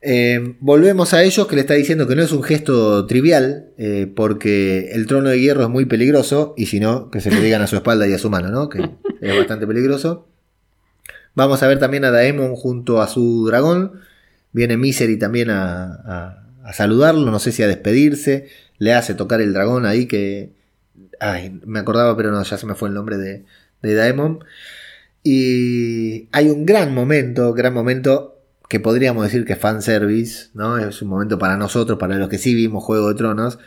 [0.00, 4.10] Eh, volvemos a ellos que le está diciendo que no es un gesto trivial, eh,
[4.16, 7.60] porque el trono de hierro es muy peligroso, y si no, que se lo digan
[7.60, 8.70] a su espalda y a su mano, ¿no?
[8.70, 8.88] Que
[9.20, 10.26] es bastante peligroso.
[11.34, 14.00] Vamos a ver también a Daemon junto a su dragón.
[14.52, 18.48] Viene Misery también a, saludarlo, no sé si a despedirse.
[18.78, 20.52] Le hace tocar el dragón ahí que...
[21.20, 23.44] Ay, me acordaba, pero no, ya se me fue el nombre de,
[23.82, 24.44] de Daemon.
[25.22, 28.38] Y hay un gran momento, gran momento
[28.68, 30.78] que podríamos decir que es fanservice, ¿no?
[30.78, 33.58] Es un momento para nosotros, para los que sí vimos Juego de Tronos,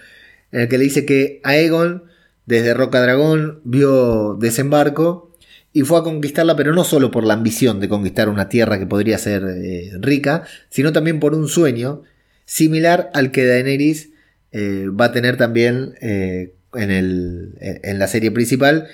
[0.52, 2.04] en el que le dice que Aegon,
[2.46, 5.31] desde Roca Dragón, vio desembarco
[5.74, 8.86] y fue a conquistarla, pero no solo por la ambición de conquistar una tierra que
[8.86, 12.04] podría ser eh, rica, sino también por un sueño
[12.46, 14.10] similar al que Daenerys
[14.52, 18.88] eh, va a tener también eh, en, el- en la serie principal,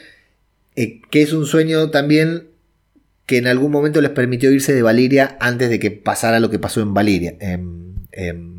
[0.75, 2.49] que es un sueño también
[3.25, 6.59] que en algún momento les permitió irse de Valiria antes de que pasara lo que
[6.59, 7.35] pasó en Valiria.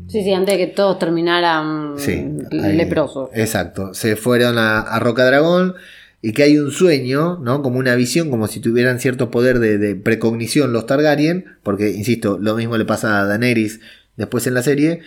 [0.09, 3.29] Sí, sí, antes de que todos terminaran Sí, leprosos.
[3.33, 3.93] Exacto.
[3.93, 5.75] Se fueron a, a Roca Dragón
[6.21, 7.61] y que hay un sueño, ¿no?
[7.61, 12.37] Como una visión, como si tuvieran cierto poder de, de precognición los Targaryen, porque, insisto,
[12.39, 13.79] lo mismo le pasa a Daenerys
[14.17, 14.99] después en la serie,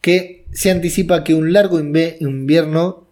[0.00, 3.08] que se anticipa que un largo invierno,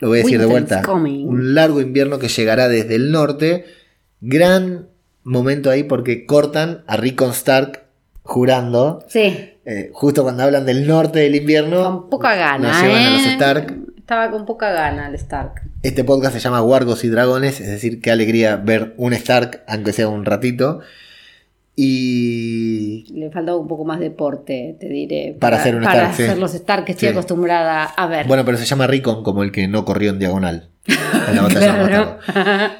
[0.00, 1.26] lo voy a decir de vuelta, coming.
[1.26, 3.66] un largo invierno que llegará desde el norte,
[4.20, 4.88] gran
[5.22, 7.84] momento ahí porque cortan a Rickon Stark
[8.22, 12.68] jurando, Sí, eh, justo cuando hablan del norte del invierno, con poca gana.
[12.72, 13.32] nos llevan a los ¿eh?
[13.32, 13.76] Stark.
[14.04, 15.62] Estaba con poca gana el Stark.
[15.82, 19.94] Este podcast se llama Wargos y Dragones, es decir, qué alegría ver un Stark, aunque
[19.94, 20.80] sea un ratito.
[21.74, 25.34] Y Le faltaba un poco más de porte, te diré.
[25.40, 26.22] Para hacer un para sí.
[26.24, 27.12] hacer los Stark que estoy Sí.
[27.14, 28.26] acostumbrada a ver.
[28.26, 30.68] bueno, pero se llama Rickon como el que no corrió en diagonal.
[30.86, 32.18] En la batalla Claro.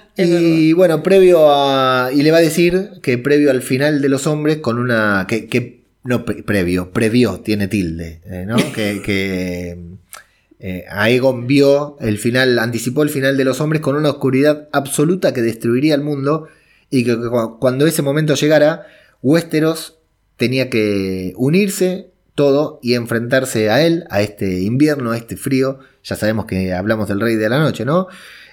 [0.18, 2.10] Y bueno, previo a.
[2.12, 5.24] Y le va a decir que previo al final de los hombres, con una.
[5.26, 8.56] que, que- no, pre- previo, previó, tiene tilde, eh, ¿no?
[8.74, 9.00] que.
[9.02, 9.94] que
[10.60, 15.32] eh, Aegon vio el final, anticipó el final de los hombres con una oscuridad absoluta
[15.34, 16.48] que destruiría el mundo
[16.90, 18.86] y que cu- cuando ese momento llegara,
[19.22, 19.98] Westeros
[20.36, 25.78] tenía que unirse todo y enfrentarse a él, a este invierno, a este frío.
[26.02, 28.08] Ya sabemos que hablamos del rey de la noche, ¿no?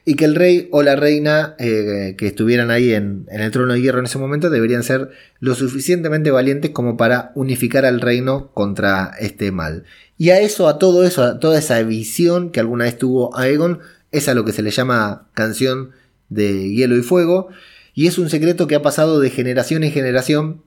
[0.06, 3.82] Y que el rey o la reina eh, que estuvieran ahí en el trono de
[3.82, 5.10] hierro en ese momento deberían ser
[5.40, 9.84] lo suficientemente valientes como para unificar al reino contra este mal.
[10.22, 13.80] Y a eso, a todo eso, a toda esa visión que alguna vez tuvo Aegon,
[14.12, 15.94] es a lo que se le llama canción
[16.30, 17.48] de hielo y fuego.
[17.96, 20.62] Y es un secreto que ha pasado de generación en generación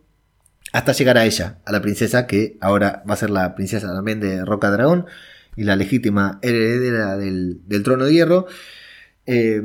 [0.72, 4.18] hasta llegar a ella, a la princesa que ahora va a ser la princesa también
[4.18, 5.06] de Roca Dragón
[5.54, 8.46] y la legítima heredera del, del trono de hierro.
[9.24, 9.62] Eh,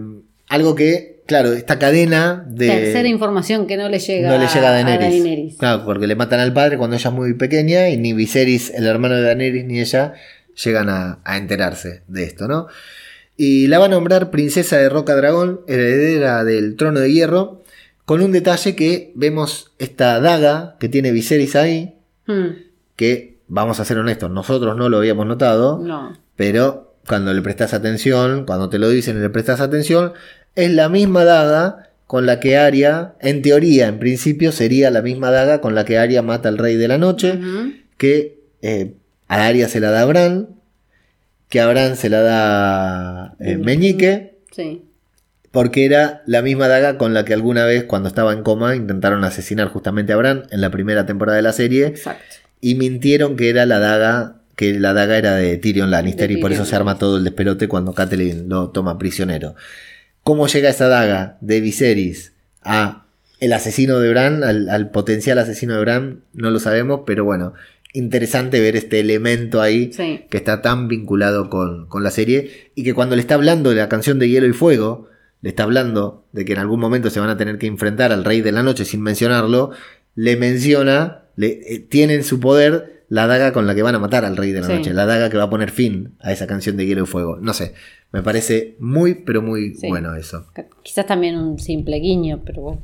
[0.50, 2.68] algo que, claro, esta cadena de...
[2.68, 5.24] Tercera información que no le llega, no le llega a Daenerys.
[5.24, 5.58] Daenerys.
[5.58, 8.86] Claro, porque le matan al padre cuando ella es muy pequeña y ni Viserys, el
[8.86, 10.14] hermano de Daenerys, ni ella
[10.62, 12.68] llegan a, a enterarse de esto, ¿no?
[13.38, 17.64] Y la va a nombrar princesa de Roca Dragón, heredera del trono de hierro,
[18.04, 21.96] con un detalle que vemos esta daga que tiene Viserys ahí,
[22.30, 22.50] Hmm,
[22.96, 26.16] que, vamos a ser honestos, nosotros no lo habíamos notado, no.
[26.36, 30.14] pero cuando le prestas atención, cuando te lo dicen y le prestas atención,
[30.60, 35.30] es la misma daga con la que Arya, en teoría, en principio, sería la misma
[35.32, 37.40] daga con la que Arya mata al rey de la noche,
[37.98, 38.94] que eh,
[39.28, 40.50] a Arya se la da Bran,
[41.50, 44.84] que a Bran se la da eh, Meñique, Sí.
[45.52, 49.24] porque era la misma daga con la que alguna vez, cuando estaba en coma, intentaron
[49.24, 52.24] asesinar justamente a Bran en la primera temporada de la serie, Exacto.
[52.60, 56.38] y mintieron que era la daga que la daga era de Tyrion Lannister De y
[56.42, 59.56] por eso se arma todo el despelote cuando Catelyn lo toma prisionero.
[60.30, 63.08] ¿Cómo llega esa daga de Viserys a
[63.40, 66.22] el asesino de Bran, al, al potencial asesino de Bran?
[66.34, 67.56] No lo sabemos, pero bueno,
[67.94, 70.26] interesante ver este elemento ahí Sí.
[70.30, 73.78] que está tan vinculado con, con la serie y que cuando le está hablando de
[73.78, 75.08] la canción de Hielo y Fuego,
[75.42, 78.24] le está hablando de que en algún momento se van a tener que enfrentar al
[78.24, 79.72] Rey de la Noche sin mencionarlo,
[80.14, 84.00] le menciona, le, eh, tiene en su poder la daga con la que van a
[84.00, 84.74] matar al Rey de la Sí.
[84.74, 87.38] Noche, la daga que va a poner fin a esa canción de Hielo y Fuego.
[87.42, 87.74] No sé,
[88.12, 89.88] me parece muy, pero muy Sí.
[89.88, 90.46] bueno eso.
[90.84, 92.82] Quizás también un simple guiño, pero bueno.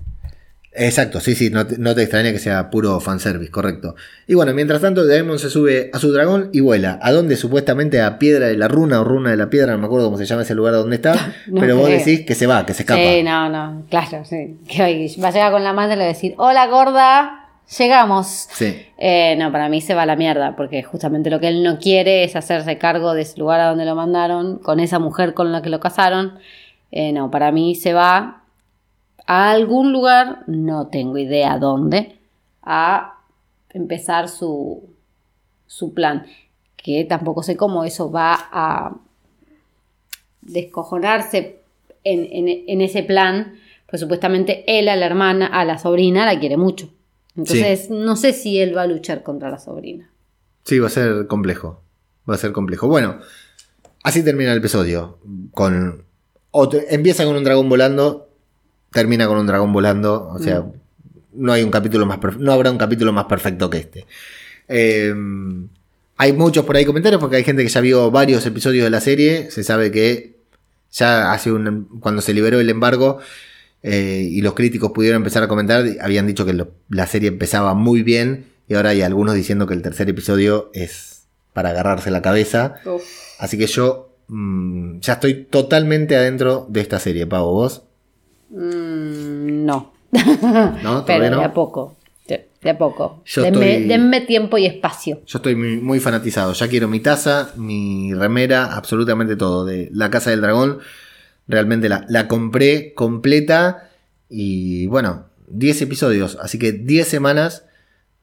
[0.78, 3.96] Exacto, sí, sí, no te, no te extraña que sea puro fanservice, correcto.
[4.28, 7.00] Y bueno, mientras tanto, Daemon se sube a su dragón y vuela.
[7.02, 7.38] ¿A dónde?
[7.38, 10.18] Supuestamente a Piedra de la Runa o Runa de la Piedra, no me acuerdo cómo
[10.18, 11.14] se llama ese lugar donde está.
[11.48, 13.00] No pero vos decís que se va, que se escapa.
[13.00, 14.58] Sí, no, no, claro, sí.
[14.68, 17.45] Que va a llegar con la mano y le va a decir, hola gorda,
[17.78, 18.48] llegamos.
[18.54, 18.86] Sí.
[18.98, 21.80] Eh, no, para mí se va a la mierda, porque justamente lo que él no
[21.80, 25.52] quiere es hacerse cargo de ese lugar a donde lo mandaron, con esa mujer con
[25.52, 26.38] la que lo casaron.
[26.92, 28.44] Eh, no, para mí se va
[29.28, 32.18] a algún lugar, no tengo idea dónde,
[32.62, 33.16] a
[33.74, 34.84] empezar su,
[35.68, 36.26] su plan.
[36.78, 38.94] Que tampoco sé cómo eso va a
[40.42, 41.60] descojonarse
[42.04, 43.56] en, en- en ese plan,
[43.88, 46.90] Pues supuestamente él a la hermana, a la sobrina, la quiere mucho.
[47.38, 50.10] Entonces, no sé si él va a luchar contra la sobrina.
[50.64, 51.82] Sí, va a ser complejo.
[52.30, 52.88] Va a ser complejo.
[52.88, 53.20] Bueno,
[54.04, 55.20] así termina el episodio.
[55.52, 56.04] Con
[56.52, 58.30] otro, empieza con un dragón volando,
[58.92, 60.30] termina con un dragón volando.
[60.30, 60.66] O sea,
[61.34, 64.06] no hay un capítulo más no habrá un capítulo más perfecto que este.
[64.68, 65.14] Eh,
[66.18, 69.02] hay muchos por ahí comentarios porque hay gente que ya vio varios episodios de la
[69.02, 69.52] serie.
[69.52, 70.38] Se sabe que
[70.92, 73.20] ya hace un cuando se liberó el embargo
[73.88, 77.74] eh, y los críticos pudieron empezar a comentar, habían dicho que lo- la serie empezaba
[77.76, 82.22] muy bien y ahora hay algunos diciendo que el tercer episodio es para agarrarse la
[82.24, 82.76] cabeza.
[83.40, 87.52] Así que yo mm, ya estoy totalmente adentro de esta serie, Pavo.
[87.54, 87.84] ¿Vos?
[88.50, 89.94] Mm, no.
[90.84, 91.04] ¿No?
[91.06, 91.96] Pero de a poco.
[92.28, 93.22] De, de a poco.
[93.26, 95.22] Yo denme, estoy- denme tiempo y espacio.
[95.26, 96.54] Yo estoy muy, muy fanatizado.
[96.54, 99.66] Ya quiero mi taza, mi remera, absolutamente todo.
[99.66, 100.80] De la Casa del Dragón.
[101.48, 103.90] Realmente la, la compré completa.
[104.30, 106.38] Y bueno, 10 episodios.
[106.42, 107.66] Así que 10 semanas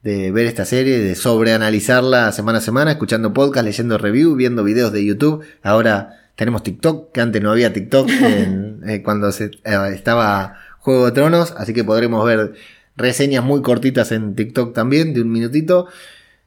[0.03, 4.93] de ver esta serie, de sobreanalizarla semana a semana, escuchando podcast, leyendo review, viendo videos
[4.93, 5.45] de YouTube.
[5.63, 11.07] Ahora tenemos TikTok, que antes no había TikTok en- eh, cuando se, eh, estaba Juego
[11.07, 11.55] de Tronos.
[11.57, 12.55] Así que podremos ver
[12.97, 15.87] reseñas muy cortitas en TikTok también, de un minutito.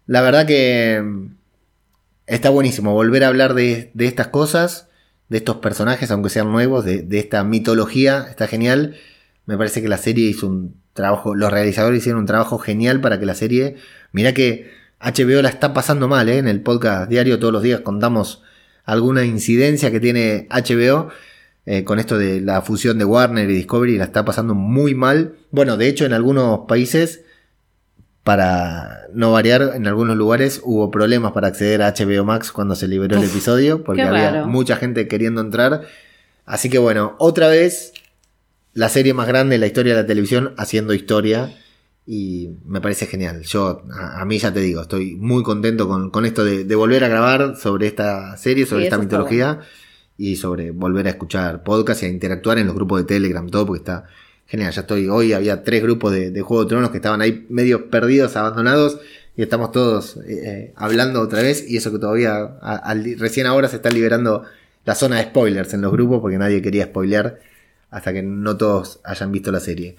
[0.06, 1.28] La verdad que mm,
[2.28, 4.90] está buenísimo volver a hablar de, de estas cosas,
[5.30, 8.26] de estos personajes, aunque sean nuevos, de, de esta mitología.
[8.30, 8.96] Está genial.
[9.46, 13.20] Me parece que la serie hizo un trabajo, los realizadores hicieron un trabajo genial para
[13.20, 13.76] que la serie.
[14.12, 14.72] Mirá que
[15.02, 16.38] HBO la está pasando mal, ¿eh?
[16.38, 18.42] En el podcast diario todos los días contamos
[18.86, 21.10] alguna incidencia que tiene HBO.
[21.66, 25.36] eh, con esto de la fusión de Warner y Discovery la está pasando muy mal.
[25.52, 27.25] Bueno, de hecho en algunos países
[28.26, 32.88] para no variar, en algunos lugares hubo problemas para acceder a HBO Max cuando se
[32.88, 35.84] liberó el episodio, porque había mucha gente queriendo entrar.
[36.44, 37.94] Así que bueno, otra vez
[38.74, 41.56] la serie más grande de la historia de la televisión haciendo historia.
[42.08, 43.44] Y me parece genial.
[43.44, 46.76] Yo, a, a mí ya te digo, estoy muy contento con, con esto de, de
[46.76, 49.60] volver a grabar sobre esta serie, sobre Sí, esta mitología.
[50.18, 53.68] Y sobre volver a escuchar podcast y a interactuar en los grupos de Telegram, todo,
[53.68, 54.06] porque está
[54.48, 54.72] genial.
[54.72, 58.36] Ya estoy, hoy había tres grupos de, Juego de Tronos que estaban ahí medio perdidos,
[58.36, 59.00] abandonados.
[59.38, 61.70] Y estamos todos eh, eh, hablando otra vez.
[61.70, 62.58] Y eso que todavía,
[63.18, 64.44] recién ahora se está liberando
[64.86, 67.40] la zona de spoilers en los grupos, porque nadie quería spoilear
[67.90, 69.96] hasta que no todos hayan visto la serie.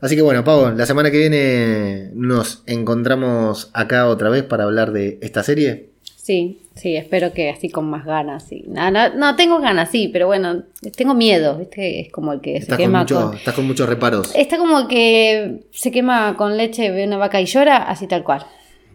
[0.00, 4.92] Así que bueno, Pavo, la semana que viene nos encontramos acá otra vez para hablar
[4.92, 5.90] de esta serie.
[6.16, 8.46] Sí, sí, espero que así con más ganas.
[8.48, 8.64] Sí.
[8.68, 10.62] No, no, no, tengo ganas, sí, pero bueno,
[10.96, 11.58] tengo miedo.
[11.58, 12.00] ¿viste?
[12.00, 13.36] Es como el que se quema mucho- con.
[13.36, 14.32] estás con muchos reparos.
[14.34, 18.44] Está como que se quema con leche, ve una vaca y llora, así tal cual.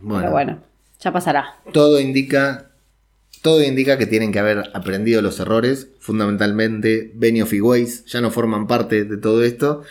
[0.02, 0.60] Bueno, Pero bueno,
[1.00, 1.56] ya pasará.
[1.74, 2.70] todo indica
[3.42, 8.32] todo indica que tienen que haber aprendido los errores fundamentalmente Benioff y Weiss ya no
[8.32, 9.84] forman parte de todo esto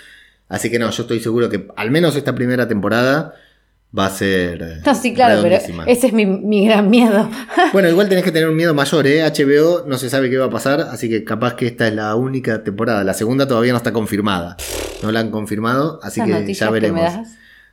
[0.49, 3.35] así que no yo estoy seguro que al menos esta primera temporada
[3.97, 5.57] va a ser eh, No, sí, claro, pero
[5.87, 7.29] ese es mi, mi gran miedo.
[7.73, 10.47] bueno igual tenés que tener un miedo mayor eh HBO no se sabe qué va
[10.47, 13.79] a pasar así que capaz que esta es la única temporada la segunda todavía no
[13.79, 14.57] está confirmada
[15.03, 17.13] no la han confirmado así que ya veremos.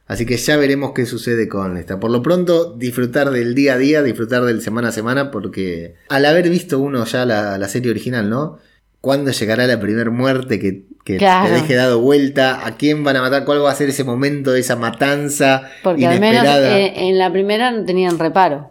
[0.08, 1.98] Así que ya veremos qué sucede con esta.
[1.98, 6.26] Por lo pronto, disfrutar del día a día, disfrutar del semana a semana, porque al
[6.26, 8.60] haber visto uno ya la, la serie original, ¿no?
[9.02, 11.48] ¿Cuándo llegará la primera muerte que, que Claro.
[11.48, 12.66] te deje dado vuelta?
[12.66, 13.46] ¿A quién van a matar?
[13.46, 16.78] ¿Cuál va a ser ese momento de esa matanza Porque al menos inesperada?
[16.80, 18.70] eh, en la primera no tenían reparo.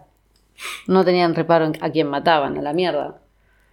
[0.87, 3.17] No tenían reparo en a quién mataban, a la mierda.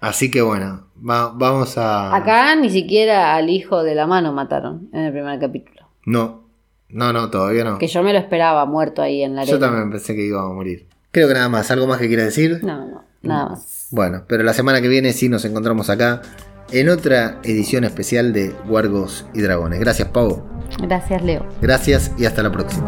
[0.00, 2.14] Así que bueno, va- vamos a...
[2.14, 5.88] Acá ni siquiera al hijo de la mano mataron en el primer capítulo.
[6.06, 6.44] No,
[6.88, 7.78] no, no, todavía no.
[7.78, 9.56] Que yo me lo esperaba muerto ahí en la arena.
[9.56, 10.86] Yo también pensé que iba a morir.
[11.10, 11.70] Creo que nada más.
[11.70, 12.60] ¿Algo más que quieras decir?
[12.64, 13.88] No, no, nada más.
[13.90, 16.22] Bueno, pero la semana que viene sí nos encontramos acá
[16.70, 19.80] en otra edición especial de Wargos y Dragones.
[19.80, 20.42] Gracias, Pau.
[20.80, 21.46] Gracias, Leo.
[21.60, 22.86] Gracias y hasta la próxima.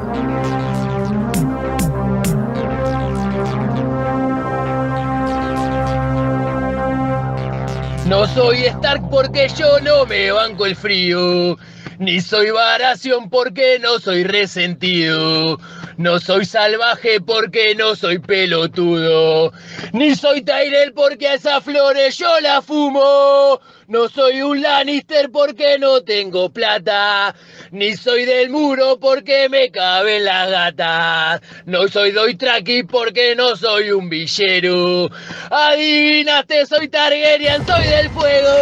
[8.07, 11.57] No soy Stark porque yo no me banco el frío.
[11.98, 15.61] Ni soy Baración porque no soy resentido.
[16.01, 19.53] No soy salvaje porque no soy pelotudo.
[19.93, 23.61] Ni soy Tyrell porque a esas flores yo la fumo.
[23.87, 27.35] No soy un Lannister porque no tengo plata.
[27.73, 31.43] Ni soy del muro porque me caben las gatas.
[31.67, 35.11] No soy Doitraki porque no soy un villero.
[35.51, 38.55] Adivinaste, soy Targaryen, soy del fuego.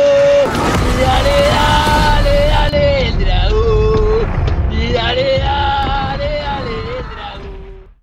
[0.43, 4.73] Y dale, dale, dale el dragón.
[4.73, 5.39] Y dale,